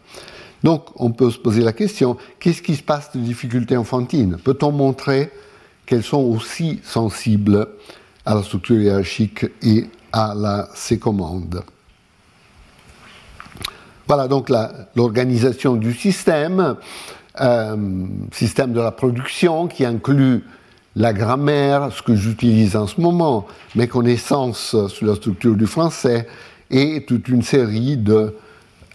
Donc 0.63 0.85
on 0.97 1.13
peut 1.13 1.31
se 1.31 1.39
poser 1.39 1.63
la 1.63 1.73
question, 1.73 2.19
qu'est-ce 2.39 2.61
qui 2.61 2.77
se 2.77 2.83
passe 2.83 3.11
de 3.15 3.21
difficultés 3.21 3.79
enfantines? 3.79 4.37
Peut-on 4.37 4.71
montrer 4.71 5.31
qu'elles 5.87 6.03
sont 6.03 6.19
aussi 6.19 6.81
sensibles 6.85 7.69
à 8.27 8.35
la 8.35 8.43
structure 8.43 8.79
hiérarchique 8.79 9.47
et 9.63 9.87
à 10.13 10.35
la, 10.37 10.69
ces 10.75 10.99
commandes? 10.99 11.63
Voilà 14.07 14.29
donc 14.29 14.51
l'organisation 14.95 15.77
du 15.77 15.95
système, 15.95 16.77
euh, 17.41 18.07
système 18.31 18.75
de 18.75 18.81
la 18.81 18.91
production 18.91 19.69
qui 19.69 19.87
inclut 19.87 20.45
la 20.97 21.12
grammaire, 21.12 21.90
ce 21.92 22.03
que 22.03 22.14
j'utilise 22.14 22.76
en 22.76 22.86
ce 22.86 23.01
moment, 23.01 23.47
mes 23.74 23.88
connaissances 23.88 24.76
sur 24.88 25.07
la 25.07 25.16
structure 25.16 25.57
du 25.57 25.66
français 25.66 26.28
et 26.70 27.05
toute 27.07 27.28
une 27.28 27.42
série 27.42 27.97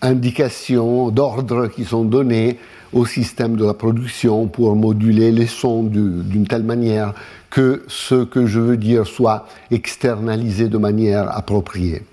d'indications, 0.02 1.10
d'ordres 1.10 1.68
qui 1.68 1.84
sont 1.84 2.06
donnés 2.06 2.58
au 2.94 3.06
système 3.06 3.56
de 3.56 3.66
la 3.66 3.74
production 3.74 4.48
pour 4.48 4.76
moduler 4.76 5.32
les 5.32 5.46
sons 5.48 5.84
d'une 5.84 6.48
telle 6.48 6.64
manière 6.64 7.14
que 7.50 7.84
ce 7.88 8.24
que 8.24 8.46
je 8.46 8.60
veux 8.60 8.78
dire 8.78 9.06
soit 9.06 9.48
externalisé 9.70 10.70
de 10.70 10.78
manière 10.78 11.36
appropriée. 11.36 12.04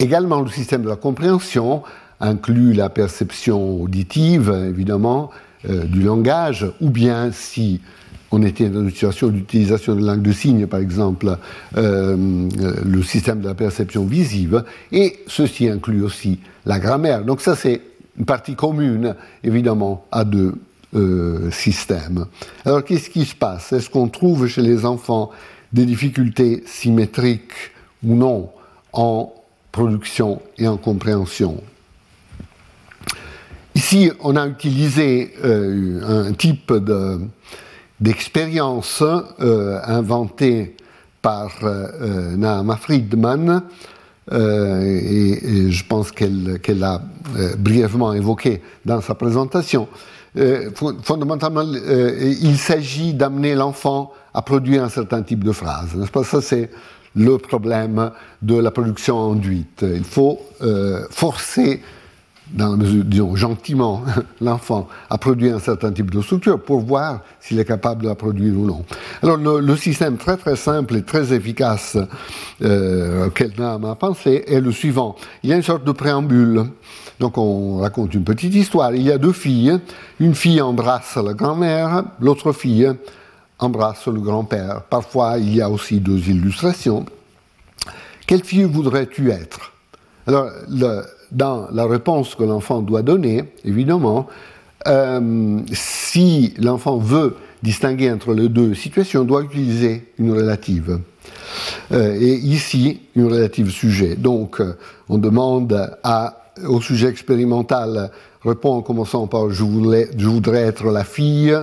Également, 0.00 0.40
le 0.40 0.50
système 0.50 0.82
de 0.82 0.88
la 0.88 0.96
compréhension 0.96 1.82
inclut 2.20 2.72
la 2.72 2.88
perception 2.88 3.82
auditive, 3.82 4.50
évidemment, 4.68 5.30
euh, 5.68 5.84
du 5.84 6.02
langage, 6.02 6.66
ou 6.80 6.90
bien 6.90 7.30
si 7.32 7.80
on 8.34 8.42
était 8.42 8.68
dans 8.68 8.80
une 8.80 8.90
situation 8.90 9.28
d'utilisation 9.28 9.94
de 9.94 10.04
langue 10.04 10.22
de 10.22 10.32
signes, 10.32 10.66
par 10.66 10.80
exemple, 10.80 11.38
euh, 11.76 12.48
le 12.84 13.02
système 13.02 13.40
de 13.40 13.46
la 13.46 13.54
perception 13.54 14.04
visive, 14.04 14.64
et 14.90 15.20
ceci 15.28 15.68
inclut 15.68 16.02
aussi 16.02 16.40
la 16.66 16.80
grammaire. 16.80 17.24
Donc 17.24 17.40
ça, 17.40 17.54
c'est 17.54 17.80
une 18.18 18.24
partie 18.24 18.56
commune, 18.56 19.14
évidemment, 19.44 20.06
à 20.10 20.24
deux 20.24 20.54
euh, 20.96 21.48
systèmes. 21.52 22.26
Alors, 22.64 22.84
qu'est-ce 22.84 23.08
qui 23.08 23.24
se 23.24 23.36
passe? 23.36 23.72
Est-ce 23.72 23.88
qu'on 23.88 24.08
trouve 24.08 24.48
chez 24.48 24.62
les 24.62 24.84
enfants 24.84 25.30
des 25.72 25.86
difficultés 25.86 26.64
symétriques 26.66 27.72
ou 28.02 28.16
non 28.16 28.50
en 28.92 29.32
production 29.70 30.42
et 30.58 30.66
en 30.66 30.76
compréhension? 30.76 31.62
Ici, 33.76 34.10
on 34.20 34.36
a 34.36 34.46
utilisé 34.46 35.34
euh, 35.44 36.28
un 36.28 36.32
type 36.32 36.72
d'expérience 38.00 39.02
euh, 39.02 39.80
inventée 39.84 40.76
par 41.22 41.52
euh, 41.62 42.36
Naama 42.36 42.76
Friedman, 42.76 43.62
et, 44.32 45.70
je 45.70 45.84
pense 45.84 46.10
qu'elle 46.10 46.58
l'a 46.78 47.02
brièvement 47.58 48.14
évoqué 48.14 48.62
dans 48.86 49.02
sa 49.02 49.14
présentation. 49.14 49.86
fondamentalement, 51.02 51.62
il 51.62 52.56
s'agit 52.56 53.12
d'amener 53.12 53.54
l'enfant 53.54 54.12
à 54.32 54.40
produire 54.40 54.82
un 54.82 54.88
certain 54.88 55.22
type 55.22 55.44
de 55.44 55.52
phrase. 55.52 55.94
N'est-ce 55.94 56.10
pas? 56.10 56.24
Ça, 56.24 56.40
c'est 56.40 56.70
le 57.14 57.36
problème 57.36 58.12
de 58.40 58.56
la 58.56 58.70
production 58.70 59.32
induite. 59.32 59.84
Il 59.86 60.04
faut 60.04 60.40
forcer 61.10 61.82
dans 62.54 62.70
la 62.70 62.76
mesure, 62.76 63.04
disons, 63.04 63.34
gentiment, 63.34 64.02
l'enfant 64.40 64.88
à 65.10 65.18
produire 65.18 65.56
un 65.56 65.58
certain 65.58 65.90
type 65.90 66.10
de 66.10 66.22
structure 66.22 66.60
pour 66.60 66.80
voir 66.80 67.20
s'il 67.40 67.58
est 67.58 67.64
capable 67.64 68.02
de 68.02 68.08
la 68.08 68.14
produire 68.14 68.56
ou 68.56 68.66
non. 68.66 68.84
Alors, 69.22 69.36
le, 69.36 69.76
système 69.76 70.16
très 70.16 70.36
très 70.36 70.54
simple 70.54 70.96
et 70.96 71.02
très 71.02 71.34
efficace 71.34 71.98
euh, 72.62 73.26
auquel 73.26 73.52
a 73.60 73.94
pensé 73.96 74.44
est 74.46 74.60
le 74.60 74.70
suivant. 74.70 75.16
Il 75.42 75.50
y 75.50 75.52
a 75.52 75.56
une 75.56 75.62
sorte 75.62 75.84
de 75.84 75.92
préambule. 75.92 76.64
Donc, 77.18 77.38
on 77.38 77.78
raconte 77.78 78.14
une 78.14 78.24
petite 78.24 78.54
histoire. 78.54 78.94
Il 78.94 79.02
y 79.02 79.10
a 79.10 79.18
deux 79.18 79.32
filles. 79.32 79.78
Une 80.20 80.34
fille 80.34 80.60
embrasse 80.60 81.16
la 81.16 81.34
grand-mère, 81.34 82.04
l'autre 82.20 82.52
fille 82.52 82.88
embrasse 83.58 84.06
le 84.06 84.20
grand-père. 84.20 84.82
Parfois, 84.82 85.38
il 85.38 85.56
y 85.56 85.60
a 85.60 85.68
aussi 85.68 85.98
deux 86.00 86.28
illustrations. 86.28 87.04
Quelle 88.26 88.44
fille 88.44 88.64
voudrais-tu 88.64 89.30
être? 89.30 89.72
Alors, 90.26 90.48
le, 90.68 91.02
dans 91.32 91.68
la 91.72 91.86
réponse 91.86 92.34
que 92.34 92.44
l'enfant 92.44 92.80
doit 92.80 93.02
donner, 93.02 93.44
évidemment, 93.64 94.26
euh, 94.86 95.60
si 95.72 96.54
l'enfant 96.58 96.98
veut 96.98 97.36
distinguer 97.62 98.10
entre 98.10 98.34
les 98.34 98.48
deux 98.48 98.74
situations, 98.74 99.22
il 99.22 99.26
doit 99.26 99.42
utiliser 99.42 100.12
une 100.18 100.32
relative. 100.32 100.98
Euh, 101.92 102.18
et 102.20 102.34
ici, 102.34 103.00
une 103.16 103.26
relative 103.26 103.70
sujet. 103.70 104.16
Donc, 104.16 104.60
euh, 104.60 104.76
on 105.08 105.18
demande 105.18 105.96
au 106.66 106.80
sujet 106.80 107.08
expérimental, 107.08 108.10
répond 108.44 108.74
en 108.74 108.82
commençant 108.82 109.26
par 109.26 109.50
je, 109.50 109.64
voulais, 109.64 110.10
je 110.16 110.28
voudrais 110.28 110.62
être 110.62 110.90
la 110.90 111.04
fille. 111.04 111.56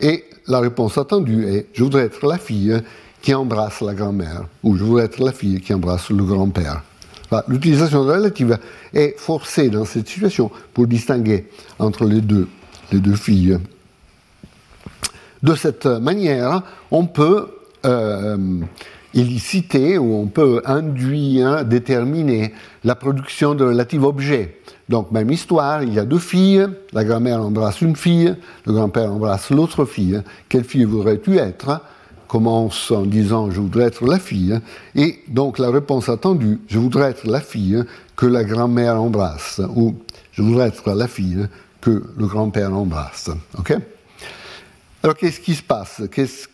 Et 0.00 0.24
la 0.46 0.60
réponse 0.60 0.98
attendue 0.98 1.46
est 1.46 1.66
je 1.72 1.82
voudrais 1.82 2.04
être 2.04 2.26
la 2.26 2.38
fille 2.38 2.80
qui 3.20 3.34
embrasse 3.34 3.80
la 3.80 3.94
grand-mère, 3.94 4.44
ou 4.62 4.76
je 4.76 4.84
voudrais 4.84 5.04
être 5.04 5.22
la 5.22 5.32
fille 5.32 5.60
qui 5.60 5.74
embrasse 5.74 6.10
le 6.10 6.24
grand-père. 6.24 6.82
L'utilisation 7.48 8.02
relative 8.02 8.58
est 8.92 9.18
forcée 9.18 9.70
dans 9.70 9.84
cette 9.84 10.08
situation 10.08 10.50
pour 10.74 10.86
distinguer 10.86 11.48
entre 11.78 12.04
les 12.04 12.20
deux, 12.20 12.48
les 12.90 13.00
deux 13.00 13.14
filles. 13.14 13.58
De 15.42 15.54
cette 15.54 15.86
manière, 15.86 16.62
on 16.90 17.06
peut 17.06 17.48
euh, 17.84 18.36
illiciter 19.14 19.98
ou 19.98 20.14
on 20.14 20.26
peut 20.26 20.62
induire, 20.64 21.64
déterminer 21.64 22.52
la 22.84 22.94
production 22.94 23.54
de 23.54 23.64
relatifs 23.64 24.02
objets. 24.02 24.58
Donc, 24.88 25.10
même 25.10 25.30
histoire, 25.30 25.82
il 25.82 25.94
y 25.94 25.98
a 25.98 26.04
deux 26.04 26.18
filles, 26.18 26.66
la 26.92 27.04
grand-mère 27.04 27.40
embrasse 27.40 27.80
une 27.80 27.96
fille, 27.96 28.34
le 28.66 28.72
grand-père 28.72 29.12
embrasse 29.12 29.50
l'autre 29.50 29.84
fille. 29.84 30.22
Quelle 30.48 30.64
fille 30.64 30.84
voudrais-tu 30.84 31.38
être? 31.38 31.80
Commence 32.32 32.90
en 32.90 33.02
disant 33.02 33.50
je 33.50 33.60
voudrais 33.60 33.84
être 33.84 34.06
la 34.06 34.18
fille, 34.18 34.58
et 34.94 35.18
donc 35.28 35.58
la 35.58 35.70
réponse 35.70 36.08
attendue, 36.08 36.60
je 36.66 36.78
voudrais 36.78 37.10
être 37.10 37.26
la 37.26 37.42
fille 37.42 37.84
que 38.16 38.24
la 38.24 38.42
grand-mère 38.42 38.98
embrasse, 38.98 39.60
ou 39.76 39.96
je 40.32 40.40
voudrais 40.40 40.68
être 40.68 40.94
la 40.94 41.08
fille 41.08 41.46
que 41.82 42.02
le 42.16 42.26
grand-père 42.26 42.72
embrasse. 42.72 43.28
Alors 45.02 45.14
qu'est-ce 45.14 45.40
qui 45.40 45.54
se 45.54 45.62
passe? 45.62 46.00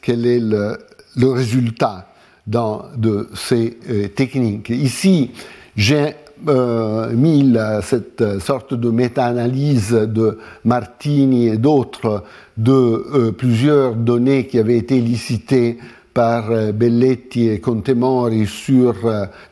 Quel 0.02 0.26
est 0.26 0.40
le, 0.40 1.30
résultat 1.30 2.12
dans, 2.48 2.86
de 2.96 3.28
ces 3.36 3.78
euh, 3.88 4.08
techniques? 4.08 4.70
Ici, 4.70 5.30
j'ai 5.76 6.16
mis 6.46 7.56
cette 7.82 8.38
sorte 8.40 8.74
de 8.74 8.90
méta-analyse 8.90 9.92
de 9.92 10.38
Martini 10.64 11.48
et 11.48 11.56
d'autres 11.56 12.22
de 12.56 13.30
plusieurs 13.30 13.94
données 13.94 14.46
qui 14.46 14.58
avaient 14.58 14.78
été 14.78 15.00
licitées 15.00 15.78
par 16.14 16.50
Belletti 16.72 17.48
et 17.48 17.60
Contemori 17.60 18.46
sur, 18.46 18.94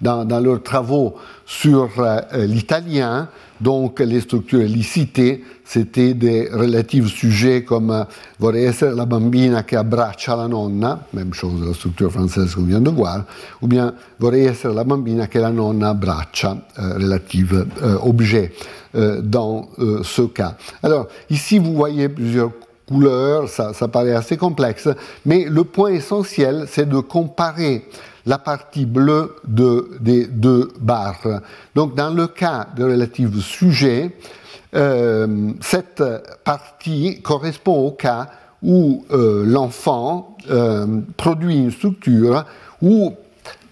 dans, 0.01 0.25
dans 0.25 0.41
leurs 0.41 0.63
travaux 0.63 1.15
sur 1.45 1.91
l'italien, 2.35 3.29
donc 3.61 4.01
les 4.01 4.21
structures 4.21 4.61
licitées, 4.61 5.45
c'était 5.65 6.15
des 6.15 6.49
relatifs 6.53 7.07
sujets 7.07 7.65
comme 7.65 8.07
vorrei 8.39 8.65
essere 8.65 8.95
la 8.95 9.07
bambina 9.07 9.65
che 9.65 9.77
abbraccia 9.77 10.35
la 10.37 10.47
nonna, 10.47 11.07
même 11.13 11.33
chose 11.33 11.65
la 11.67 11.73
structure 11.73 12.11
française 12.11 12.55
qu'on 12.55 12.63
vient 12.63 12.81
de 12.81 12.91
voir, 12.91 13.25
ou 13.61 13.67
bien 13.67 13.93
vorrei 14.19 14.45
essere 14.45 14.75
la 14.75 14.85
bambina 14.85 15.27
che 15.27 15.41
la 15.41 15.51
nonna 15.51 15.89
abbraccia, 15.89 16.67
euh, 16.79 16.99
relative 16.99 17.67
euh, 17.83 17.97
objet 18.03 18.53
euh, 18.95 19.21
dans 19.23 19.69
euh, 19.79 20.03
ce 20.03 20.23
cas. 20.23 20.57
Alors 20.83 21.09
ici 21.31 21.59
vous 21.59 21.75
voyez 21.75 22.09
plusieurs 22.09 22.53
couleurs, 22.87 23.49
ça, 23.49 23.73
ça 23.73 23.89
paraît 23.89 24.15
assez 24.15 24.37
complexe, 24.37 24.89
mais 25.25 25.45
le 25.45 25.65
point 25.65 25.91
essentiel 25.91 26.67
c'est 26.69 26.89
de 26.89 26.99
comparer 27.01 27.85
la 28.27 28.39
partie 28.39 28.87
bleue 28.87 29.37
de, 29.47 29.91
des 30.01 30.27
deux 30.27 30.73
barres. 30.81 31.41
Donc 31.75 31.95
dans 31.95 32.11
le 32.11 32.27
cas 32.27 32.67
de 32.77 32.85
relative 32.85 33.41
sujet, 33.41 34.17
euh, 34.75 35.53
cette 35.61 36.03
partie 36.45 37.23
correspond 37.23 37.87
au 37.87 37.93
cas 37.93 38.29
où 38.63 39.05
euh, 39.13 39.45
l'enfant 39.47 40.37
euh, 40.51 40.87
produit 41.17 41.57
une 41.57 41.71
structure 41.71 42.45
où 42.83 43.15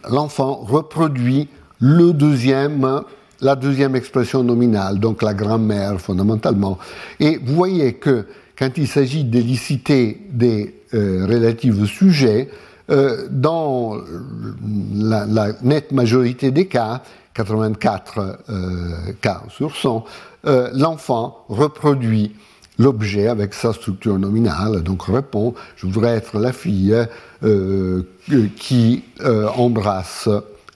l'enfant 0.08 0.54
reproduit 0.54 1.48
le 1.80 2.12
deuxième, 2.12 3.02
la 3.40 3.56
deuxième 3.56 3.96
expression 3.96 4.44
nominale, 4.44 5.00
donc 5.00 5.22
la 5.22 5.34
grammaire 5.34 6.00
fondamentalement. 6.00 6.78
Et 7.18 7.38
vous 7.38 7.54
voyez 7.54 7.94
que 7.94 8.26
quand 8.58 8.70
il 8.76 8.86
s'agit 8.88 9.24
d'éliciter 9.24 10.20
des 10.30 10.74
relatives 10.92 11.86
sujets, 11.86 12.48
euh, 12.90 13.28
dans 13.30 13.96
la, 14.94 15.52
nette 15.62 15.90
majorité 15.92 16.50
des 16.50 16.66
cas, 16.66 17.02
84 17.32 18.38
euh, 18.50 19.12
cas 19.22 19.42
sur 19.48 19.74
100, 19.74 20.04
euh, 20.46 20.68
l'enfant 20.74 21.46
reproduit 21.48 22.36
l'objet 22.78 23.28
avec 23.28 23.54
sa 23.54 23.72
structure 23.72 24.18
nominale, 24.18 24.82
donc 24.82 25.04
répond 25.04 25.54
Je 25.76 25.86
voudrais 25.86 26.14
être 26.16 26.38
la 26.38 26.52
fille 26.52 26.94
qui 28.56 29.04
embrasse 29.56 30.28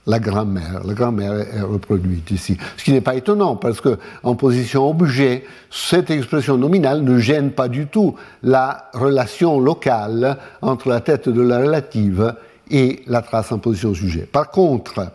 la 0.09 0.19
grand-mère. 0.19 0.81
La 0.85 0.93
grand-mère 0.93 1.33
est 1.33 1.61
reproduite 1.61 2.31
ici. 2.31 2.57
Ce 2.77 2.83
qui 2.83 2.91
n'est 2.91 3.01
pas 3.01 3.13
étonnant 3.13 3.55
parce 3.55 3.79
que 3.79 3.97
en 4.23 4.35
position 4.35 4.89
objet, 4.89 5.43
cette 5.69 6.09
expression 6.09 6.57
nominale 6.57 7.03
ne 7.03 7.19
gêne 7.19 7.51
pas 7.51 7.67
du 7.67 7.85
tout 7.85 8.15
la 8.41 8.89
relation 8.93 9.59
locale 9.59 10.37
entre 10.61 10.89
la 10.89 10.99
tête 10.99 11.29
de 11.29 11.41
la 11.41 11.59
relative 11.59 12.33
et 12.71 13.03
la 13.05 13.21
trace 13.21 13.51
en 13.51 13.59
position 13.59 13.93
sujet. 13.93 14.27
Par 14.31 14.49
contre, 14.49 15.11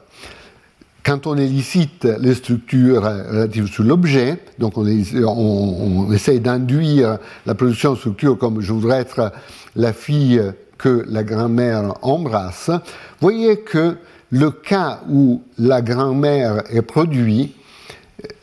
quand 1.05 1.27
on 1.27 1.37
élicite 1.37 2.05
les 2.21 2.35
structures 2.35 3.03
relatives 3.03 3.67
sur 3.67 3.83
l'objet, 3.83 4.39
donc 4.61 4.79
on, 4.79 6.13
essaye 6.13 6.39
d'induire 6.39 7.19
la 7.47 7.55
production 7.57 7.95
de 7.95 7.99
structure 7.99 8.39
comme 8.39 8.61
je 8.61 8.73
voudrais 8.73 9.01
être 9.01 9.33
la 9.75 9.93
fille 9.93 10.41
que 10.79 11.05
la 11.09 11.25
grand-mère 11.25 11.95
embrasse, 12.03 12.71
voyez 13.21 13.59
que 13.59 13.97
le 14.31 14.51
cas 14.51 15.01
où 15.09 15.43
la 15.59 15.83
grand-mère 15.83 16.63
est 16.71 16.83
produite 16.83 17.55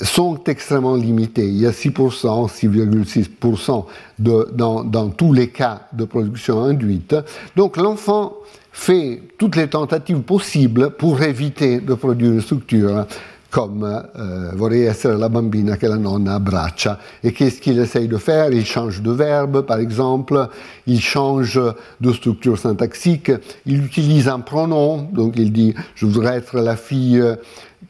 sont 0.01 0.43
extrêmement 0.45 0.95
limités. 0.95 1.47
Il 1.47 1.57
y 1.57 1.65
a 1.65 1.71
6%, 1.71 1.91
6,6% 1.91 3.85
dans, 4.19 4.83
dans 4.83 5.09
tous 5.09 5.33
les 5.33 5.49
cas 5.49 5.87
de 5.93 6.05
production 6.05 6.63
induite. 6.63 7.15
Donc 7.55 7.77
l'enfant 7.77 8.33
fait 8.71 9.21
toutes 9.37 9.55
les 9.55 9.67
tentatives 9.67 10.21
possibles 10.21 10.91
pour 10.91 11.21
éviter 11.21 11.79
de 11.79 11.93
produire 11.93 12.31
une 12.31 12.41
structure 12.41 13.05
comme 13.51 13.83
euh, 13.83 14.51
vorrei 14.55 14.85
essere 14.85 15.17
la 15.17 15.29
bambina 15.29 15.75
che 15.75 15.87
la 15.87 15.97
nonna 15.97 16.35
abbraccia. 16.35 16.97
Et 17.21 17.33
qu'est-ce 17.33 17.59
qu'il 17.61 17.77
essaye 17.79 18.07
de 18.07 18.17
faire 18.17 18.51
Il 18.51 18.65
change 18.65 19.01
de 19.01 19.11
verbe, 19.11 19.61
par 19.65 19.79
exemple, 19.79 20.49
il 20.87 21.01
change 21.01 21.61
de 21.99 22.13
structure 22.13 22.57
syntaxique, 22.57 23.31
il 23.65 23.83
utilise 23.83 24.27
un 24.29 24.39
pronom, 24.39 25.09
donc 25.11 25.33
il 25.35 25.51
dit 25.51 25.75
je 25.95 26.05
voudrais 26.05 26.37
être 26.37 26.59
la 26.59 26.77
fille 26.77 27.23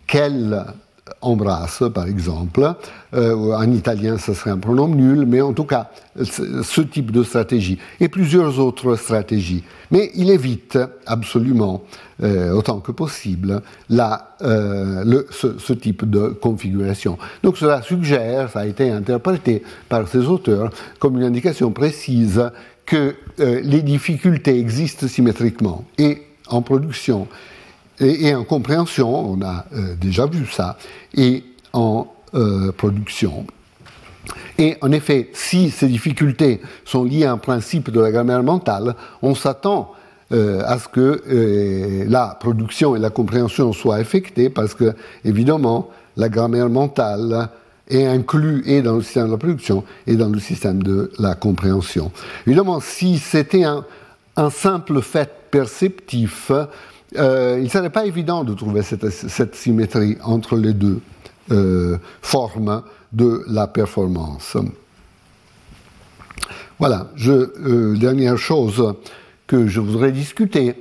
qu'elle 0.08 0.66
embrasse, 1.22 1.84
par 1.94 2.08
exemple. 2.08 2.74
Euh, 3.14 3.54
en 3.54 3.72
italien, 3.72 4.18
ce 4.18 4.34
serait 4.34 4.52
un 4.52 4.58
pronom 4.58 4.88
nul, 4.88 5.26
mais 5.26 5.42
en 5.42 5.54
tout 5.54 5.66
cas, 5.66 5.92
ce 6.22 6.82
type 6.82 7.12
de 7.12 7.24
stratégie. 7.24 7.78
Et 8.00 8.08
plusieurs 8.08 8.60
autres 8.60 8.96
stratégies. 8.96 9.64
Mais 9.92 10.12
il 10.16 10.30
évite 10.30 10.80
absolument, 11.06 11.84
euh, 12.24 12.52
autant 12.52 12.80
que 12.80 12.92
possible, 12.92 13.62
la, 13.90 14.36
euh, 14.42 15.24
ce, 15.30 15.58
ce, 15.58 15.74
type 15.74 16.10
de 16.10 16.28
configuration. 16.28 17.18
Donc 17.44 17.58
cela 17.58 17.82
suggère, 17.82 18.50
ça 18.50 18.62
a 18.62 18.66
été 18.66 18.90
interprété 18.90 19.64
par 19.90 20.08
ces 20.08 20.28
auteurs 20.28 20.72
comme 21.00 21.18
une 21.18 21.24
indication 21.24 21.72
précise 21.72 22.50
que 22.86 23.16
les 23.38 23.82
difficultés 23.84 24.60
existent 24.60 25.08
symétriquement 25.08 25.86
et 25.98 26.24
en 26.48 26.62
production 26.62 27.28
et, 28.02 28.34
en 28.36 28.44
compréhension, 28.44 29.32
on 29.32 29.42
a 29.42 29.66
euh, 29.74 29.96
déjà 29.96 30.26
vu 30.26 30.46
ça, 30.48 30.78
et 31.16 31.44
en 31.74 32.08
euh, 32.34 32.72
production. 32.72 33.46
Et 34.58 34.78
en 34.82 34.92
effet, 34.92 35.30
si 35.34 35.70
ces 35.70 35.88
difficultés 35.88 36.62
sont 36.86 37.04
liées 37.04 37.26
à 37.26 37.32
un 37.32 37.38
principe 37.38 37.90
de 37.90 38.00
la 38.00 38.12
grammaire 38.12 38.44
mentale, 38.44 38.96
on 39.22 39.36
s'attend 39.36 39.94
euh, 40.32 40.62
à 40.66 40.80
ce 40.80 40.88
que 40.88 42.06
la 42.08 42.38
production 42.40 42.96
et 42.96 43.00
la 43.00 43.10
compréhension 43.10 43.74
soient 43.74 43.96
affectées 43.96 44.50
parce 44.50 44.74
que, 44.74 44.94
évidemment, 45.26 45.90
la 46.18 46.30
grammaire 46.30 46.70
mentale 46.70 47.50
est 47.90 48.06
inclue 48.06 48.64
et 48.66 48.82
dans 48.82 48.96
le 48.96 49.02
système 49.02 49.28
de 49.28 49.32
la 49.32 49.38
production 49.38 49.84
et 50.08 50.16
dans 50.16 50.30
le 50.30 50.40
système 50.40 50.82
de 50.84 51.12
la 51.20 51.36
compréhension. 51.36 52.12
Évidemment, 52.46 52.80
si 52.80 53.18
c'était 53.18 53.64
un, 53.64 53.84
un 54.38 54.50
simple 54.50 55.02
fait 55.02 55.30
perceptif, 55.52 56.52
euh, 57.18 57.56
il 57.58 57.66
ne 57.66 57.70
serait 57.70 57.90
pas 57.90 58.06
évident 58.06 58.44
de 58.44 58.54
trouver 58.54 58.82
cette, 58.84 59.56
symétrie 59.56 60.18
entre 60.24 60.56
les 60.56 60.74
deux 60.74 61.02
euh, 61.52 61.98
formes 62.22 62.84
de 63.12 63.44
la 63.48 63.68
performance. 63.68 64.56
Voilà, 66.80 67.12
je, 67.16 67.32
euh, 67.32 67.98
dernière 67.98 68.38
chose 68.38 68.96
que 69.46 69.68
je 69.68 69.80
voudrais 69.80 70.12
discuter 70.12 70.76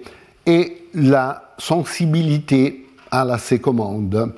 est 0.46 0.76
la 0.94 1.54
sensibilité 1.58 2.86
à 3.10 3.24
la 3.24 3.38
C-commande. 3.38 4.32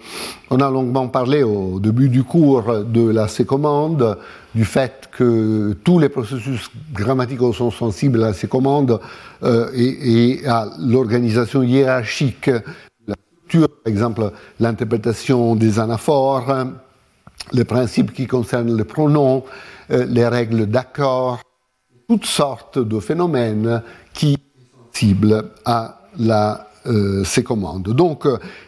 On 0.50 0.60
a 0.60 0.70
longuement 0.70 1.08
parlé 1.08 1.42
au 1.42 1.78
début 1.78 2.08
du 2.08 2.24
cours 2.24 2.84
de 2.84 3.08
la 3.08 3.28
C-commande, 3.28 4.18
du 4.54 4.64
fait 4.64 5.08
que 5.10 5.76
tous 5.84 5.98
les 5.98 6.08
processus 6.08 6.70
grammaticaux 6.92 7.52
sont 7.52 7.70
sensibles 7.70 8.22
à 8.24 8.32
ces 8.32 8.48
commandes 8.48 9.00
euh, 9.42 9.70
et, 9.74 10.46
à 10.46 10.68
l'organisation 10.78 11.62
hiérarchique 11.62 12.50
la 13.06 13.14
par 13.50 13.68
exemple 13.86 14.32
l'interprétation 14.60 15.54
des 15.56 15.78
anaphores, 15.78 16.66
les 17.52 17.64
principes 17.64 18.12
qui 18.12 18.26
concernent 18.26 18.76
les 18.76 18.84
pronoms, 18.84 19.44
euh, 19.90 20.06
les 20.06 20.26
règles 20.26 20.66
d'accord, 20.66 21.40
toutes 22.08 22.26
sortes 22.26 22.78
de 22.78 23.00
phénomènes 23.00 23.82
qui 24.14 24.32
sont 24.32 24.92
sensibles 24.92 25.50
à 25.64 26.00
la, 26.18 26.71
ces 27.24 27.42
commandes. 27.42 27.90
Donc, 27.90 28.26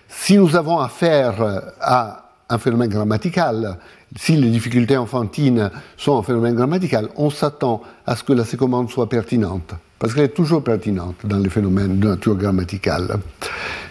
si 0.09 0.37
nous 0.37 0.55
avons 0.57 0.79
affaire 0.79 1.35
à 1.81 2.25
un 2.49 2.59
phénomène 2.59 2.91
grammatical, 2.91 3.79
si 4.17 4.37
les 4.37 4.51
difficultés 4.51 4.97
enfantines 4.97 5.71
sont 5.97 6.19
un 6.19 6.23
phénomène 6.23 6.55
grammatical, 6.55 7.09
on 7.17 7.31
s'attend 7.31 7.83
à 8.07 8.17
ce 8.17 8.23
que 8.23 8.33
la 8.33 8.45
sécommande 8.45 8.91
soit 8.91 9.09
pertinente, 9.09 9.75
parce 9.99 10.15
qu'elle 10.15 10.25
est 10.25 10.29
toujours 10.29 10.63
pertinente 10.63 11.17
dans 11.25 11.39
les 11.39 11.51
phénomènes 11.51 11.99
de 11.99 12.09
nature 12.09 12.37
grammaticale. 12.37 13.19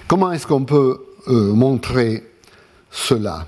Comment 0.08 0.32
est-ce 0.32 0.48
qu'on 0.48 0.64
peut 0.64 1.00
euh, 1.28 1.54
montrer 1.54 2.24
cela? 2.92 3.46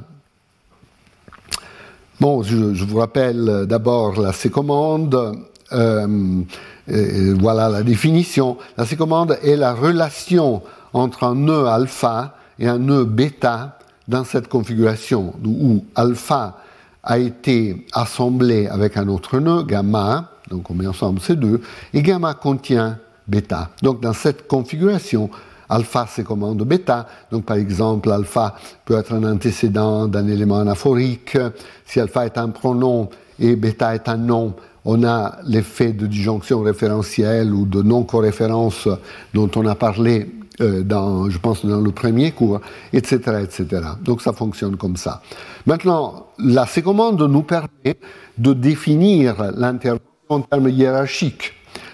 Bon, 2.20 2.44
je, 2.44 2.56
vous 2.56 2.98
rappelle 2.98 3.66
d'abord 3.68 4.20
la 4.20 4.32
sécommande. 4.32 5.38
Euh, 5.74 6.42
voilà 6.88 7.70
la 7.70 7.84
définition. 7.84 8.58
La 8.78 8.86
sécommande 8.86 9.38
est 9.44 9.56
la 9.56 9.74
relation 9.74 10.62
entre 10.94 11.24
un 11.24 11.36
nœud 11.36 11.68
alpha 11.68 12.36
et 12.60 12.68
un 12.68 12.78
nœud 12.78 13.06
bêta 13.06 13.80
dans 14.08 14.24
cette 14.24 14.48
configuration 14.48 15.34
où 15.44 15.84
alpha 15.96 16.58
a 17.04 17.20
été 17.20 17.86
assemblé 17.94 18.68
avec 18.68 18.98
un 18.98 19.08
autre 19.08 19.40
nœud, 19.40 19.64
gamma, 19.64 20.32
donc 20.50 20.70
on 20.70 20.74
met 20.74 20.88
ensemble 20.88 21.20
ces 21.20 21.36
deux, 21.36 21.62
et 21.94 22.02
gamma 22.02 22.34
contient 22.34 22.98
bêta. 23.28 23.70
Donc 23.82 24.02
dans 24.02 24.14
cette 24.14 24.48
configuration, 24.48 25.30
alpha 25.70 26.08
commande 26.26 26.64
bêta. 26.64 27.08
Donc 27.32 27.46
par 27.46 27.58
exemple, 27.58 28.12
alpha 28.12 28.56
peut 28.86 28.98
être 28.98 29.14
un 29.14 29.24
antécédent 29.24 30.08
d'un 30.08 30.28
élément 30.28 30.60
anaphorique. 30.60 31.38
Si 31.86 32.00
alpha 32.00 32.26
est 32.26 32.38
un 32.38 32.50
pronom 32.50 33.10
et 33.40 33.56
bêta 33.56 33.96
est 33.96 34.08
un 34.08 34.18
nom, 34.18 34.54
on 34.86 35.04
a 35.04 35.40
l'effet 35.46 35.92
de 35.92 36.06
disjonction 36.06 36.62
référentielle 36.62 37.54
ou 37.54 37.66
de 37.66 37.82
non-corréférence 37.82 38.88
dont 39.34 39.50
on 39.56 39.66
a 39.66 39.76
parlé 39.76 40.30
euh, 40.62 40.84
dans, 40.84 41.30
je 41.30 41.38
pense, 41.38 41.66
dans 41.66 41.82
le 41.82 41.92
premier 41.92 42.32
cours, 42.32 42.62
etc., 42.94 43.44
etc. 43.44 43.82
Donc 44.02 44.22
ça 44.22 44.32
fonctionne 44.32 44.78
comme 44.78 44.96
ça. 44.96 45.22
Maintenant, 45.66 46.28
la 46.40 46.66
commande 46.82 47.22
nous 47.22 47.42
permet 47.42 47.98
de 48.38 48.54
définir 48.54 49.52
l'intervention 49.58 50.06
en 50.30 50.42
termes 50.42 50.70
hiérarchiques. 50.70 51.54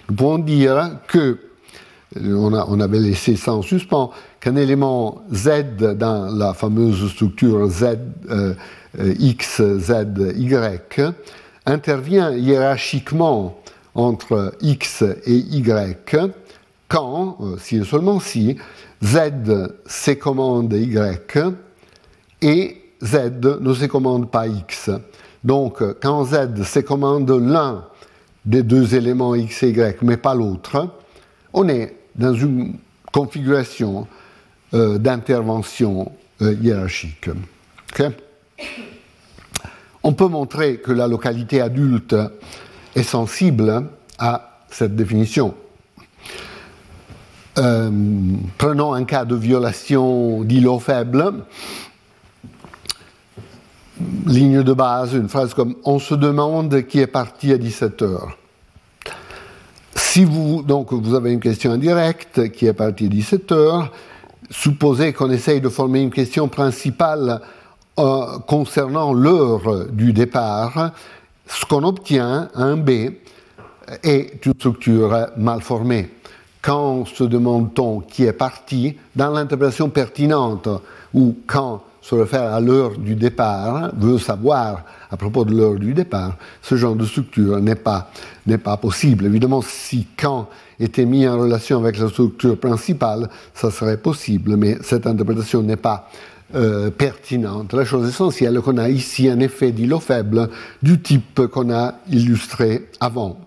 Nous 0.10 0.16
pouvons 0.16 0.38
dire 0.38 1.00
que, 1.08 1.40
on, 2.16 2.54
a, 2.54 2.84
avait 2.84 3.00
laissé 3.00 3.36
ça 3.36 3.54
en 3.54 3.62
suspens, 3.62 4.12
qu'un 4.40 4.56
élément 4.58 5.24
Z 5.34 5.96
dans 5.98 6.36
la 6.36 6.54
fameuse 6.54 7.10
structure 7.12 7.68
Z, 7.68 7.98
euh, 8.30 8.54
X, 9.18 9.62
Z, 9.80 10.36
Y 10.38 11.00
intervient 11.66 12.32
hiérarchiquement 12.32 13.62
entre 13.96 14.54
X 14.62 15.04
et 15.26 15.36
Y 15.36 16.16
quand, 16.88 17.38
euh, 17.42 17.58
si 17.58 17.78
et 17.78 17.84
seulement 17.84 18.20
si, 18.20 18.58
Z 19.04 19.18
se 19.86 20.12
commande 20.12 20.74
Y 20.74 21.40
et 22.42 22.78
Z 23.02 23.60
ne 23.62 23.74
se 23.74 23.86
commande 23.86 24.30
pas 24.30 24.48
X. 24.48 24.90
Donc, 25.44 25.82
quand 26.02 26.26
Z 26.26 26.64
se 26.64 26.80
commande 26.80 27.32
l'un 27.32 27.86
des 28.46 28.64
deux 28.64 28.96
éléments 28.96 29.36
X 29.36 29.64
et 29.64 29.70
Y, 29.70 30.02
mais 30.04 30.18
pas 30.18 30.36
l'autre, 30.36 30.90
on 31.54 31.68
est 31.68 31.96
dans 32.16 32.34
une 32.34 32.76
configuration 33.12 34.08
euh, 34.74 34.98
d'intervention 34.98 36.12
euh, 36.42 36.54
hiérarchique. 36.54 37.30
On 40.04 40.14
peut 40.14 40.28
montrer 40.28 40.78
que 40.78 40.92
la 40.92 41.08
localité 41.08 41.62
adulte 41.62 42.16
est 42.96 43.04
sensible 43.04 43.88
à 44.18 44.60
cette 44.70 44.96
définition. 44.96 45.54
Euh, 47.58 47.92
prenons 48.58 48.94
un 48.94 49.04
cas 49.04 49.26
de 49.26 49.36
violation 49.36 50.44
d'îlot 50.44 50.80
faible. 50.80 51.34
Ligne 54.26 54.64
de 54.64 54.74
base, 54.74 55.14
une 55.14 55.30
phrase 55.30 55.54
comme 55.54 55.76
On 55.84 56.00
se 56.00 56.16
demande 56.16 56.88
qui 56.88 57.00
est 57.00 57.08
parti 57.08 57.52
à 57.52 57.58
17 57.58 58.02
heures. 58.02 58.38
Si 59.96 60.26
vous, 60.26 60.64
donc, 60.64 60.92
vous 60.94 61.14
avez 61.14 61.32
une 61.32 61.40
question 61.40 61.72
indirecte 61.72 62.52
qui 62.52 62.66
est 62.66 62.74
partie 62.74 63.06
à 63.06 63.10
17 63.10 63.52
heures, 63.52 63.92
supposez 64.50 65.14
qu'on 65.14 65.30
essaye 65.30 65.62
de 65.62 65.70
former 65.70 66.02
une 66.02 66.12
question 66.12 66.48
principale 66.48 67.42
euh, 68.02 68.40
concernant 68.48 69.14
l'heure 69.14 69.88
du 69.92 70.12
départ, 70.12 70.92
ce 71.48 71.66
qu'on 71.66 71.84
obtient, 71.84 72.50
un 72.56 72.76
B, 72.76 72.90
est 74.04 74.46
une 74.46 74.54
structure 74.54 75.28
mal 75.38 75.62
formée 75.62 76.10
quand 76.62 77.06
se 77.06 77.24
demande-t-on 77.24 78.02
qui 78.02 78.26
est 78.26 78.34
parti, 78.34 78.96
dans 79.16 79.32
l'interprétation 79.32 79.90
pertinente, 79.90 80.70
ou 81.14 81.38
quand 81.48 81.84
se 82.02 82.16
réfère 82.16 82.54
à 82.54 82.60
l'heure 82.60 82.98
du 82.98 83.16
départ, 83.16 83.92
veut 83.96 84.18
savoir 84.18 84.84
à 85.12 85.18
propos 85.18 85.44
de 85.44 85.54
l'heure 85.54 85.76
du 85.76 85.94
départ, 85.94 86.38
ce 86.62 86.76
genre 86.76 86.96
de 86.96 87.06
structure 87.06 87.60
n'est 87.60 87.76
pas, 87.76 88.10
n'est 88.48 88.58
pas 88.58 88.78
possible. 88.78 89.26
Évidemment, 89.26 89.62
si 89.62 90.08
quand 90.18 90.48
était 90.80 91.06
mis 91.06 91.28
en 91.28 91.38
relation 91.38 91.80
avec 91.80 92.00
la 92.00 92.08
structure 92.08 92.58
principale, 92.58 93.30
ça 93.54 93.70
serait 93.70 93.98
possible, 93.98 94.56
mais 94.56 94.78
cette 94.82 95.06
interprétation 95.06 95.62
n'est 95.62 95.76
pas 95.76 96.10
euh, 96.56 96.90
pertinente. 96.90 97.74
La 97.74 97.86
chose 97.86 98.08
essentielle 98.08 98.60
qu'on 98.62 98.78
a 98.78 98.90
ici 98.90 99.30
un 99.30 99.40
effet 99.40 99.72
d'îlot 99.72 100.00
faible 100.00 100.50
du 100.82 101.02
type 101.02 101.48
qu'on 101.48 101.74
a 101.74 101.96
illustré 102.10 102.88
avant. 103.00 103.40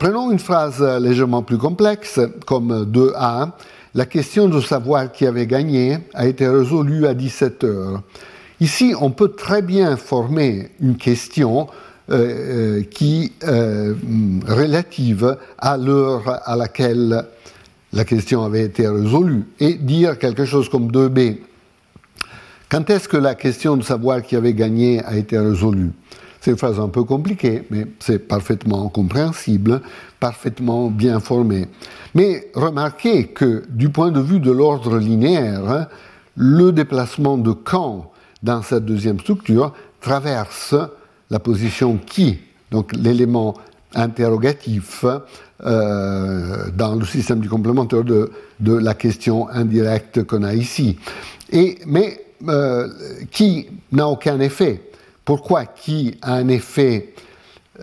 Prenons 0.00 0.32
une 0.32 0.40
phrase 0.40 0.82
légèrement 0.82 1.42
plus 1.42 1.58
complexe, 1.58 2.18
comme 2.44 2.90
2a. 2.90 3.50
La 3.94 4.06
question 4.06 4.48
de 4.48 4.60
savoir 4.60 5.12
qui 5.12 5.26
avait 5.26 5.46
gagné 5.46 5.98
a 6.14 6.26
été 6.26 6.48
résolue 6.48 7.06
à 7.06 7.14
17 7.14 7.64
heures. 7.64 8.02
Ici, 8.60 8.94
on 9.00 9.10
peut 9.10 9.30
très 9.30 9.62
bien 9.62 9.96
former 9.96 10.70
une 10.80 10.96
question 10.96 11.68
euh, 12.10 12.80
euh, 12.80 12.82
qui 12.82 13.32
euh, 13.44 13.94
relative 14.46 15.36
à 15.58 15.76
l'heure 15.76 16.40
à 16.44 16.56
laquelle 16.56 17.24
la 17.92 18.04
question 18.04 18.44
avait 18.44 18.64
été 18.64 18.86
résolue 18.86 19.44
et 19.58 19.74
dire 19.74 20.18
quelque 20.18 20.44
chose 20.44 20.68
comme 20.68 20.90
2b. 20.90 21.38
Quand 22.68 22.88
est-ce 22.88 23.08
que 23.08 23.16
la 23.16 23.34
question 23.34 23.76
de 23.76 23.82
savoir 23.82 24.22
qui 24.22 24.36
avait 24.36 24.54
gagné 24.54 25.04
a 25.04 25.16
été 25.16 25.36
résolue? 25.38 25.90
C'est 26.40 26.52
une 26.52 26.56
phrase 26.56 26.80
un 26.80 26.88
peu 26.88 27.04
compliquée, 27.04 27.66
mais 27.70 27.86
c'est 27.98 28.20
parfaitement 28.20 28.88
compréhensible, 28.88 29.82
parfaitement 30.20 30.88
bien 30.88 31.20
formé. 31.20 31.66
Mais 32.14 32.50
remarquez 32.54 33.26
que 33.26 33.64
du 33.68 33.90
point 33.90 34.10
de 34.10 34.20
vue 34.20 34.40
de 34.40 34.50
l'ordre 34.50 34.98
linéaire, 34.98 35.88
le 36.36 36.72
déplacement 36.72 37.36
de 37.36 37.52
Kant 37.52 38.10
dans 38.42 38.62
cette 38.62 38.86
deuxième 38.86 39.20
structure 39.20 39.74
traverse 40.00 40.74
la 41.28 41.40
position 41.40 41.98
qui, 41.98 42.38
donc 42.70 42.92
l'élément 42.94 43.54
interrogatif 43.94 45.04
euh, 45.64 46.70
dans 46.74 46.94
le 46.94 47.04
système 47.04 47.40
du 47.40 47.48
complémentaire 47.48 48.04
de, 48.04 48.30
la 48.60 48.94
question 48.94 49.48
indirecte 49.48 50.24
qu'on 50.24 50.42
a 50.42 50.54
ici. 50.54 50.98
Et, 51.52 51.78
mais 51.86 52.24
euh, 52.48 52.88
qui 53.30 53.68
n'a 53.92 54.08
aucun 54.08 54.40
effet? 54.40 54.80
Pourquoi 55.24 55.66
qui 55.66 56.16
a 56.22 56.34
un 56.34 56.48
effet 56.48 57.14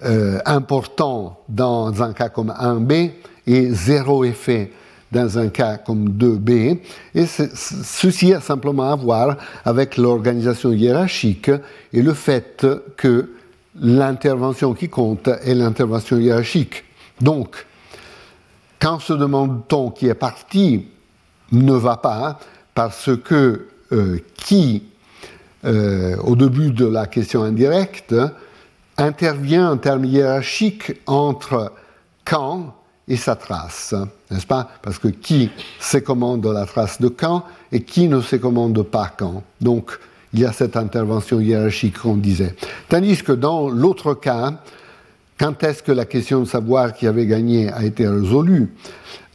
euh, 0.04 0.40
important 0.46 1.40
dans 1.50 2.04
un 2.04 2.14
cas 2.14 2.30
comme 2.30 2.52
1b 2.52 3.12
et 3.48 3.70
zéro 3.72 4.24
effet 4.24 4.72
dans 5.12 5.40
un 5.40 5.48
cas 5.48 5.78
comme 5.78 6.10
2b. 6.10 6.80
Et 7.16 7.26
ceci 7.26 8.34
a 8.34 8.42
simplement 8.42 8.92
à 8.92 8.96
voir 8.96 9.38
avec 9.66 9.98
l'organisation 9.98 10.72
hiérarchique 10.72 11.50
et 11.94 12.02
le 12.02 12.14
fait 12.14 12.66
que 12.98 13.32
l'intervention 13.80 14.74
qui 14.74 14.90
compte 14.90 15.28
est 15.28 15.56
l'intervention 15.56 16.18
hiérarchique. 16.18 16.84
Donc, 17.22 17.66
quand 18.80 19.00
se 19.00 19.14
demande-t-on 19.14 19.92
qui 19.92 20.08
est 20.08 20.14
parti, 20.14 20.88
ne 21.52 21.74
va 21.74 21.98
pas 21.98 22.40
parce 22.74 23.10
que 23.24 23.68
euh, 23.92 24.20
qui 24.36 24.84
euh, 25.66 26.16
au 26.18 26.36
début 26.36 26.70
de 26.70 26.86
la 26.86 27.08
question 27.08 27.44
indirecte, 27.44 28.16
intervient 28.98 29.72
en 29.72 29.78
termes 29.78 30.06
hiérarchiques 30.06 31.02
entre 31.08 31.74
Kant 32.26 32.76
et 33.08 33.18
sa 33.18 33.36
trace, 33.36 33.96
n'est-ce 34.30 34.46
pas? 34.46 34.70
Parce 34.82 35.00
que 35.00 35.08
qui 35.08 35.50
se 35.80 35.98
commande 35.98 36.46
la 36.46 36.66
trace 36.66 37.02
de 37.02 37.08
Kant 37.08 37.44
et 37.72 37.82
qui 37.82 38.08
ne 38.08 38.22
se 38.22 38.36
commande 38.36 38.82
pas 38.84 39.12
Kant. 39.18 39.44
Donc, 39.62 39.98
il 40.34 40.42
y 40.42 40.46
a 40.46 40.54
cette 40.54 40.78
intervention 40.78 41.40
hiérarchique 41.40 42.00
qu'on 42.00 42.18
disait. 42.18 42.56
Tandis 42.88 43.24
que 43.24 43.32
dans 43.32 43.70
l'autre 43.70 44.14
cas, 44.14 44.62
quand 45.40 45.64
est-ce 45.64 45.84
que 45.84 45.92
la 45.92 46.06
question 46.06 46.42
de 46.42 46.46
savoir 46.46 46.94
qui 46.94 47.08
avait 47.08 47.28
gagné 47.28 47.70
a 47.72 47.84
été 47.84 48.08
résolue, 48.08 48.70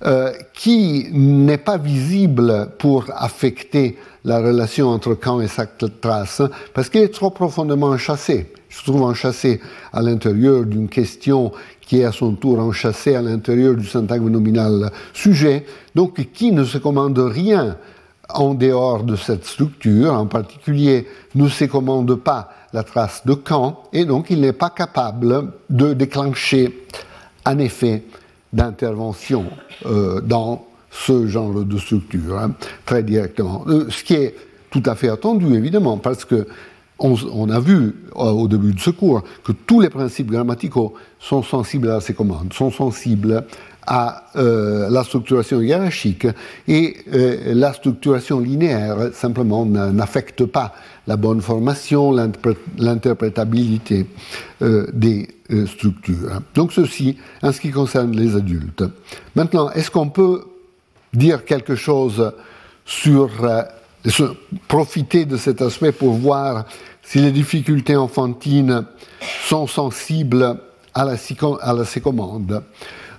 euh, 0.04 0.32
qui 0.52 1.06
n'est 1.12 1.58
pas 1.58 1.78
visible 1.78 2.70
pour 2.78 3.06
affecter 3.14 3.96
la 4.24 4.40
relation 4.40 4.88
entre 4.88 5.14
Kant 5.14 5.40
et 5.40 5.48
sa 5.48 5.66
trace, 5.66 6.42
parce 6.74 6.88
qu'il 6.88 7.02
est 7.02 7.14
trop 7.14 7.30
profondément 7.30 7.88
enchâssé. 7.88 8.52
Il 8.70 8.76
se 8.76 8.82
trouve 8.82 9.02
enchâssé 9.02 9.60
à 9.92 10.02
l'intérieur 10.02 10.64
d'une 10.64 10.88
question 10.88 11.52
qui 11.80 12.00
est 12.00 12.04
à 12.04 12.12
son 12.12 12.34
tour 12.34 12.58
enchâssée 12.58 13.14
à 13.14 13.22
l'intérieur 13.22 13.74
du 13.74 13.86
syntagme 13.86 14.28
nominal. 14.28 14.90
Sujet, 15.12 15.66
donc 15.94 16.14
qui 16.32 16.50
ne 16.50 16.64
se 16.64 16.78
commande 16.78 17.18
rien 17.18 17.76
en 18.28 18.54
dehors 18.54 19.04
de 19.04 19.14
cette 19.14 19.44
structure, 19.44 20.14
en 20.14 20.26
particulier 20.26 21.06
ne 21.34 21.48
se 21.48 21.64
commande 21.66 22.14
pas 22.16 22.50
la 22.72 22.82
trace 22.82 23.22
de 23.26 23.34
Kant, 23.34 23.82
et 23.92 24.04
donc 24.04 24.30
il 24.30 24.40
n'est 24.40 24.52
pas 24.52 24.70
capable 24.70 25.52
de 25.68 25.92
déclencher 25.92 26.86
un 27.44 27.58
effet 27.58 28.04
d'intervention 28.52 29.46
euh, 29.86 30.20
dans 30.20 30.66
ce 30.90 31.26
genre 31.26 31.64
de 31.64 31.78
structure, 31.78 32.38
hein, 32.38 32.52
très 32.84 33.02
directement. 33.02 33.64
Euh, 33.66 33.86
ce 33.88 34.04
qui 34.04 34.14
est 34.14 34.34
tout 34.70 34.82
à 34.86 34.94
fait 34.94 35.08
attendu, 35.08 35.54
évidemment, 35.54 35.98
parce 35.98 36.24
que 36.24 36.46
on, 36.98 37.50
a 37.50 37.58
vu 37.58 37.96
euh, 38.16 38.30
au 38.30 38.46
début 38.46 38.72
de 38.72 38.78
ce 38.78 38.90
cours 38.90 39.24
que 39.42 39.50
tous 39.50 39.80
les 39.80 39.90
principes 39.90 40.30
grammaticaux 40.30 40.94
sont 41.18 41.42
sensibles 41.42 41.90
à 41.90 42.00
ces 42.00 42.14
commandes, 42.14 42.52
sont 42.52 42.70
sensibles 42.70 43.44
à 43.86 44.24
euh, 44.36 44.88
la 44.90 45.04
structuration 45.04 45.60
hiérarchique 45.60 46.26
et 46.68 46.96
la 47.06 47.72
structuration 47.72 48.40
linéaire 48.40 49.10
simplement 49.12 49.66
n'affecte 49.66 50.44
pas 50.44 50.74
la 51.06 51.16
bonne 51.16 51.40
formation, 51.40 52.12
l'interprétabilité 52.78 54.06
des 54.92 55.28
structures. 55.66 56.40
Donc 56.54 56.72
ceci 56.72 57.18
en 57.42 57.52
ce 57.52 57.60
qui 57.60 57.70
concerne 57.70 58.16
les 58.16 58.36
adultes. 58.36 58.84
Maintenant, 59.34 59.70
est-ce 59.70 59.90
qu'on 59.90 60.08
peut 60.08 60.44
dire 61.12 61.44
quelque 61.44 61.74
chose 61.74 62.32
sur, 62.84 63.30
profiter 64.68 65.24
de 65.24 65.36
cet 65.36 65.62
aspect 65.62 65.92
pour 65.92 66.14
voir 66.14 66.64
si 67.02 67.18
les 67.18 67.32
difficultés 67.32 67.96
enfantines 67.96 68.84
sont 69.48 69.66
sensibles 69.66 70.58
à 70.94 71.04
la, 71.04 71.16
à 71.60 71.72
la 71.74 71.84
sécommande? 71.84 72.62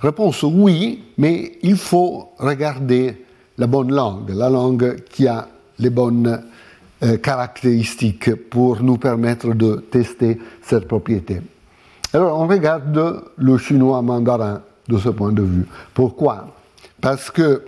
Réponse 0.03 0.43
oui, 0.43 1.01
mais 1.17 1.53
il 1.63 1.77
faut 1.77 2.33
regarder 2.37 3.25
la 3.57 3.67
bonne 3.67 3.93
langue, 3.93 4.31
la 4.31 4.49
langue 4.49 5.01
qui 5.09 5.29
a 5.29 5.47
les 5.79 5.89
bonnes 5.89 6.43
euh, 7.03 7.15
caractéristiques 7.15 8.35
pour 8.49 8.83
nous 8.83 8.97
permettre 8.97 9.53
de 9.53 9.75
tester 9.75 10.39
cette 10.61 10.89
propriété. 10.89 11.41
Alors 12.11 12.37
on 12.37 12.47
regarde 12.47 13.23
le 13.37 13.57
chinois 13.57 14.01
mandarin 14.01 14.61
de 14.89 14.97
ce 14.97 15.07
point 15.07 15.31
de 15.31 15.41
vue. 15.41 15.65
Pourquoi? 15.93 16.53
Parce 16.99 17.31
que 17.31 17.63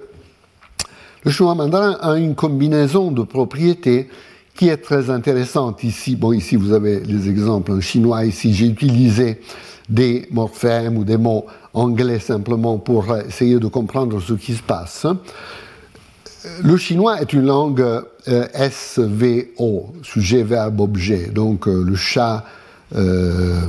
le 1.23 1.31
chinois 1.31 1.55
mandarin 1.55 1.97
a 2.01 2.17
une 2.17 2.35
combinaison 2.35 3.11
de 3.11 3.23
propriétés 3.23 4.09
qui 4.55 4.69
est 4.69 4.77
très 4.77 5.09
intéressante 5.09 5.83
ici. 5.83 6.15
Bon, 6.15 6.31
ici 6.31 6.55
vous 6.55 6.71
avez 6.71 7.01
les 7.01 7.29
exemples 7.29 7.73
en 7.73 7.81
chinois. 7.81 8.25
Ici, 8.25 8.53
j'ai 8.53 8.67
utilisé 8.67 9.41
des 9.89 10.27
morphèmes 10.31 10.97
ou 10.97 11.03
des 11.03 11.17
mots 11.17 11.45
anglais 11.73 12.19
simplement 12.19 12.77
pour 12.77 13.15
essayer 13.17 13.59
de 13.59 13.67
comprendre 13.67 14.19
ce 14.19 14.33
qui 14.33 14.53
se 14.53 14.63
passe. 14.63 15.05
Le 16.63 16.77
chinois 16.77 17.21
est 17.21 17.33
une 17.33 17.45
langue 17.45 17.81
euh, 17.81 18.47
SVO, 18.69 19.93
sujet, 20.03 20.43
verbe, 20.43 20.79
objet. 20.79 21.29
Donc 21.33 21.67
euh, 21.67 21.83
le 21.83 21.95
chat 21.95 22.45
euh, 22.95 23.61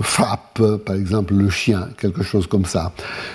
frappe, 0.00 0.62
par 0.84 0.94
exemple, 0.94 1.34
le 1.34 1.50
chien, 1.50 1.88
quelque 1.98 2.22
chose 2.22 2.46
comme 2.46 2.64
ça. 2.64 2.92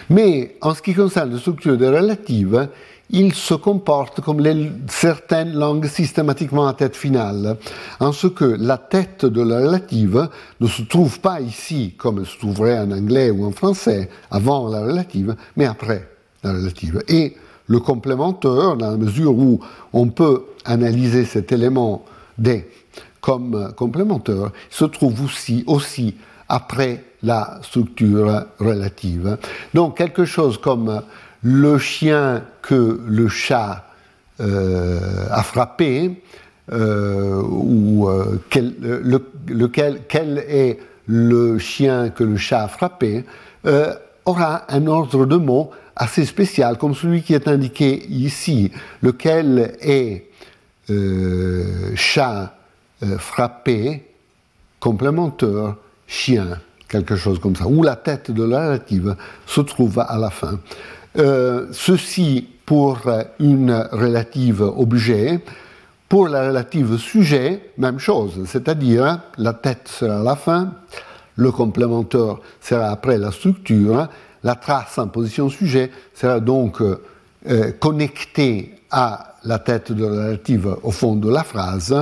Mais 0.09 0.55
en 0.61 0.73
ce 0.73 0.81
qui 0.81 0.93
concerne 0.93 1.33
la 1.33 1.39
structure 1.39 1.77
des 1.77 1.89
relatives, 1.89 2.67
il 3.11 3.33
se 3.33 3.53
comporte 3.53 4.21
comme 4.21 4.41
certaines 4.87 5.53
langues 5.53 5.87
systématiquement 5.87 6.67
à 6.67 6.73
tête 6.73 6.95
finale, 6.95 7.57
en 7.99 8.11
ce 8.11 8.27
que 8.27 8.45
la 8.45 8.77
tête 8.77 9.25
de 9.25 9.41
la 9.41 9.59
relative 9.59 10.29
ne 10.59 10.67
se 10.67 10.81
trouve 10.83 11.19
pas 11.19 11.41
ici, 11.41 11.93
comme 11.97 12.19
elle 12.19 12.25
se 12.25 12.37
trouverait 12.37 12.79
en 12.79 12.91
anglais 12.91 13.29
ou 13.29 13.45
en 13.45 13.51
français, 13.51 14.09
avant 14.29 14.69
la 14.69 14.81
relative, 14.81 15.35
mais 15.57 15.65
après 15.65 16.07
la 16.43 16.53
relative. 16.53 17.03
Et 17.07 17.35
le 17.67 17.79
complémentaire, 17.79 18.77
dans 18.77 18.91
la 18.91 18.97
mesure 18.97 19.37
où 19.37 19.59
on 19.93 20.07
peut 20.07 20.43
analyser 20.65 21.25
cet 21.25 21.51
élément 21.51 22.03
des 22.37 22.67
comme 23.19 23.71
complémentaire, 23.75 24.51
se 24.69 24.83
trouve 24.83 25.23
aussi, 25.23 25.63
aussi 25.67 26.15
après 26.49 27.03
la 27.21 27.59
structure 27.61 28.45
relative. 28.59 29.37
Donc 29.75 29.97
quelque 29.97 30.25
chose 30.25 30.57
comme 30.57 31.01
le 31.43 31.77
chien 31.77 32.43
que 32.61 33.01
le 33.05 33.27
chat 33.27 33.85
euh, 34.39 35.27
a 35.29 35.43
frappé, 35.43 36.23
euh, 36.71 37.41
ou 37.43 38.07
euh, 38.07 38.41
quel, 38.49 38.73
lequel, 39.47 40.01
quel 40.07 40.39
est 40.39 40.79
le 41.07 41.57
chien 41.59 42.09
que 42.09 42.23
le 42.23 42.37
chat 42.37 42.63
a 42.63 42.67
frappé, 42.67 43.25
aura 44.25 44.65
un 44.69 44.87
ordre 44.87 45.25
de 45.25 45.35
mots 45.35 45.71
assez 45.95 46.25
spécial, 46.25 46.77
comme 46.77 46.95
celui 46.95 47.21
qui 47.21 47.33
est 47.33 47.47
indiqué 47.47 48.05
ici, 48.07 48.71
lequel 49.01 49.75
est 49.81 50.27
chat 51.95 52.55
frappé, 53.17 54.07
complémentaire, 54.79 55.75
chien, 56.07 56.59
quelque 56.87 57.15
chose 57.15 57.39
comme 57.39 57.55
ça, 57.55 57.67
où 57.67 57.83
la 57.83 57.95
tête 57.95 58.31
de 58.31 58.43
la 58.43 58.67
relative 58.67 59.15
se 59.45 59.61
trouve 59.61 59.99
à 59.99 60.17
la 60.17 60.29
fin. 60.29 60.59
Euh, 61.17 61.67
ceci 61.73 62.47
pour 62.65 62.99
une 63.39 63.85
relative 63.91 64.61
objet. 64.61 65.39
Pour 66.07 66.29
la 66.29 66.47
relative 66.47 66.97
sujet, 66.97 67.71
même 67.77 67.99
chose, 67.99 68.41
c'est-à-dire 68.45 69.19
la 69.37 69.53
tête 69.53 69.87
sera 69.87 70.21
la 70.23 70.35
fin, 70.35 70.73
le 71.37 71.51
complémentaire 71.51 72.37
sera 72.61 72.89
après 72.89 73.17
la 73.17 73.31
structure, 73.31 74.07
la 74.43 74.55
trace 74.55 74.97
en 74.97 75.07
position 75.07 75.49
sujet 75.49 75.89
sera 76.13 76.41
donc 76.41 76.81
euh, 76.81 77.71
connectée 77.79 78.75
à 78.89 79.35
la 79.45 79.59
tête 79.59 79.93
de 79.93 80.05
la 80.05 80.11
relative 80.11 80.75
au 80.83 80.91
fond 80.91 81.15
de 81.15 81.29
la 81.29 81.43
phrase, 81.43 81.95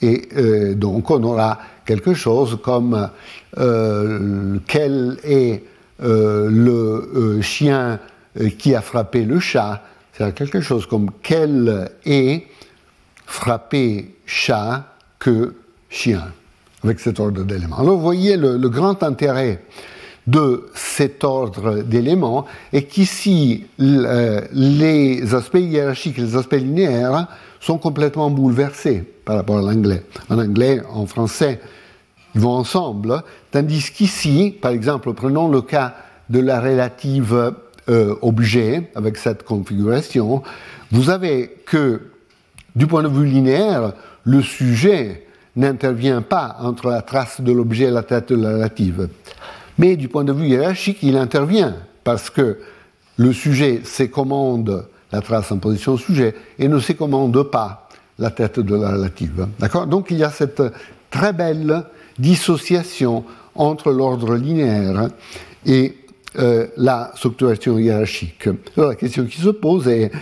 et 0.00 0.28
euh, 0.36 0.74
donc 0.74 1.10
on 1.10 1.22
aura 1.24 1.58
quelque 1.84 2.14
chose 2.14 2.58
comme 2.62 3.10
quel 4.66 5.18
est 5.24 5.64
le 5.98 7.40
chien 7.42 7.98
qui 8.58 8.74
a 8.74 8.80
frappé 8.80 9.24
le 9.24 9.40
chat, 9.40 9.82
c'est 10.12 10.34
quelque 10.34 10.60
chose 10.60 10.86
comme 10.86 11.10
quel 11.22 11.90
est 12.04 12.46
frappé 13.26 14.16
chat 14.26 14.84
que 15.18 15.54
chien, 15.88 16.32
avec 16.82 17.00
cet 17.00 17.20
ordre 17.20 17.44
d'éléments. 17.44 17.78
Alors 17.78 17.96
vous 17.96 18.02
voyez 18.02 18.36
le, 18.36 18.56
grand 18.68 19.02
intérêt 19.02 19.62
de 20.26 20.68
cet 20.74 21.24
ordre 21.24 21.82
d'éléments 21.82 22.46
est 22.72 22.84
qu'ici 22.84 23.66
euh, 23.80 24.40
les 24.52 25.34
aspects 25.34 25.58
hiérarchiques, 25.58 26.18
les 26.18 26.36
aspects 26.36 26.54
linéaires 26.54 27.26
sont 27.60 27.78
complètement 27.78 28.30
bouleversés 28.30 29.04
par 29.24 29.36
rapport 29.36 29.58
à 29.58 29.62
l'anglais. 29.62 30.02
En 30.28 30.38
anglais, 30.38 30.82
en 30.92 31.06
français, 31.06 31.60
ils 32.34 32.40
vont 32.40 32.52
ensemble, 32.52 33.22
tandis 33.50 33.90
qu'ici, 33.90 34.56
par 34.60 34.72
exemple, 34.72 35.12
prenons 35.14 35.48
le 35.48 35.62
cas 35.62 35.94
de 36.28 36.38
la 36.38 36.60
relative 36.60 37.54
euh, 37.90 38.14
objet 38.22 38.90
avec 38.94 39.16
cette 39.16 39.42
configuration, 39.42 40.42
vous 40.92 41.10
avez 41.10 41.50
que, 41.66 42.00
du 42.74 42.86
point 42.86 43.02
de 43.02 43.08
vue 43.08 43.26
linéaire, 43.26 43.92
le 44.24 44.42
sujet 44.42 45.26
n'intervient 45.56 46.22
pas 46.22 46.56
entre 46.60 46.88
la 46.88 47.02
trace 47.02 47.40
de 47.40 47.52
l'objet 47.52 47.84
et 47.84 47.90
la 47.90 48.02
tête 48.02 48.30
de 48.32 48.42
la 48.42 48.52
relative. 48.52 49.08
Mais 49.78 49.96
du 49.96 50.08
point 50.08 50.24
de 50.24 50.32
vue 50.32 50.46
hiérarchique, 50.46 50.98
il 51.02 51.16
intervient, 51.16 51.74
parce 52.04 52.30
que 52.30 52.58
le 53.16 53.32
sujet 53.32 53.80
s'écommande 53.84 54.86
la 55.12 55.20
trace 55.20 55.50
en 55.50 55.58
position 55.58 55.96
sujet 55.96 56.34
et 56.58 56.68
ne 56.68 56.78
s'écommande 56.78 57.42
pas 57.50 57.88
la 58.18 58.30
tête 58.30 58.60
de 58.60 58.74
la 58.76 58.92
relative. 58.92 59.48
D'accord? 59.58 59.86
Donc 59.86 60.06
il 60.10 60.18
y 60.18 60.24
a 60.24 60.30
cette 60.30 60.62
très 61.10 61.32
belle 61.32 61.84
dissociation 62.18 63.24
entre 63.54 63.90
l'ordre 63.90 64.36
linéaire 64.36 65.08
et 65.66 65.96
euh, 66.38 66.66
la 66.76 67.12
structuration 67.16 67.78
hiérarchique. 67.78 68.48
Alors 68.76 68.90
la 68.90 68.94
question 68.94 69.24
qui 69.24 69.40
se 69.40 69.48
pose 69.48 69.88
est 69.88 70.12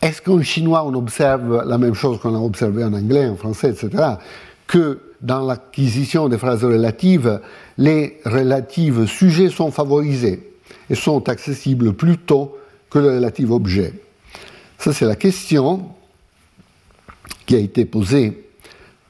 est-ce 0.00 0.22
qu'en 0.22 0.42
chinois 0.42 0.84
on 0.84 0.94
observe 0.94 1.64
la 1.66 1.78
même 1.78 1.94
chose 1.94 2.18
qu'on 2.20 2.34
a 2.34 2.38
observé 2.38 2.82
en 2.84 2.92
anglais, 2.92 3.26
en 3.26 3.36
français, 3.36 3.70
etc., 3.70 4.02
que 4.66 4.98
dans 5.20 5.44
l'acquisition 5.46 6.28
des 6.28 6.38
phrases 6.38 6.64
relatives, 6.64 7.40
les 7.78 8.18
relatives 8.24 9.06
sujets 9.06 9.50
sont 9.50 9.70
favorisés 9.70 10.54
et 10.88 10.94
sont 10.94 11.28
accessibles 11.28 11.92
plus 11.92 12.18
tôt 12.18 12.56
que 12.90 12.98
le 12.98 13.08
relatif 13.16 13.50
objet? 13.50 13.92
Ça, 14.78 14.92
c'est 14.92 15.06
la 15.06 15.16
question 15.16 15.90
qui 17.46 17.54
a 17.54 17.58
été 17.58 17.84
posée 17.84 18.48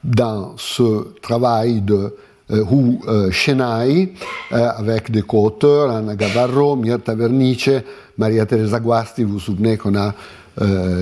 dans 0.03 0.55
ce 0.57 1.13
travail 1.21 1.81
de 1.81 2.15
euh, 2.51 2.63
Hu 2.69 2.99
euh, 3.07 3.31
euh, 3.39 4.69
avec 4.77 5.09
des 5.11 5.21
co-auteurs, 5.21 5.89
Anna 5.89 6.15
Gavarro, 6.15 6.75
Mirta 6.75 7.15
Vernice, 7.15 7.69
Maria 8.17 8.45
Teresa 8.45 8.79
Guasti. 8.79 9.23
Vous 9.23 9.33
vous 9.33 9.39
souvenez 9.39 9.77
qu'on 9.77 9.95
a 9.95 10.13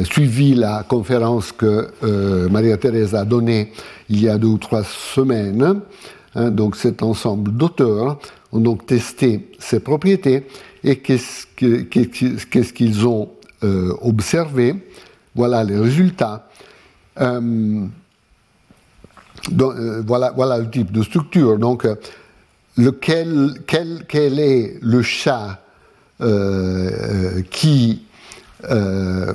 suivi 0.06 0.56
la 0.56 0.86
conférence 0.88 1.52
que 1.52 1.90
Maria 2.50 2.78
Teresa 2.78 3.22
a 3.22 3.26
donnée 3.26 3.74
il 4.10 4.22
y 4.22 4.30
a 4.30 4.38
deux 4.38 4.48
ou 4.48 4.58
trois 4.58 4.84
semaines. 4.86 5.82
Hein, 6.36 6.52
donc 6.52 6.78
cet 6.78 7.04
ensemble 7.04 7.52
d'auteurs 7.52 8.18
ont 8.54 8.62
donc 8.62 8.86
testé 8.86 9.50
ces 9.60 9.82
propriétés 9.82 10.48
et 10.86 11.00
qu'est-ce 11.00 12.72
qu'ils 12.74 13.06
ont 13.06 13.28
observé. 14.02 14.76
Voilà 15.36 15.66
les 15.66 15.78
résultats. 15.78 16.48
Voilà, 19.50 20.32
voilà 20.36 20.58
le 20.58 20.70
type 20.70 20.92
de 20.92 21.04
structure. 21.04 21.58
Donc, 21.58 21.86
euh, 21.86 21.96
quel, 23.02 24.40
est 24.40 24.80
le 24.82 25.02
chat 25.02 25.60
euh, 26.22 27.42
qui 27.50 28.04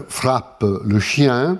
frappe 0.08 0.64
le 0.84 1.00
chien, 1.00 1.58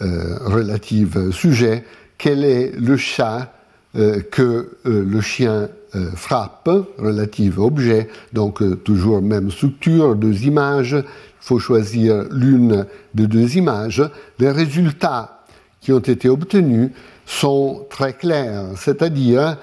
relative 0.00 1.30
sujet, 1.30 1.84
quel 2.18 2.44
est 2.44 2.72
le 2.78 2.96
chat 2.98 3.52
que 3.94 4.76
le 4.84 5.20
chien 5.22 5.68
frappe, 6.14 6.70
relative 6.98 7.58
objet, 7.58 8.08
donc 8.34 8.62
toujours 8.84 9.22
même 9.22 9.50
structure, 9.50 10.16
deux 10.16 10.44
images, 10.44 10.92
il 10.92 11.04
faut 11.40 11.58
choisir 11.58 12.24
l'une 12.30 12.84
des 13.14 13.26
deux 13.26 13.56
images. 13.56 14.02
Les 14.38 14.50
résultats 14.50 15.44
qui 15.80 15.92
ont 15.92 16.00
été 16.00 16.28
obtenus 16.28 16.90
sont 17.28 17.84
très 17.90 18.14
clairs. 18.14 18.64
C'est-à-dire, 18.76 19.58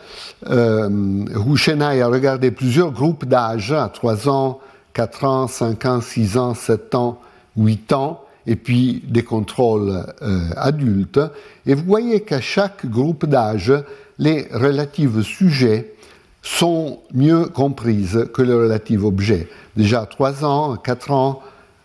euh, 0.50 1.26
a 1.28 2.08
regardé 2.08 2.52
plusieurs 2.52 2.92
groupes 2.92 3.26
d'âge, 3.26 3.72
à 3.72 3.90
3 3.90 4.30
ans, 4.30 4.60
4 4.94 5.24
ans, 5.24 5.48
5 5.48 5.86
ans, 5.86 6.00
6 6.00 6.38
ans, 6.38 6.54
7 6.54 6.94
ans 6.94 7.20
8 7.58 7.92
ans, 7.94 8.22
et 8.46 8.56
puis 8.56 9.04
des 9.08 9.24
contrôles 9.24 10.06
adultes. 10.56 11.20
Et 11.66 11.74
vous 11.74 11.84
voyez 11.84 12.22
qu'à 12.22 12.40
chaque 12.40 12.86
groupe 12.86 13.26
d'âge, 13.26 13.74
les 14.20 14.48
relatifs 14.54 15.22
sujets 15.22 15.94
sont 16.44 17.00
mieux 17.16 17.48
comprises 17.48 18.28
que 18.32 18.44
les 18.44 18.54
relatifs 18.54 19.04
objets. 19.04 19.48
Déjà 19.76 20.02
à 20.02 20.06
3 20.06 20.46
ans, 20.46 20.76
4 20.76 21.12
ans, 21.12 21.42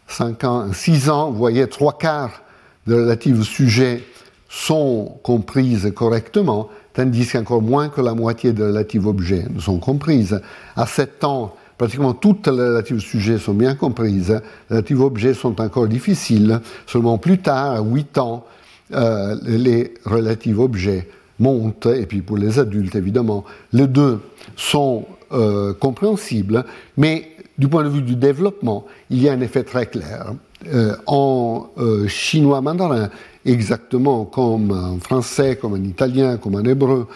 5 0.08 0.44
ans, 0.44 0.72
6 0.74 1.08
ans, 1.08 1.30
vous 1.30 1.38
voyez, 1.38 1.66
trois 1.68 1.96
quarts 1.96 2.42
des 2.86 2.94
relatifs 2.94 3.42
sujets 3.44 4.02
sont 4.50 5.18
comprises 5.22 5.92
correctement, 5.94 6.68
tandis 6.92 7.26
qu'encore 7.28 7.62
moins 7.62 7.88
que 7.88 8.00
la 8.00 8.14
moitié 8.14 8.52
des 8.52 8.64
relatifs 8.64 9.06
objets 9.06 9.44
ne 9.48 9.60
sont 9.60 9.78
comprises. 9.78 10.40
À 10.74 10.86
7 10.86 11.22
ans, 11.22 11.54
pratiquement 11.78 12.14
toutes 12.14 12.48
les 12.48 12.52
relatives 12.64 12.98
sujets 12.98 13.38
sont 13.38 13.54
bien 13.54 13.76
comprises, 13.76 14.40
les 14.68 14.76
relatifs 14.76 14.98
objets 14.98 15.34
sont 15.34 15.60
encore 15.60 15.86
difficiles, 15.86 16.60
seulement 16.84 17.16
plus 17.16 17.38
tard, 17.38 17.76
à 17.76 17.80
8 17.80 18.18
ans, 18.18 18.44
euh, 18.92 19.36
les 19.44 19.94
relatifs 20.04 20.58
objets 20.58 21.08
montent, 21.38 21.86
et 21.86 22.06
puis 22.06 22.20
pour 22.20 22.36
les 22.36 22.58
adultes 22.58 22.96
évidemment, 22.96 23.44
les 23.72 23.86
deux 23.86 24.18
sont 24.56 25.04
euh, 25.32 25.72
compréhensibles, 25.74 26.64
mais 26.96 27.30
du 27.56 27.68
point 27.68 27.84
de 27.84 27.88
vue 27.88 28.02
du 28.02 28.16
développement, 28.16 28.84
il 29.10 29.22
y 29.22 29.28
a 29.28 29.32
un 29.32 29.40
effet 29.40 29.62
très 29.62 29.86
clair. 29.86 30.32
Euh, 30.66 30.96
en 31.06 31.68
chinois 32.08 32.60
mandarin, 32.60 33.10
exactement 33.44 34.24
comme 34.24 34.70
en 34.70 34.98
français, 34.98 35.56
comme 35.56 35.74
en 35.74 35.84
italien, 35.84 36.36
comme 36.36 36.56
en 36.56 36.64
hébreu, 36.64 37.08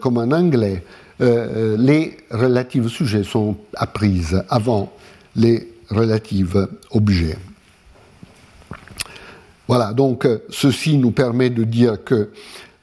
comme 0.00 0.18
en 0.18 0.30
anglais, 0.30 0.82
les 1.20 2.16
relatives 2.30 2.88
sujets 2.88 3.24
sont 3.24 3.56
apprises 3.74 4.42
avant 4.48 4.92
les 5.36 5.72
relatives 5.90 6.68
objets. 6.90 7.36
Voilà, 9.66 9.92
donc 9.92 10.28
ceci 10.50 10.98
nous 10.98 11.12
permet 11.12 11.50
de 11.50 11.64
dire 11.64 12.04
que 12.04 12.30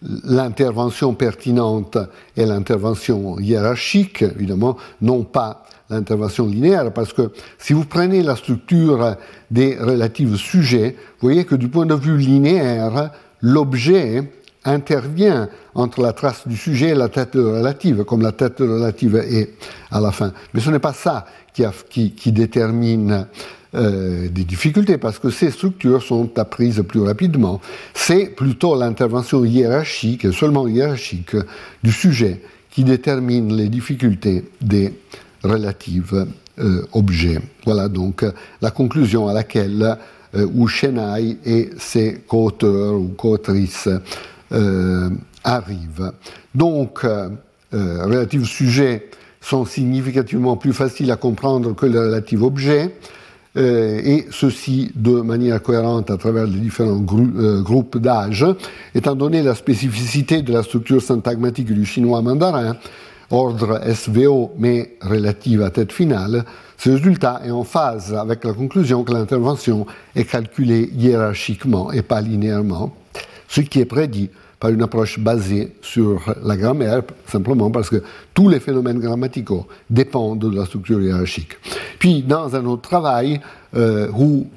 l'intervention 0.01 1.13
pertinente 1.13 1.97
est 2.35 2.45
l'intervention 2.45 3.39
hiérarchique, 3.39 4.23
évidemment, 4.23 4.77
non 5.01 5.23
pas 5.23 5.63
l'intervention 5.91 6.47
linéaire, 6.47 6.91
parce 6.91 7.13
que 7.13 7.31
si 7.59 7.73
vous 7.73 7.85
prenez 7.85 8.23
la 8.23 8.35
structure 8.35 9.18
des 9.51 9.77
relatifs 9.77 10.35
sujets, 10.35 10.95
vous 11.19 11.27
voyez 11.27 11.45
que 11.45 11.55
du 11.55 11.68
point 11.68 11.85
de 11.85 11.95
vue 11.95 12.18
linéaire, 12.18 13.11
l'objet 13.41 14.31
intervient 14.63 15.49
entre 15.73 16.01
la 16.01 16.13
trace 16.13 16.47
du 16.47 16.55
sujet 16.55 16.89
et 16.89 16.95
la 16.95 17.09
tête 17.09 17.34
relative, 17.35 18.03
comme 18.03 18.22
la 18.22 18.31
tête 18.31 18.59
relative 18.59 19.15
est 19.15 19.53
à 19.89 19.99
la 19.99 20.11
fin. 20.11 20.34
Mais 20.53 20.61
ce 20.61 20.69
n'est 20.69 20.80
pas 20.80 20.93
ça 20.93 21.26
qui, 21.53 22.31
détermine 22.31 23.27
euh, 23.73 24.30
des 24.30 24.43
difficultés 24.43 24.97
parce 24.97 25.19
que 25.19 25.30
ces 25.30 25.51
structures 25.51 26.03
sont 26.03 26.38
apprises 26.38 26.84
plus 26.88 27.01
rapidement. 27.01 27.59
C'est 27.93 28.27
plutôt 28.27 28.76
l'intervention 28.76 29.43
hiérarchique, 29.43 30.31
seulement 30.31 30.68
hiérarchique, 30.68 31.35
du 31.84 31.91
sujet 31.91 32.41
qui 32.69 32.84
détermine 32.84 33.53
les 33.55 33.68
difficultés 33.68 34.45
des 34.61 34.93
relatives 35.43 36.26
euh. 36.59 37.39
Voilà 37.65 37.88
donc 37.88 38.26
la 38.61 38.72
conclusion 38.72 39.27
à 39.27 39.34
laquelle 39.34 39.97
euh, 40.35 40.47
et 41.45 41.69
ses 41.77 42.22
co-auteurs 42.27 42.93
ou 42.93 43.09
co-autrices 43.18 43.89
euh, 44.51 45.09
arrivent. 45.43 46.11
Donc, 46.53 47.05
relatifs 47.72 48.45
sujets 48.45 49.09
sont 49.39 49.65
significativement 49.65 50.57
plus 50.57 50.73
faciles 50.73 51.09
à 51.11 51.15
comprendre 51.15 51.73
que 51.73 51.85
les 51.85 51.97
relatifs 51.97 52.41
objets. 52.41 52.93
Euh, 53.57 53.99
et 54.01 54.27
ceci 54.31 54.91
de 54.95 55.19
manière 55.19 55.61
cohérente 55.61 56.09
à 56.09 56.15
travers 56.15 56.45
les 56.45 56.57
différents 56.57 57.03
euh, 57.35 57.61
groupes 57.61 57.97
d'âge, 57.97 58.45
étant 58.95 59.13
donné 59.13 59.43
la 59.43 59.55
spécificité 59.55 60.41
de 60.41 60.53
la 60.53 60.63
structure 60.63 61.01
syntagmatique 61.01 61.73
du 61.73 61.85
chinois 61.85 62.22
mandarin, 62.22 62.77
ordre 63.31 63.81
SVO 63.93 64.51
mais 64.57 64.97
relative 65.01 65.61
à 65.61 65.69
tête 65.69 65.91
finale, 65.91 66.45
ce 66.77 66.89
résultat 66.89 67.41
est 67.45 67.51
en 67.51 67.63
phase 67.63 68.13
avec 68.13 68.43
la 68.43 68.53
conclusion 68.53 69.03
que 69.03 69.13
l'intervention 69.13 69.85
est 70.15 70.25
calculée 70.25 70.89
hiérarchiquement 70.95 71.91
et 71.91 72.01
pas 72.01 72.21
linéairement, 72.21 72.95
ce 73.47 73.61
qui 73.61 73.79
est 73.79 73.85
prédit 73.85 74.29
par 74.59 74.69
une 74.69 74.83
approche 74.83 75.19
basée 75.19 75.73
sur 75.81 76.21
la 76.43 76.55
grammaire, 76.55 77.01
simplement 77.27 77.71
parce 77.71 77.89
que 77.89 78.03
tous 78.33 78.47
les 78.47 78.59
phénomènes 78.59 78.99
grammaticaux 78.99 79.65
dépendent 79.89 80.51
de 80.51 80.55
la 80.55 80.65
structure 80.65 81.01
hiérarchique. 81.01 81.53
Puis, 81.97 82.21
dans 82.21 82.55
un 82.55 82.65
autre 82.65 82.87
travail, 82.87 83.41
euh, 83.75 84.07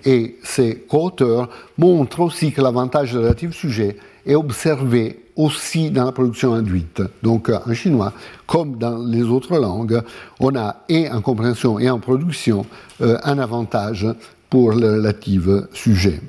et 0.04 0.36
ses 0.42 0.76
co-auteurs 0.88 1.48
montrent 1.78 2.20
aussi 2.20 2.52
que 2.52 2.60
l'avantage 2.60 3.16
relatif 3.16 3.52
sujet 3.52 3.96
est 4.26 4.34
observé 4.34 5.24
aussi 5.36 5.90
dans 5.90 6.04
la 6.04 6.12
production 6.12 6.54
induite. 6.54 7.02
Donc, 7.22 7.50
en 7.50 7.74
chinois, 7.74 8.12
comme 8.46 8.78
dans 8.78 8.98
les 8.98 9.22
autres 9.22 9.58
langues, 9.58 10.00
on 10.40 10.54
a 10.56 10.84
et 10.88 11.10
en 11.10 11.20
compréhension 11.20 11.78
et 11.78 11.90
en 11.90 11.98
production 11.98 12.66
euh, 13.00 13.18
un 13.24 13.38
avantage 13.38 14.06
pour 14.48 14.72
le 14.72 14.94
relatif 14.94 15.48
sujet. 15.72 16.20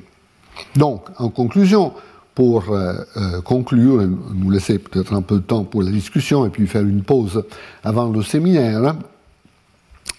Donc, 0.76 1.06
en 1.18 1.30
conclusion, 1.30 1.94
pour 2.34 2.70
euh, 2.70 2.94
euh, 3.18 3.42
conclure, 3.42 4.02
nous 4.34 4.50
laisser 4.50 4.80
peut-être 4.80 5.14
un 5.14 5.22
peu 5.22 5.36
de 5.36 5.42
temps 5.42 5.64
pour 5.64 5.84
la 5.84 5.92
discussion 5.92 6.46
et 6.46 6.50
puis 6.50 6.68
faire 6.68 6.82
une 6.82 7.04
pause 7.04 7.44
avant 7.84 8.10
le 8.10 8.24
séminaire, 8.24 8.96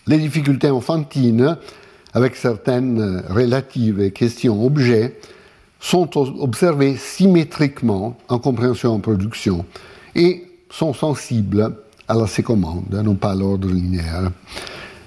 les 0.07 0.19
difficultés 0.19 0.71
enfantines, 0.71 1.57
avec 2.15 2.37
certaines 2.37 3.23
relatives 3.29 4.11
questions 4.13 4.65
objets, 4.65 5.19
sont 5.87 6.17
observées 6.41 6.97
symétriquement 6.97 8.17
en 8.29 8.41
compréhension 8.41 8.93
en 8.93 8.99
production 8.99 9.65
et 10.17 10.45
sont 10.69 10.93
sensibles 10.93 11.77
à 12.09 12.15
la 12.15 12.27
sécommande, 12.27 12.93
non 13.05 13.15
pas 13.15 13.31
à 13.31 13.35
l'ordre 13.37 13.69
linéaire. 13.69 14.33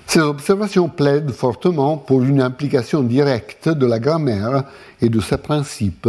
Ces 0.07 0.22
observations 0.22 0.88
plaident 0.88 1.31
fortement 1.31 1.97
pour 1.97 2.23
une 2.23 2.41
implication 2.41 3.03
directe 3.03 3.68
de 3.68 3.85
la 3.85 3.99
grammaire 3.99 4.64
et 5.01 5.10
de 5.10 5.19
ses 5.19 5.38
principes 5.38 6.07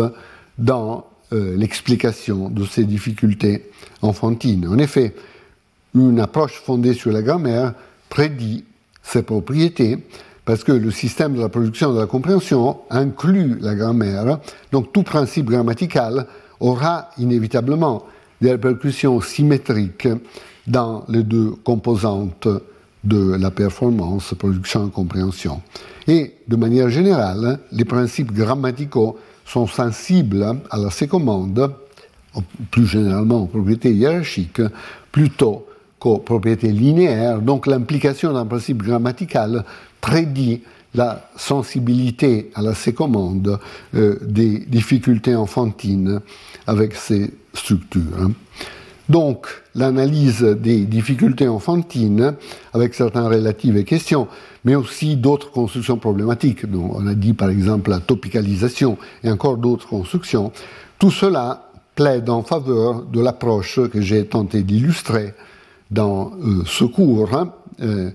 dans 0.56 1.04
euh, 1.32 1.56
l'explication 1.56 2.48
de 2.48 2.64
ces 2.64 2.84
difficultés 2.84 3.70
enfantines. 4.02 4.68
En 4.68 4.78
effet, 4.78 5.16
une 5.96 6.20
approche 6.20 6.62
fondée 6.64 6.94
sur 6.94 7.10
la 7.10 7.22
grammaire 7.22 7.74
prédit 8.08 8.64
ces 9.02 9.24
propriétés 9.24 9.98
parce 10.50 10.64
que 10.64 10.72
le 10.72 10.90
système 10.90 11.36
de 11.36 11.40
la 11.40 11.48
production 11.48 11.94
de 11.94 12.00
la 12.00 12.06
compréhension 12.06 12.78
inclut 12.90 13.56
la 13.60 13.76
grammaire, 13.76 14.40
donc 14.72 14.92
tout 14.92 15.04
principe 15.04 15.46
grammatical 15.46 16.26
aura 16.58 17.10
inévitablement 17.18 18.04
des 18.40 18.50
répercussions 18.50 19.20
symétriques 19.20 20.08
dans 20.66 21.04
les 21.08 21.22
deux 21.22 21.52
composantes 21.62 22.48
de 23.04 23.36
la 23.36 23.52
performance, 23.52 24.34
production 24.36 24.88
et 24.88 24.90
compréhension. 24.90 25.62
Et 26.08 26.34
de 26.48 26.56
manière 26.56 26.90
générale, 26.90 27.60
les 27.70 27.84
principes 27.84 28.32
grammaticaux 28.32 29.20
sont 29.46 29.68
sensibles 29.68 30.44
à 30.68 30.78
la 30.78 30.90
sécommande, 30.90 31.72
plus 32.72 32.86
généralement 32.86 33.42
aux 33.42 33.46
propriétés 33.46 33.92
hiérarchiques, 33.92 34.62
plutôt 35.12 35.68
qu'aux 36.00 36.18
propriétés 36.18 36.72
linéaires. 36.72 37.40
Donc 37.40 37.68
l'implication 37.68 38.32
d'un 38.32 38.46
principe 38.46 38.82
grammatical 38.82 39.64
prédit 40.00 40.62
la 40.94 41.28
sensibilité 41.36 42.50
à 42.54 42.62
la 42.62 42.74
sécommande 42.74 43.58
euh, 43.94 44.18
des 44.22 44.58
difficultés 44.58 45.36
enfantines 45.36 46.20
avec 46.66 46.94
ces 46.94 47.32
structures. 47.54 48.30
Donc, 49.08 49.48
l'analyse 49.74 50.42
des 50.42 50.84
difficultés 50.84 51.48
enfantines, 51.48 52.34
avec 52.72 52.94
certaines 52.94 53.26
relatives 53.26 53.82
questions, 53.82 54.28
mais 54.64 54.76
aussi 54.76 55.16
d'autres 55.16 55.50
constructions 55.50 55.96
problématiques, 55.96 56.64
dont 56.64 56.92
on 56.94 57.06
a 57.08 57.14
dit 57.14 57.32
par 57.32 57.50
exemple 57.50 57.90
la 57.90 57.98
topicalisation 57.98 58.98
et 59.24 59.30
encore 59.30 59.56
d'autres 59.56 59.88
constructions, 59.88 60.52
tout 61.00 61.10
cela 61.10 61.70
plaide 61.96 62.30
en 62.30 62.42
faveur 62.42 63.02
de 63.02 63.20
l'approche 63.20 63.80
que 63.90 64.00
j'ai 64.00 64.26
tenté 64.26 64.62
d'illustrer 64.62 65.34
dans 65.90 66.32
euh, 66.44 66.62
ce 66.64 66.84
cours. 66.84 67.34
Hein. 67.34 67.52
Euh, 67.82 68.10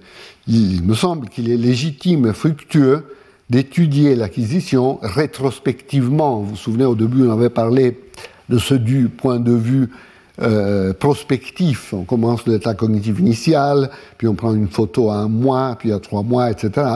il 0.47 0.83
me 0.83 0.93
semble 0.93 1.29
qu'il 1.29 1.49
est 1.49 1.57
légitime 1.57 2.27
et 2.27 2.33
fructueux 2.33 3.03
d'étudier 3.49 4.15
l'acquisition 4.15 4.99
rétrospectivement. 5.01 6.39
Vous 6.39 6.49
vous 6.51 6.55
souvenez, 6.55 6.85
au 6.85 6.95
début, 6.95 7.27
on 7.27 7.31
avait 7.31 7.49
parlé 7.49 7.99
de 8.49 8.57
ce 8.57 8.73
du 8.73 9.09
point 9.09 9.39
de 9.39 9.53
vue 9.53 9.89
euh, 10.41 10.93
prospectif. 10.93 11.93
On 11.93 12.03
commence 12.03 12.45
l'état 12.45 12.73
cognitif 12.73 13.19
initial, 13.19 13.89
puis 14.17 14.27
on 14.27 14.35
prend 14.35 14.53
une 14.53 14.67
photo 14.67 15.09
à 15.09 15.15
un 15.15 15.29
mois, 15.29 15.77
puis 15.79 15.93
à 15.93 15.99
trois 15.99 16.23
mois, 16.23 16.51
etc. 16.51 16.87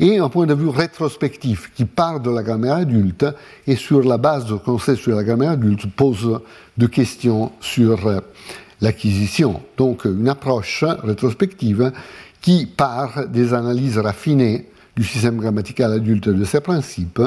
Et 0.00 0.18
un 0.18 0.28
point 0.30 0.46
de 0.46 0.54
vue 0.54 0.70
rétrospectif 0.70 1.70
qui 1.74 1.84
part 1.84 2.20
de 2.20 2.30
la 2.30 2.42
grammaire 2.42 2.76
adulte 2.76 3.26
et 3.66 3.76
sur 3.76 4.02
la 4.02 4.16
base 4.16 4.44
de 4.46 4.50
ce 4.50 4.54
qu'on 4.54 4.78
sait 4.78 4.96
sur 4.96 5.14
la 5.14 5.22
grammaire 5.22 5.50
adulte 5.50 5.86
pose 5.94 6.40
des 6.78 6.88
questions 6.88 7.52
sur 7.60 8.06
euh, 8.06 8.20
l'acquisition. 8.80 9.60
Donc 9.76 10.06
une 10.06 10.28
approche 10.28 10.84
rétrospective 11.02 11.92
qui 12.40 12.66
part 12.66 13.26
des 13.28 13.52
analyses 13.54 13.98
raffinées 13.98 14.66
du 14.98 15.04
système 15.04 15.36
grammatical 15.36 15.92
adulte 15.92 16.28
de 16.28 16.44
ses 16.44 16.60
principes, 16.60 17.22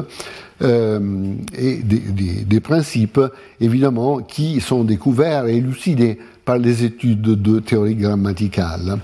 euh, 0.61 1.33
et 1.57 1.77
des, 1.77 2.59
principes 2.59 3.21
évidemment 3.61 4.19
qui 4.19 4.59
sont 4.59 4.83
découverts 4.83 5.47
et 5.47 5.55
élucidés 5.55 6.19
par 6.43 6.57
les 6.57 6.83
études 6.83 7.21
de 7.21 7.59
théorie 7.59 7.95
grammaticale. 7.95 8.99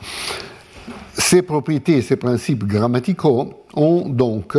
Ces 1.13 1.41
propriétés, 1.41 2.01
ces 2.01 2.17
principes 2.17 2.65
grammaticaux 2.65 3.53
ont 3.73 4.09
donc 4.09 4.57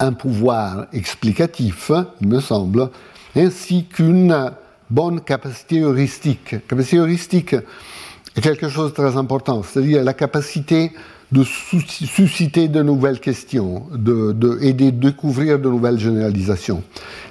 un 0.00 0.12
pouvoir 0.12 0.86
explicatif, 0.92 1.92
il 2.20 2.28
me 2.28 2.40
semble, 2.40 2.90
ainsi 3.36 3.84
qu'une 3.84 4.50
bonne 4.90 5.20
capacité 5.20 5.80
heuristique. 5.80 6.56
Capacité 6.66 6.96
heuristique 6.96 7.54
est 8.36 8.40
quelque 8.40 8.68
chose 8.68 8.90
de 8.90 8.94
très 8.94 9.16
important, 9.16 9.62
c'est-à-dire 9.62 10.04
la 10.04 10.14
capacité 10.14 10.92
de 11.32 11.44
susciter 11.44 12.68
de 12.68 12.82
nouvelles 12.82 13.20
questions 13.20 13.84
de, 13.92 14.58
et 14.60 14.72
de 14.72 14.90
découvrir 14.90 15.58
de 15.58 15.68
nouvelles 15.68 15.98
généralisations. 15.98 16.82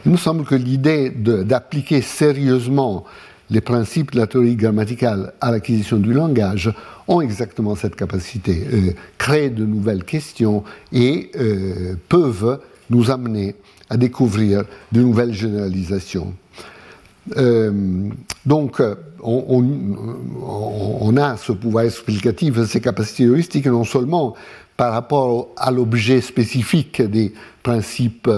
Il 0.06 0.14
me 0.14 0.18
semble 0.18 0.46
que 0.46 0.56
l'idée 0.56 1.10
d'appliquer 1.10 2.02
sérieusement 2.02 3.04
les 3.50 3.62
principes 3.62 4.12
de 4.12 4.20
la 4.20 4.28
théorie 4.28 4.56
grammaticale 4.56 5.34
à 5.42 5.52
l'acquisition 5.52 5.98
du 5.98 6.14
langage 6.14 6.72
ont 7.08 7.20
exactement 7.20 7.76
cette 7.76 7.96
capacité, 7.96 8.68
euh, 8.72 8.92
créer 9.18 9.50
de 9.50 9.66
nouvelles 9.66 10.04
questions 10.04 10.64
et 10.94 11.32
euh, 11.36 11.96
peuvent 12.08 12.60
nous 12.92 13.10
amener 13.10 13.56
à 13.90 13.98
découvrir 13.98 14.64
de 14.92 15.02
nouvelles 15.02 15.34
généralisations. 15.34 16.34
Euh, 17.38 18.10
donc, 18.46 18.82
on, 19.22 21.18
a 21.18 21.38
ce 21.38 21.52
pouvoir 21.52 21.86
explicatif, 21.86 22.64
ces 22.66 22.82
capacités 22.82 23.26
heuristiques, 23.26 23.68
non 23.68 23.84
seulement 23.84 24.36
par 24.78 24.94
rapport 24.94 25.50
à 25.58 25.72
l'objet 25.72 26.22
spécifique 26.22 27.02
des 27.02 27.34
principes 27.64 28.30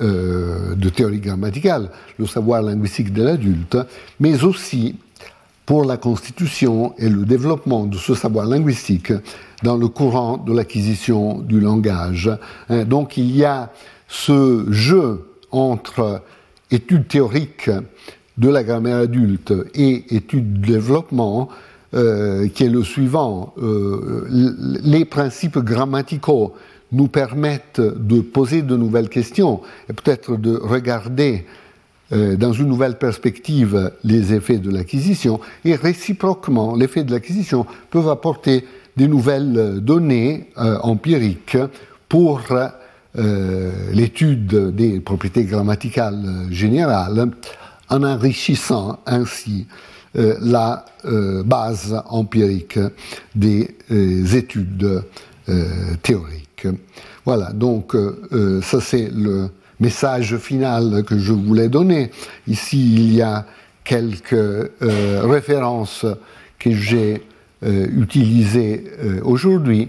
euh, 0.00 0.74
de 0.76 0.88
théorie 0.90 1.18
grammaticale, 1.18 1.90
le 2.18 2.26
savoir 2.26 2.62
linguistique 2.62 3.12
de 3.12 3.22
l'adulte, 3.22 3.78
mais 4.20 4.44
aussi 4.44 4.96
pour 5.66 5.84
la 5.84 5.96
constitution 5.96 6.94
et 6.98 7.08
le 7.08 7.24
développement 7.24 7.84
de 7.84 7.96
ce 7.96 8.14
savoir 8.14 8.46
linguistique 8.46 9.12
dans 9.62 9.76
le 9.76 9.88
courant 9.88 10.36
de 10.38 10.52
l'acquisition 10.52 11.40
du 11.40 11.60
langage. 11.60 12.30
Hein, 12.68 12.84
donc 12.84 13.16
il 13.16 13.34
y 13.34 13.44
a 13.44 13.72
ce 14.06 14.66
jeu 14.70 15.26
entre 15.50 16.22
études 16.70 17.08
théoriques 17.08 17.70
de 18.38 18.48
la 18.48 18.62
grammaire 18.62 18.98
adulte 18.98 19.52
et 19.74 20.14
études 20.14 20.60
de 20.60 20.66
développement, 20.66 21.48
euh, 21.94 22.48
qui 22.48 22.64
est 22.64 22.68
le 22.68 22.84
suivant. 22.84 23.54
Euh, 23.62 24.26
les 24.82 25.04
principes 25.04 25.58
grammaticaux 25.58 26.54
nous 26.92 27.08
permettent 27.08 27.80
de 27.80 28.20
poser 28.20 28.60
de 28.60 28.76
nouvelles 28.76 29.08
questions 29.08 29.62
et 29.88 29.92
peut-être 29.92 30.36
de 30.36 30.54
regarder 30.54 31.46
euh, 32.12 32.36
dans 32.36 32.52
une 32.52 32.68
nouvelle 32.68 32.98
perspective 32.98 33.90
les 34.04 34.34
effets 34.34 34.58
de 34.58 34.70
l'acquisition 34.70 35.40
et 35.64 35.74
réciproquement, 35.74 36.76
l'effet 36.76 37.04
de 37.04 37.12
l'acquisition 37.12 37.64
peuvent 37.90 38.08
apporter 38.08 38.66
des 38.96 39.08
nouvelles 39.08 39.80
données 39.80 40.50
empiriques 40.56 41.56
pour 42.08 42.42
l'étude 43.92 44.74
des 44.74 44.98
propriétés 44.98 45.44
grammaticales 45.44 46.48
générales 46.50 47.30
en 47.90 48.02
enrichissant 48.02 49.00
ainsi 49.06 49.66
euh, 50.16 50.36
la 50.40 50.86
euh, 51.04 51.42
base 51.42 52.02
empirique 52.08 52.78
des 53.34 53.76
euh, 53.90 54.24
études 54.26 55.02
théoriques. 56.02 56.66
Voilà, 57.24 57.52
donc 57.54 57.96
ça 58.62 58.82
c'est 58.82 59.08
le 59.10 59.48
message 59.80 60.36
final 60.36 61.04
que 61.04 61.18
je 61.18 61.32
voulais 61.32 61.70
donner. 61.70 62.10
Ici, 62.46 62.92
il 62.92 63.14
y 63.14 63.22
a 63.22 63.46
quelques 63.82 64.70
références 64.82 66.04
que 66.58 66.70
j'ai 66.70 67.22
utilisées 67.62 68.84
aujourd'hui. 69.22 69.88